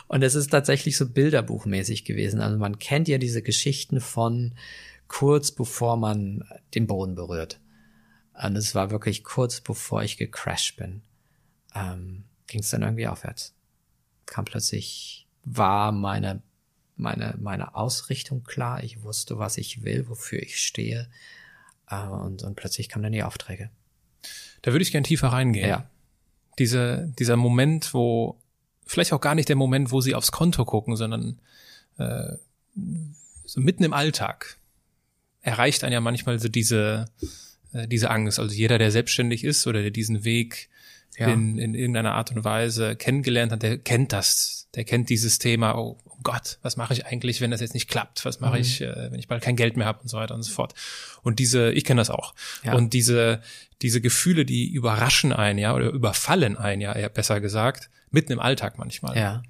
Und 0.08 0.24
es 0.24 0.36
ist 0.36 0.52
tatsächlich 0.52 0.96
so 0.96 1.10
bilderbuchmäßig 1.10 2.06
gewesen. 2.06 2.40
Also 2.40 2.58
man 2.58 2.80
kennt 2.80 3.10
ja 3.10 3.18
diese 3.18 3.42
Geschichten 3.42 4.00
von 4.00 4.56
kurz 5.10 5.52
bevor 5.52 5.98
man 5.98 6.46
den 6.74 6.88
Boden 6.88 7.16
berührt. 7.16 7.60
Und 8.42 8.56
es 8.56 8.74
war 8.74 8.90
wirklich 8.90 9.24
kurz 9.24 9.60
bevor 9.60 10.02
ich 10.02 10.18
gecrashed 10.18 10.78
bin, 10.78 11.02
ähm, 11.76 12.24
ging 12.48 12.62
es 12.62 12.70
dann 12.70 12.84
irgendwie 12.84 13.08
aufwärts. 13.08 13.54
Kam 14.26 14.46
plötzlich, 14.46 15.28
war 15.44 15.92
meine, 15.92 16.42
meine, 16.96 17.36
meine 17.40 17.76
Ausrichtung 17.76 18.44
klar. 18.44 18.82
Ich 18.84 19.04
wusste, 19.04 19.38
was 19.38 19.58
ich 19.58 19.84
will, 19.84 20.08
wofür 20.08 20.42
ich 20.42 20.58
stehe 20.58 21.10
und, 22.02 22.44
und 22.44 22.56
plötzlich 22.56 22.90
kamen 22.90 23.04
dann 23.04 23.12
die 23.12 23.24
Aufträge. 23.24 23.70
Da 24.62 24.72
würde 24.72 24.84
ich 24.84 24.92
gern 24.92 25.04
tiefer 25.04 25.28
reingehen. 25.28 25.68
Ja. 25.68 25.90
Diese, 26.60 27.12
dieser 27.20 27.36
Moment, 27.36 27.94
wo, 27.94 28.40
vielleicht 28.86 29.14
auch 29.14 29.22
gar 29.22 29.36
nicht 29.36 29.50
der 29.50 29.56
Moment, 29.56 29.92
wo 29.92 30.02
sie 30.02 30.16
aufs 30.16 30.32
Konto 30.32 30.66
gucken, 30.66 30.96
sondern 30.96 31.40
äh, 31.98 32.34
so 33.46 33.60
mitten 33.60 33.84
im 33.84 33.94
Alltag 33.94 34.58
erreicht 35.42 35.84
einen 35.84 35.94
ja 35.94 36.02
manchmal 36.02 36.40
so 36.40 36.48
diese, 36.48 37.06
äh, 37.74 37.88
diese 37.88 38.10
Angst. 38.10 38.40
Also 38.40 38.54
jeder, 38.56 38.78
der 38.78 38.92
selbstständig 38.92 39.44
ist 39.44 39.68
oder 39.68 39.82
der 39.82 39.92
diesen 39.92 40.24
Weg 40.24 40.70
ja. 41.18 41.28
in, 41.28 41.58
in 41.58 41.76
irgendeiner 41.76 42.14
Art 42.14 42.32
und 42.32 42.44
Weise 42.44 42.96
kennengelernt 42.96 43.52
hat, 43.52 43.64
der 43.64 43.78
kennt 43.78 44.14
das. 44.14 44.63
Der 44.76 44.84
kennt 44.84 45.10
dieses 45.10 45.38
Thema, 45.38 45.76
oh, 45.76 46.00
oh 46.06 46.18
Gott, 46.24 46.58
was 46.62 46.78
mache 46.78 46.94
ich 46.94 47.06
eigentlich, 47.06 47.42
wenn 47.42 47.52
das 47.52 47.62
jetzt 47.62 47.74
nicht 47.74 47.88
klappt? 47.88 48.26
Was 48.26 48.40
mache 48.40 48.56
mhm. 48.56 48.62
ich, 48.62 48.82
äh, 48.82 49.12
wenn 49.12 49.20
ich 49.20 49.28
bald 49.28 49.44
kein 49.44 49.56
Geld 49.56 49.78
mehr 49.78 49.86
habe 49.86 50.02
und 50.02 50.08
so 50.08 50.18
weiter 50.18 50.34
und 50.34 50.42
so 50.42 50.52
fort. 50.52 50.74
Und 51.22 51.40
diese, 51.40 51.72
ich 51.72 51.84
kenne 51.84 52.02
das 52.02 52.10
auch. 52.10 52.34
Ja. 52.64 52.74
Und 52.74 52.94
diese, 52.94 53.42
diese 53.82 54.02
Gefühle, 54.02 54.46
die 54.46 54.72
überraschen 54.72 55.32
einen, 55.32 55.60
ja, 55.60 55.76
oder 55.76 55.90
überfallen 55.90 56.58
einen, 56.58 56.82
ja, 56.82 56.94
eher 56.94 57.10
besser 57.10 57.40
gesagt, 57.42 57.90
mitten 58.10 58.32
im 58.32 58.40
Alltag 58.40 58.78
manchmal. 58.78 59.16
Ja. 59.18 59.44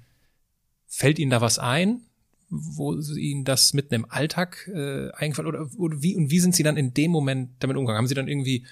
Fällt 0.86 1.18
Ihnen 1.18 1.30
da 1.30 1.40
was 1.40 1.58
ein, 1.58 2.00
wo 2.50 2.94
Ihnen 2.94 3.44
das 3.44 3.72
mitten 3.72 3.94
im 3.94 4.10
Alltag 4.10 4.68
äh, 4.72 5.10
eingefallen 5.12 5.48
oder, 5.48 5.68
oder 5.78 6.02
wie 6.02 6.16
und 6.16 6.30
wie 6.30 6.40
sind 6.40 6.54
Sie 6.54 6.62
dann 6.62 6.76
in 6.76 6.94
dem 6.94 7.10
Moment 7.10 7.50
damit 7.60 7.76
umgegangen? 7.76 7.98
Haben 7.98 8.08
Sie 8.08 8.14
dann 8.14 8.28
irgendwie 8.28 8.66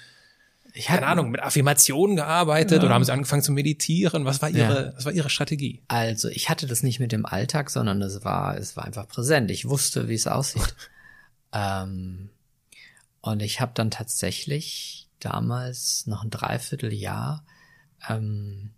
ich 0.75 0.85
keine 0.85 1.05
Ahnung, 1.05 1.29
mit 1.29 1.41
Affirmationen 1.41 2.15
gearbeitet 2.15 2.81
ja. 2.81 2.85
oder 2.85 2.95
haben 2.95 3.03
sie 3.03 3.13
angefangen 3.13 3.43
zu 3.43 3.51
meditieren? 3.51 4.25
Was 4.25 4.41
war 4.41 4.49
ihre, 4.49 4.85
ja. 4.87 4.93
was 4.95 5.05
war 5.05 5.11
ihre 5.11 5.29
Strategie? 5.29 5.83
Also, 5.87 6.29
ich 6.29 6.49
hatte 6.49 6.65
das 6.65 6.81
nicht 6.81 6.99
mit 6.99 7.11
dem 7.11 7.25
Alltag, 7.25 7.69
sondern 7.69 8.01
es 8.01 8.25
war, 8.25 8.57
es 8.57 8.75
war 8.75 8.85
einfach 8.85 9.07
präsent. 9.07 9.51
Ich 9.51 9.69
wusste, 9.69 10.09
wie 10.09 10.15
es 10.15 10.25
aussieht. 10.25 10.75
ähm, 11.53 12.29
und 13.21 13.41
ich 13.41 13.61
habe 13.61 13.71
dann 13.75 13.91
tatsächlich 13.91 15.09
damals 15.19 16.07
noch 16.07 16.23
ein 16.23 16.31
Dreivierteljahr 16.31 17.45
ähm, 18.09 18.71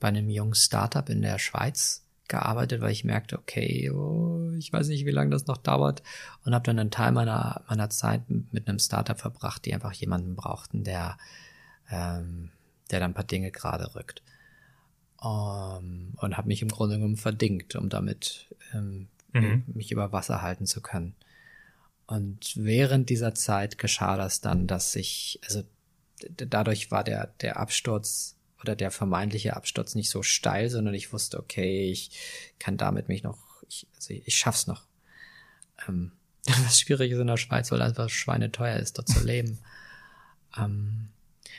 bei 0.00 0.08
einem 0.08 0.30
jungen 0.30 0.54
Startup 0.54 1.08
in 1.08 1.22
der 1.22 1.38
Schweiz 1.38 2.03
gearbeitet, 2.28 2.80
weil 2.80 2.92
ich 2.92 3.04
merkte, 3.04 3.38
okay, 3.38 3.90
oh, 3.90 4.52
ich 4.58 4.72
weiß 4.72 4.88
nicht, 4.88 5.04
wie 5.06 5.10
lange 5.10 5.30
das 5.30 5.46
noch 5.46 5.58
dauert 5.58 6.02
und 6.44 6.54
habe 6.54 6.64
dann 6.64 6.78
einen 6.78 6.90
Teil 6.90 7.12
meiner 7.12 7.62
meiner 7.68 7.90
Zeit 7.90 8.22
mit 8.28 8.68
einem 8.68 8.78
Startup 8.78 9.18
verbracht, 9.18 9.64
die 9.64 9.74
einfach 9.74 9.92
jemanden 9.92 10.34
brauchten, 10.34 10.84
der 10.84 11.18
ähm, 11.90 12.50
der 12.90 13.00
dann 13.00 13.10
ein 13.10 13.14
paar 13.14 13.24
Dinge 13.24 13.50
gerade 13.50 13.94
rückt 13.94 14.22
um, 15.24 16.12
und 16.16 16.36
habe 16.36 16.48
mich 16.48 16.62
im 16.62 16.68
Grunde 16.68 16.96
genommen 16.96 17.16
verdingt, 17.16 17.76
um 17.76 17.88
damit 17.88 18.46
ähm, 18.72 19.08
mhm. 19.32 19.64
mich 19.66 19.90
über 19.90 20.12
Wasser 20.12 20.42
halten 20.42 20.66
zu 20.66 20.80
können. 20.80 21.14
Und 22.06 22.52
während 22.56 23.08
dieser 23.08 23.34
Zeit 23.34 23.78
geschah 23.78 24.16
das 24.16 24.42
dann, 24.42 24.66
dass 24.66 24.94
ich, 24.94 25.40
also 25.44 25.62
dadurch 26.36 26.90
war 26.90 27.02
der 27.02 27.28
der 27.40 27.58
Absturz 27.58 28.33
oder 28.64 28.74
der 28.74 28.90
vermeintliche 28.90 29.56
Absturz 29.56 29.94
nicht 29.94 30.08
so 30.08 30.22
steil, 30.22 30.70
sondern 30.70 30.94
ich 30.94 31.12
wusste, 31.12 31.38
okay, 31.38 31.90
ich 31.90 32.10
kann 32.58 32.78
damit 32.78 33.08
mich 33.08 33.22
noch, 33.22 33.38
ich, 33.68 33.86
also 33.94 34.14
ich 34.14 34.36
schaff's 34.36 34.66
noch. 34.66 34.86
Ähm, 35.86 36.12
was 36.64 36.80
schwierig 36.80 37.12
ist 37.12 37.18
in 37.18 37.26
der 37.26 37.36
Schweiz, 37.36 37.70
weil 37.70 37.82
einfach 37.82 38.08
schweineteuer 38.08 38.76
ist, 38.76 38.96
dort 38.96 39.08
zu 39.08 39.22
leben. 39.24 39.58
Ähm, 40.56 41.10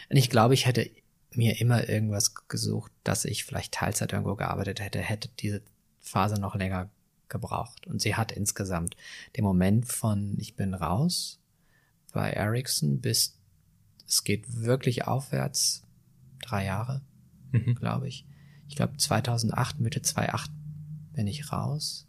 und 0.10 0.18
ich 0.18 0.32
glaube, 0.32 0.56
ich 0.56 0.66
hätte 0.66 0.90
mir 1.32 1.62
immer 1.62 1.88
irgendwas 1.88 2.34
gesucht, 2.48 2.92
dass 3.04 3.26
ich 3.26 3.46
vielleicht 3.46 3.74
Teilzeit 3.74 4.14
irgendwo 4.14 4.36
gearbeitet 4.36 4.80
hätte, 4.80 5.00
hätte 5.00 5.30
diese 5.40 5.62
Phase 6.00 6.40
noch 6.40 6.56
länger 6.56 6.90
gebraucht. 7.30 7.86
Und 7.86 8.02
sie 8.02 8.16
hat 8.16 8.32
insgesamt 8.32 8.96
den 9.36 9.44
Moment 9.44 9.86
von 9.88 10.38
ich 10.40 10.56
bin 10.56 10.74
raus 10.74 11.40
bei 12.14 12.32
Ericsson 12.32 13.02
bis 13.02 13.38
es 14.08 14.24
geht 14.24 14.62
wirklich 14.62 15.08
aufwärts 15.08 15.85
drei 16.48 16.66
Jahre, 16.66 17.02
mhm. 17.52 17.76
glaube 17.76 18.08
ich. 18.08 18.26
Ich 18.68 18.76
glaube 18.76 18.98
2008, 18.98 19.80
Mitte 19.80 20.02
2008 20.02 20.52
bin 21.14 21.28
ich 21.28 21.52
raus. 21.52 22.08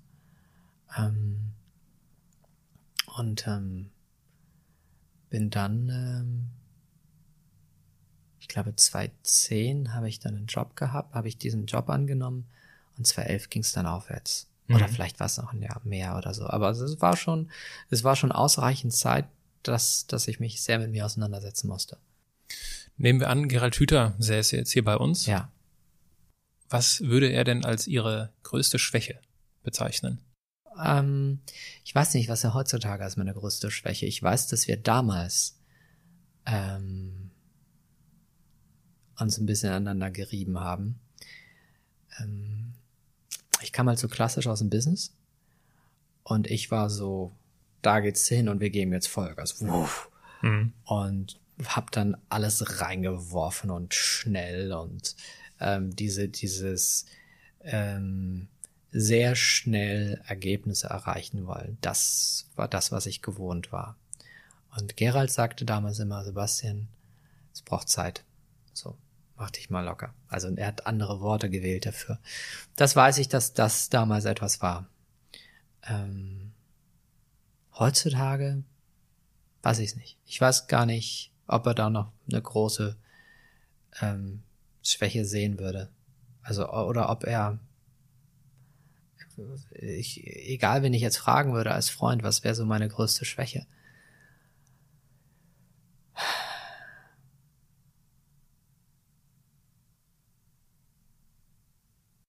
Ähm, 0.97 1.53
und 3.17 3.47
ähm, 3.47 3.91
bin 5.31 5.51
dann, 5.51 5.89
ähm, 5.89 6.49
ich 8.39 8.49
glaube 8.49 8.75
2010 8.75 9.95
habe 9.95 10.09
ich 10.09 10.21
dann 10.21 10.37
einen 10.37 10.47
Job 10.47 10.77
gehabt, 10.77 11.15
habe 11.15 11.29
ich 11.29 11.39
diesen 11.39 11.67
Job 11.67 11.89
angenommen 11.89 12.47
und 12.97 13.07
2011 13.07 13.51
ging 13.51 13.63
es 13.63 13.73
dann 13.73 13.87
aufwärts. 13.87 14.49
Mhm. 14.69 14.77
Oder 14.77 14.89
vielleicht 14.89 15.19
war 15.21 15.27
es 15.27 15.37
noch 15.39 15.53
ein 15.53 15.63
Jahr 15.63 15.81
mehr 15.85 16.17
oder 16.17 16.35
so. 16.35 16.47
Aber 16.47 16.71
es 16.71 17.01
war 17.01 17.17
schon, 17.17 17.51
es 17.91 18.05
war 18.05 18.17
schon 18.17 18.33
ausreichend 18.33 18.93
Zeit, 18.93 19.27
dass, 19.63 20.07
dass 20.07 20.29
ich 20.29 20.41
mich 20.41 20.63
sehr 20.63 20.79
mit 20.79 20.91
mir 20.91 21.07
auseinandersetzen 21.07 21.69
musste. 21.69 21.99
Nehmen 22.97 23.21
wir 23.21 23.29
an, 23.29 23.49
Gerald 23.49 23.77
Hüther 23.77 24.15
säße 24.19 24.57
jetzt 24.57 24.73
hier 24.73 24.85
bei 24.85 24.97
uns. 24.97 25.27
Ja. 25.27 25.53
Was 26.69 27.01
würde 27.03 27.31
er 27.31 27.45
denn 27.45 27.65
als 27.65 27.87
Ihre 27.87 28.33
größte 28.43 28.79
Schwäche 28.79 29.21
bezeichnen? 29.63 30.21
Ähm, 30.83 31.41
ich 31.85 31.95
weiß 31.95 32.15
nicht, 32.15 32.29
was 32.29 32.45
er 32.45 32.55
heutzutage 32.55 33.05
als 33.05 33.17
meine 33.17 33.35
größte 33.35 33.71
Schwäche. 33.71 34.07
Ich 34.07 34.23
weiß, 34.23 34.49
dass 34.49 34.67
wir 34.67 34.77
damals 34.77 35.59
ähm, 36.47 37.31
uns 39.19 39.39
ein 39.39 39.47
bisschen 39.47 39.71
aneinander 39.71 40.11
gerieben 40.11 40.61
haben. 40.61 41.01
Ähm, 42.19 42.75
ich 43.63 43.73
kam 43.73 43.89
halt 43.89 43.99
so 43.99 44.09
klassisch 44.09 44.47
aus 44.47 44.59
dem 44.59 44.71
Business 44.71 45.15
und 46.23 46.51
ich 46.51 46.71
war 46.71 46.91
so, 46.91 47.33
da 47.83 48.01
geht's 48.01 48.27
hin 48.27 48.49
und 48.49 48.61
wir 48.61 48.71
geben 48.71 48.93
jetzt 48.93 49.09
Vollgas. 49.09 49.61
Wuff. 49.67 50.11
Mhm. 50.43 50.73
Und 50.85 51.41
hab 51.65 51.91
dann 51.91 52.17
alles 52.29 52.81
reingeworfen 52.81 53.71
und 53.71 53.95
schnell 53.95 54.73
und 54.73 55.17
ähm, 55.61 55.95
diese, 55.97 56.29
dieses 56.29 57.07
ähm, 57.63 58.49
sehr 58.93 59.35
schnell 59.35 60.23
Ergebnisse 60.27 60.89
erreichen 60.89 61.47
wollen. 61.47 61.79
Das 61.81 62.49
war 62.57 62.69
das, 62.69 62.93
was 62.93 63.07
ich 63.07 63.23
gewohnt 63.23 63.73
war. 63.73 63.97
Und 64.77 64.97
Gerald 64.97 65.31
sagte 65.31 65.65
damals 65.65 65.99
immer, 65.99 66.25
Sebastian, 66.25 66.89
es 67.53 67.63
braucht 67.63 67.89
Zeit. 67.89 68.25
So, 68.73 68.97
mach 69.37 69.51
dich 69.51 69.71
mal 69.71 69.85
locker. 69.85 70.15
Also 70.29 70.49
er 70.55 70.67
hat 70.67 70.87
andere 70.87 71.21
Worte 71.21 71.49
gewählt 71.49 71.87
dafür. 71.87 72.19
Das 72.77 72.95
weiß 72.95 73.19
ich, 73.19 73.29
dass 73.29 73.55
das 73.55 73.89
damals 73.89 74.27
etwas 74.27 74.61
war. 74.61 74.87
Ähm, 75.83 76.53
heutzutage 77.79 78.63
weiß 79.63 79.79
ich 79.81 79.91
es 79.91 79.97
nicht. 79.97 80.19
Ich 80.27 80.41
weiß 80.41 80.69
gar 80.69 80.87
nicht, 80.87 81.33
ob 81.47 81.67
er 81.67 81.75
da 81.75 81.91
noch 81.91 82.13
eine 82.31 82.41
große 82.41 82.97
ähm, 84.01 84.43
Schwäche 84.83 85.25
sehen 85.25 85.59
würde. 85.59 85.91
Also, 86.43 86.69
oder 86.71 87.11
ob 87.11 87.25
er, 87.25 87.59
ich, 89.73 90.25
egal, 90.27 90.83
wenn 90.83 90.95
ich 90.95 91.03
jetzt 91.03 91.19
fragen 91.19 91.53
würde 91.53 91.73
als 91.73 91.91
Freund, 91.91 92.23
was 92.23 92.45
wäre 92.45 92.55
so 92.55 92.65
meine 92.65 92.89
größte 92.89 93.25
Schwäche? 93.25 93.67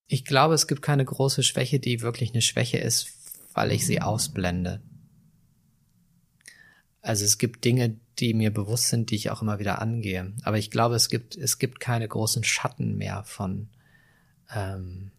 Ich 0.10 0.24
glaube, 0.24 0.54
es 0.54 0.68
gibt 0.68 0.82
keine 0.82 1.04
große 1.04 1.44
Schwäche, 1.44 1.80
die 1.80 2.02
wirklich 2.02 2.32
eine 2.32 2.42
Schwäche 2.42 2.78
ist, 2.78 3.10
weil 3.54 3.72
ich 3.72 3.86
sie 3.86 4.02
ausblende. 4.02 4.82
Also 7.02 7.26
es 7.26 7.38
gibt 7.38 7.66
Dinge, 7.66 8.00
die 8.20 8.34
mir 8.34 8.52
bewusst 8.52 8.90
sind, 8.90 9.12
die 9.12 9.16
ich 9.16 9.30
auch 9.30 9.42
immer 9.42 9.60
wieder 9.60 9.82
angehe. 9.82 10.34
Aber 10.44 10.58
ich 10.58 10.72
glaube, 10.72 10.96
es 10.96 11.10
gibt, 11.10 11.36
es 11.36 11.60
gibt 11.60 11.80
keine 11.80 12.08
großen 12.08 12.44
Schatten 12.44 12.98
mehr 12.98 13.24
von, 13.24 13.70
ähm, 14.54 15.12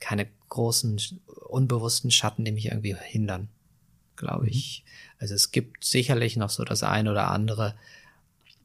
keine 0.00 0.28
großen, 0.48 1.00
unbewussten 1.48 2.10
Schatten, 2.10 2.44
die 2.44 2.52
mich 2.52 2.66
irgendwie 2.66 2.94
hindern, 2.94 3.48
glaube 4.16 4.44
mhm. 4.44 4.50
ich. 4.50 4.84
Also 5.18 5.34
es 5.34 5.50
gibt 5.50 5.84
sicherlich 5.84 6.36
noch 6.36 6.50
so 6.50 6.64
das 6.64 6.82
eine 6.82 7.10
oder 7.10 7.30
andere, 7.30 7.74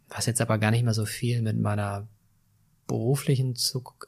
was 0.09 0.25
jetzt 0.25 0.41
aber 0.41 0.57
gar 0.57 0.71
nicht 0.71 0.83
mehr 0.83 0.93
so 0.93 1.05
viel 1.05 1.41
mit 1.41 1.57
meiner 1.57 2.07
beruflichen 2.87 3.55
Zug, 3.55 4.07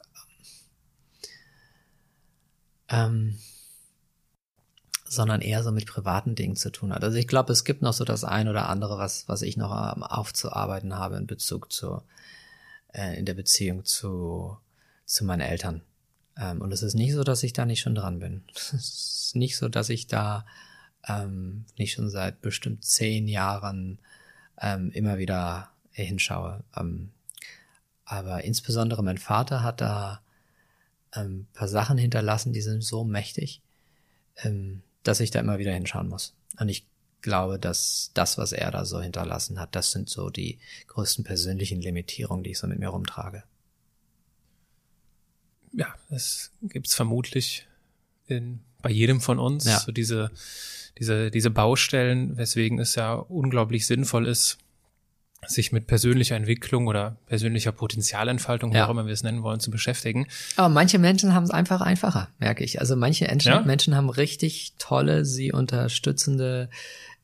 ähm, 2.88 3.38
sondern 5.10 5.40
eher 5.40 5.64
so 5.64 5.72
mit 5.72 5.86
privaten 5.86 6.36
Dingen 6.36 6.54
zu 6.54 6.70
tun 6.70 6.94
hat. 6.94 7.02
Also 7.02 7.18
ich 7.18 7.26
glaube, 7.26 7.52
es 7.52 7.64
gibt 7.64 7.82
noch 7.82 7.92
so 7.92 8.04
das 8.04 8.22
ein 8.22 8.46
oder 8.46 8.68
andere, 8.68 8.96
was, 8.96 9.28
was 9.28 9.42
ich 9.42 9.56
noch 9.56 9.72
ähm, 9.72 10.04
aufzuarbeiten 10.04 10.96
habe 10.96 11.16
in 11.16 11.26
Bezug 11.26 11.72
zu, 11.72 12.02
äh, 12.92 13.18
in 13.18 13.26
der 13.26 13.34
Beziehung 13.34 13.84
zu, 13.84 14.56
zu 15.06 15.24
meinen 15.24 15.40
Eltern. 15.40 15.82
Ähm, 16.38 16.60
und 16.60 16.72
es 16.72 16.84
ist 16.84 16.94
nicht 16.94 17.12
so, 17.12 17.24
dass 17.24 17.42
ich 17.42 17.52
da 17.52 17.66
nicht 17.66 17.80
schon 17.80 17.96
dran 17.96 18.20
bin. 18.20 18.44
Es 18.54 19.32
ist 19.32 19.36
nicht 19.36 19.56
so, 19.56 19.68
dass 19.68 19.88
ich 19.88 20.06
da 20.06 20.46
ähm, 21.08 21.64
nicht 21.76 21.94
schon 21.94 22.08
seit 22.08 22.40
bestimmt 22.40 22.84
zehn 22.84 23.26
Jahren 23.26 23.98
ähm, 24.60 24.92
immer 24.92 25.18
wieder 25.18 25.70
hinschaue. 25.90 26.62
Ähm, 26.76 27.10
aber 28.04 28.44
insbesondere 28.44 29.02
mein 29.02 29.18
Vater 29.18 29.64
hat 29.64 29.80
da 29.80 30.20
ähm, 31.16 31.48
paar 31.52 31.66
Sachen 31.66 31.98
hinterlassen, 31.98 32.52
die 32.52 32.60
sind 32.60 32.84
so 32.84 33.02
mächtig. 33.02 33.60
Ähm, 34.36 34.82
dass 35.02 35.20
ich 35.20 35.30
da 35.30 35.40
immer 35.40 35.58
wieder 35.58 35.72
hinschauen 35.72 36.08
muss. 36.08 36.34
Und 36.58 36.68
ich 36.68 36.86
glaube, 37.22 37.58
dass 37.58 38.10
das, 38.14 38.38
was 38.38 38.52
er 38.52 38.70
da 38.70 38.84
so 38.84 39.00
hinterlassen 39.00 39.60
hat, 39.60 39.74
das 39.74 39.92
sind 39.92 40.08
so 40.08 40.30
die 40.30 40.58
größten 40.86 41.24
persönlichen 41.24 41.80
Limitierungen, 41.80 42.44
die 42.44 42.50
ich 42.50 42.58
so 42.58 42.66
mit 42.66 42.78
mir 42.78 42.88
rumtrage. 42.88 43.44
Ja, 45.72 45.94
es 46.08 46.50
gibt's 46.62 46.94
vermutlich 46.94 47.66
in, 48.26 48.60
bei 48.82 48.90
jedem 48.90 49.20
von 49.20 49.38
uns, 49.38 49.64
ja. 49.64 49.78
so 49.78 49.92
diese, 49.92 50.30
diese, 50.98 51.30
diese 51.30 51.50
Baustellen, 51.50 52.36
weswegen 52.36 52.78
es 52.78 52.94
ja 52.94 53.14
unglaublich 53.14 53.86
sinnvoll 53.86 54.26
ist, 54.26 54.58
sich 55.46 55.72
mit 55.72 55.86
persönlicher 55.86 56.36
Entwicklung 56.36 56.86
oder 56.86 57.16
persönlicher 57.26 57.72
Potenzialentfaltung, 57.72 58.72
ja. 58.72 58.78
wie 58.78 58.82
auch 58.82 58.90
immer 58.90 59.06
wir 59.06 59.12
es 59.12 59.22
nennen 59.22 59.42
wollen, 59.42 59.60
zu 59.60 59.70
beschäftigen. 59.70 60.26
Aber 60.56 60.68
manche 60.68 60.98
Menschen 60.98 61.34
haben 61.34 61.44
es 61.44 61.50
einfach 61.50 61.80
einfacher, 61.80 62.28
merke 62.38 62.62
ich. 62.62 62.80
Also 62.80 62.94
manche 62.96 63.24
Menschen, 63.26 63.48
ja? 63.48 63.60
Menschen 63.62 63.94
haben 63.96 64.10
richtig 64.10 64.74
tolle, 64.78 65.24
sie 65.24 65.52
unterstützende 65.52 66.68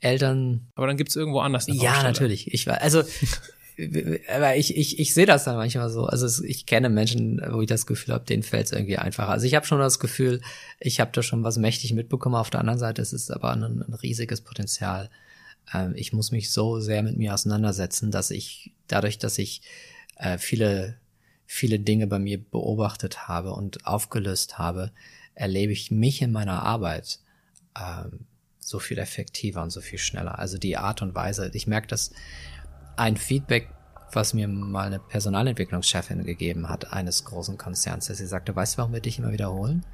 Eltern. 0.00 0.66
Aber 0.74 0.86
dann 0.86 0.96
gibt's 0.96 1.16
irgendwo 1.16 1.40
anders 1.40 1.68
eine 1.68 1.76
Ja, 1.76 1.90
Baustelle. 1.90 2.08
natürlich. 2.12 2.54
Ich 2.54 2.66
war, 2.66 2.80
also 2.80 3.02
aber 4.34 4.56
ich, 4.56 4.76
ich, 4.76 4.98
ich 4.98 5.12
sehe 5.12 5.26
das 5.26 5.44
dann 5.44 5.56
manchmal 5.56 5.90
so. 5.90 6.06
Also 6.06 6.42
ich 6.44 6.64
kenne 6.66 6.88
Menschen, 6.88 7.42
wo 7.50 7.60
ich 7.60 7.68
das 7.68 7.86
Gefühl 7.86 8.14
habe, 8.14 8.24
denen 8.24 8.42
fällt 8.42 8.66
es 8.66 8.72
irgendwie 8.72 8.96
einfacher. 8.96 9.28
Also 9.28 9.46
ich 9.46 9.54
habe 9.54 9.66
schon 9.66 9.78
das 9.78 9.98
Gefühl, 9.98 10.40
ich 10.80 11.00
habe 11.00 11.10
da 11.12 11.22
schon 11.22 11.44
was 11.44 11.58
mächtig 11.58 11.92
mitbekommen. 11.92 12.34
Auf 12.34 12.50
der 12.50 12.60
anderen 12.60 12.78
Seite 12.78 13.02
ist 13.02 13.12
es 13.12 13.30
aber 13.30 13.52
ein, 13.52 13.62
ein 13.62 13.94
riesiges 14.02 14.40
Potenzial 14.40 15.10
äh, 15.72 15.92
ich 15.94 16.12
muss 16.12 16.32
mich 16.32 16.50
so 16.50 16.80
sehr 16.80 17.02
mit 17.02 17.16
mir 17.16 17.34
auseinandersetzen, 17.34 18.10
dass 18.10 18.30
ich 18.30 18.72
dadurch, 18.88 19.18
dass 19.18 19.38
ich 19.38 19.62
äh, 20.16 20.38
viele, 20.38 20.96
viele 21.46 21.78
Dinge 21.78 22.06
bei 22.06 22.18
mir 22.18 22.42
beobachtet 22.42 23.28
habe 23.28 23.52
und 23.52 23.86
aufgelöst 23.86 24.58
habe, 24.58 24.92
erlebe 25.34 25.72
ich 25.72 25.90
mich 25.90 26.22
in 26.22 26.32
meiner 26.32 26.62
Arbeit 26.62 27.20
äh, 27.74 28.04
so 28.58 28.78
viel 28.78 28.98
effektiver 28.98 29.62
und 29.62 29.70
so 29.70 29.80
viel 29.80 29.98
schneller. 29.98 30.38
Also 30.38 30.58
die 30.58 30.76
Art 30.76 31.02
und 31.02 31.14
Weise, 31.14 31.50
ich 31.54 31.66
merke, 31.66 31.86
dass 31.86 32.10
ein 32.96 33.16
Feedback, 33.16 33.68
was 34.12 34.34
mir 34.34 34.48
mal 34.48 34.86
eine 34.86 34.98
Personalentwicklungschefin 34.98 36.24
gegeben 36.24 36.68
hat, 36.68 36.92
eines 36.92 37.24
großen 37.24 37.58
Konzerns, 37.58 38.06
dass 38.06 38.18
sie 38.18 38.26
sagte, 38.26 38.56
weißt 38.56 38.74
du, 38.74 38.78
warum 38.78 38.92
wir 38.92 39.00
dich 39.00 39.18
immer 39.18 39.32
wiederholen? 39.32 39.84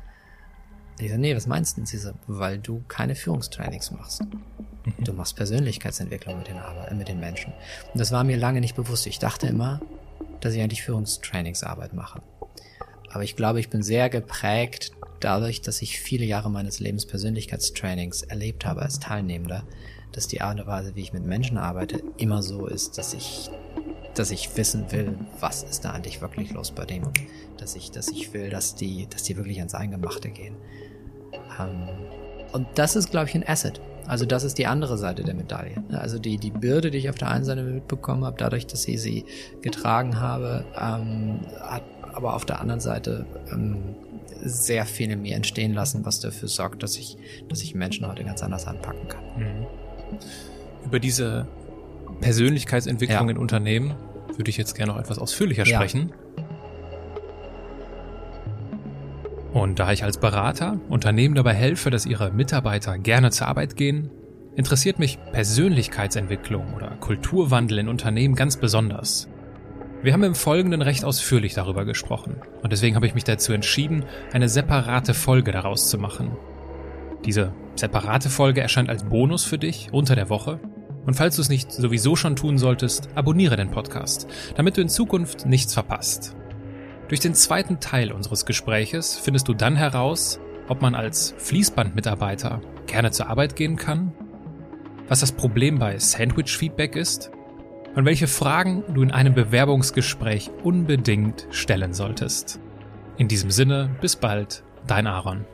Ich 0.99 1.11
so, 1.11 1.16
nee, 1.16 1.35
was 1.35 1.47
meinst 1.47 1.77
du? 1.77 1.85
Sie 1.85 1.99
so, 1.99 2.12
weil 2.27 2.59
du 2.59 2.85
keine 2.87 3.14
Führungstrainings 3.14 3.91
machst. 3.91 4.23
Mhm. 4.85 5.05
Du 5.05 5.12
machst 5.12 5.37
Persönlichkeitsentwicklung 5.37 6.39
mit 6.39 6.49
den, 6.49 6.59
Arbeit, 6.59 6.95
mit 6.97 7.09
den 7.09 7.20
Menschen. 7.20 7.53
Und 7.93 7.99
das 7.99 8.12
war 8.12 8.24
mir 8.24 8.37
lange 8.37 8.61
nicht 8.61 8.76
bewusst. 8.76 9.07
Ich 9.07 9.18
dachte 9.18 9.47
immer, 9.47 9.80
dass 10.41 10.55
ich 10.55 10.62
eigentlich 10.62 10.83
Führungstrainingsarbeit 10.83 11.93
mache. 11.93 12.22
Aber 13.12 13.24
ich 13.24 13.37
glaube, 13.37 13.61
ich 13.61 13.68
bin 13.68 13.83
sehr 13.83 14.09
geprägt 14.09 14.93
dadurch, 15.20 15.61
dass 15.61 15.83
ich 15.83 16.01
viele 16.01 16.24
Jahre 16.24 16.51
meines 16.51 16.80
Lebens 16.80 17.07
Persönlichkeitstrainings 17.07 18.22
erlebt 18.22 18.66
habe 18.66 18.83
als 18.83 18.99
Teilnehmender, 18.99 19.64
dass 20.12 20.26
die 20.26 20.41
Art 20.41 20.61
und 20.61 20.66
Weise, 20.66 20.95
wie 20.95 21.03
ich 21.03 21.12
mit 21.12 21.24
Menschen 21.24 21.59
arbeite, 21.59 22.03
immer 22.16 22.43
so 22.43 22.66
ist, 22.66 22.99
dass 22.99 23.14
ich, 23.14 23.51
dass 24.14 24.30
ich 24.30 24.57
wissen 24.57 24.91
will, 24.91 25.16
was 25.41 25.62
ist 25.62 25.85
da 25.85 25.93
eigentlich 25.93 26.20
wirklich 26.20 26.53
los 26.53 26.72
bei 26.72 26.85
dem, 26.85 27.05
dass 27.57 27.76
ich, 27.76 27.91
dass 27.91 28.09
ich 28.09 28.33
will, 28.33 28.51
dass 28.51 28.74
die, 28.74 29.07
dass 29.09 29.22
die 29.22 29.37
wirklich 29.37 29.59
ans 29.59 29.74
Eingemachte 29.74 30.30
gehen. 30.30 30.57
Ähm, 31.61 31.89
und 32.53 32.66
das 32.74 32.97
ist, 32.97 33.11
glaube 33.11 33.28
ich, 33.28 33.35
ein 33.35 33.47
Asset. 33.47 33.80
Also 34.07 34.27
das 34.27 34.45
ist 34.45 34.59
die 34.59 34.67
andere 34.67 34.99
Seite 34.99 35.23
der 35.23 35.35
Medaille. 35.35 35.83
Also 35.93 36.19
die, 36.19 36.39
die 36.39 36.51
Bürde, 36.51 36.91
die 36.91 36.99
ich 36.99 37.09
auf 37.09 37.17
der 37.17 37.29
einen 37.29 37.45
Seite 37.45 37.63
mitbekommen 37.63 38.25
habe, 38.25 38.37
dadurch, 38.39 38.67
dass 38.67 38.87
ich 38.87 39.01
sie 39.01 39.25
getragen 39.61 40.21
habe, 40.21 40.65
ähm, 40.77 41.41
hat 41.61 41.83
aber 42.13 42.35
auf 42.35 42.45
der 42.45 42.61
anderen 42.61 42.81
Seite 42.81 43.27
ähm, 43.51 43.95
sehr 44.45 44.87
viel 44.87 45.11
in 45.11 45.23
mir 45.23 45.37
entstehen 45.37 45.73
lassen, 45.73 46.05
was 46.05 46.21
dafür 46.21 46.49
sorgt, 46.49 46.83
dass 46.83 46.97
ich, 46.97 47.17
dass 47.49 47.63
ich 47.63 47.75
Menschen 47.75 48.07
heute 48.07 48.25
ganz 48.25 48.43
anders 48.43 48.67
anpacken 48.67 49.09
kann. 49.09 49.25
Mhm. 49.37 49.67
Über 50.85 50.99
diese 50.99 51.47
Persönlichkeitsentwicklung 52.21 53.29
ja. 53.29 53.31
in 53.31 53.39
Unternehmen 53.39 53.95
würde 54.37 54.51
ich 54.51 54.57
jetzt 54.57 54.75
gerne 54.75 54.93
noch 54.93 55.01
etwas 55.01 55.19
ausführlicher 55.19 55.65
ja. 55.65 55.77
sprechen. 55.77 56.13
Und 59.53 59.79
da 59.79 59.93
ich 59.93 60.03
als 60.03 60.19
Berater 60.19 60.81
Unternehmen 60.89 61.35
dabei 61.35 61.53
helfe, 61.53 61.91
dass 61.91 62.07
ihre 62.07 62.33
Mitarbeiter 62.33 62.97
gerne 62.99 63.31
zur 63.31 63.49
Arbeit 63.49 63.77
gehen, 63.77 64.11
interessiert 64.57 64.99
mich 64.99 65.19
Persönlichkeitsentwicklung 65.33 66.75
oder 66.75 66.97
Kulturwandel 67.01 67.79
in 67.79 67.89
Unternehmen 67.89 68.35
ganz 68.35 68.57
besonders. 68.57 69.29
Wir 70.03 70.15
haben 70.15 70.25
im 70.25 70.35
Folgenden 70.35 70.83
recht 70.83 71.05
ausführlich 71.05 71.55
darüber 71.55 71.85
gesprochen 71.85 72.37
und 72.63 72.73
deswegen 72.73 72.97
habe 72.97 73.07
ich 73.07 73.15
mich 73.15 73.25
dazu 73.25 73.53
entschieden, 73.53 74.05
eine 74.33 74.49
separate 74.49 75.15
Folge 75.15 75.53
daraus 75.53 75.91
zu 75.91 75.99
machen. 75.99 76.37
Diese 77.25 77.53
separate 77.77 78.29
Folge 78.29 78.63
erscheint 78.63 78.89
als 78.89 79.05
Bonus 79.05 79.45
für 79.45 79.59
dich 79.59 79.91
unter 79.93 80.17
der 80.17 80.29
Woche 80.29 80.59
und 81.07 81.15
falls 81.15 81.37
du 81.37 81.43
es 81.43 81.49
nicht 81.49 81.71
sowieso 81.71 82.17
schon 82.17 82.37
tun 82.37 82.59
solltest, 82.59 83.11
abonniere 83.15 83.57
den 83.57 83.71
Podcast, 83.71 84.27
damit 84.57 84.77
du 84.77 84.81
in 84.81 84.89
Zukunft 84.89 85.47
nichts 85.47 85.75
verpasst. 85.75 86.35
Durch 87.13 87.21
den 87.21 87.35
zweiten 87.35 87.79
Teil 87.79 88.11
unseres 88.11 88.47
Gespräches 88.47 89.19
findest 89.19 89.47
du 89.47 89.53
dann 89.53 89.77
heraus, 89.77 90.41
ob 90.67 90.81
man 90.81 90.95
als 90.95 91.35
Fließbandmitarbeiter 91.37 92.63
gerne 92.87 93.11
zur 93.11 93.29
Arbeit 93.29 93.55
gehen 93.55 93.77
kann, 93.77 94.15
was 95.09 95.21
das 95.21 95.31
Problem 95.31 95.79
bei 95.79 95.99
Sandwich-Feedback 95.99 96.97
ist 96.97 97.31
und 97.95 98.07
welche 98.07 98.29
Fragen 98.29 98.83
du 98.95 99.03
in 99.03 99.11
einem 99.11 99.35
Bewerbungsgespräch 99.35 100.51
unbedingt 100.65 101.47
stellen 101.51 101.93
solltest. 101.93 102.61
In 103.19 103.29
diesem 103.29 103.51
Sinne, 103.51 103.95
bis 104.01 104.17
bald, 104.17 104.65
dein 104.87 105.07
Aaron. 105.07 105.45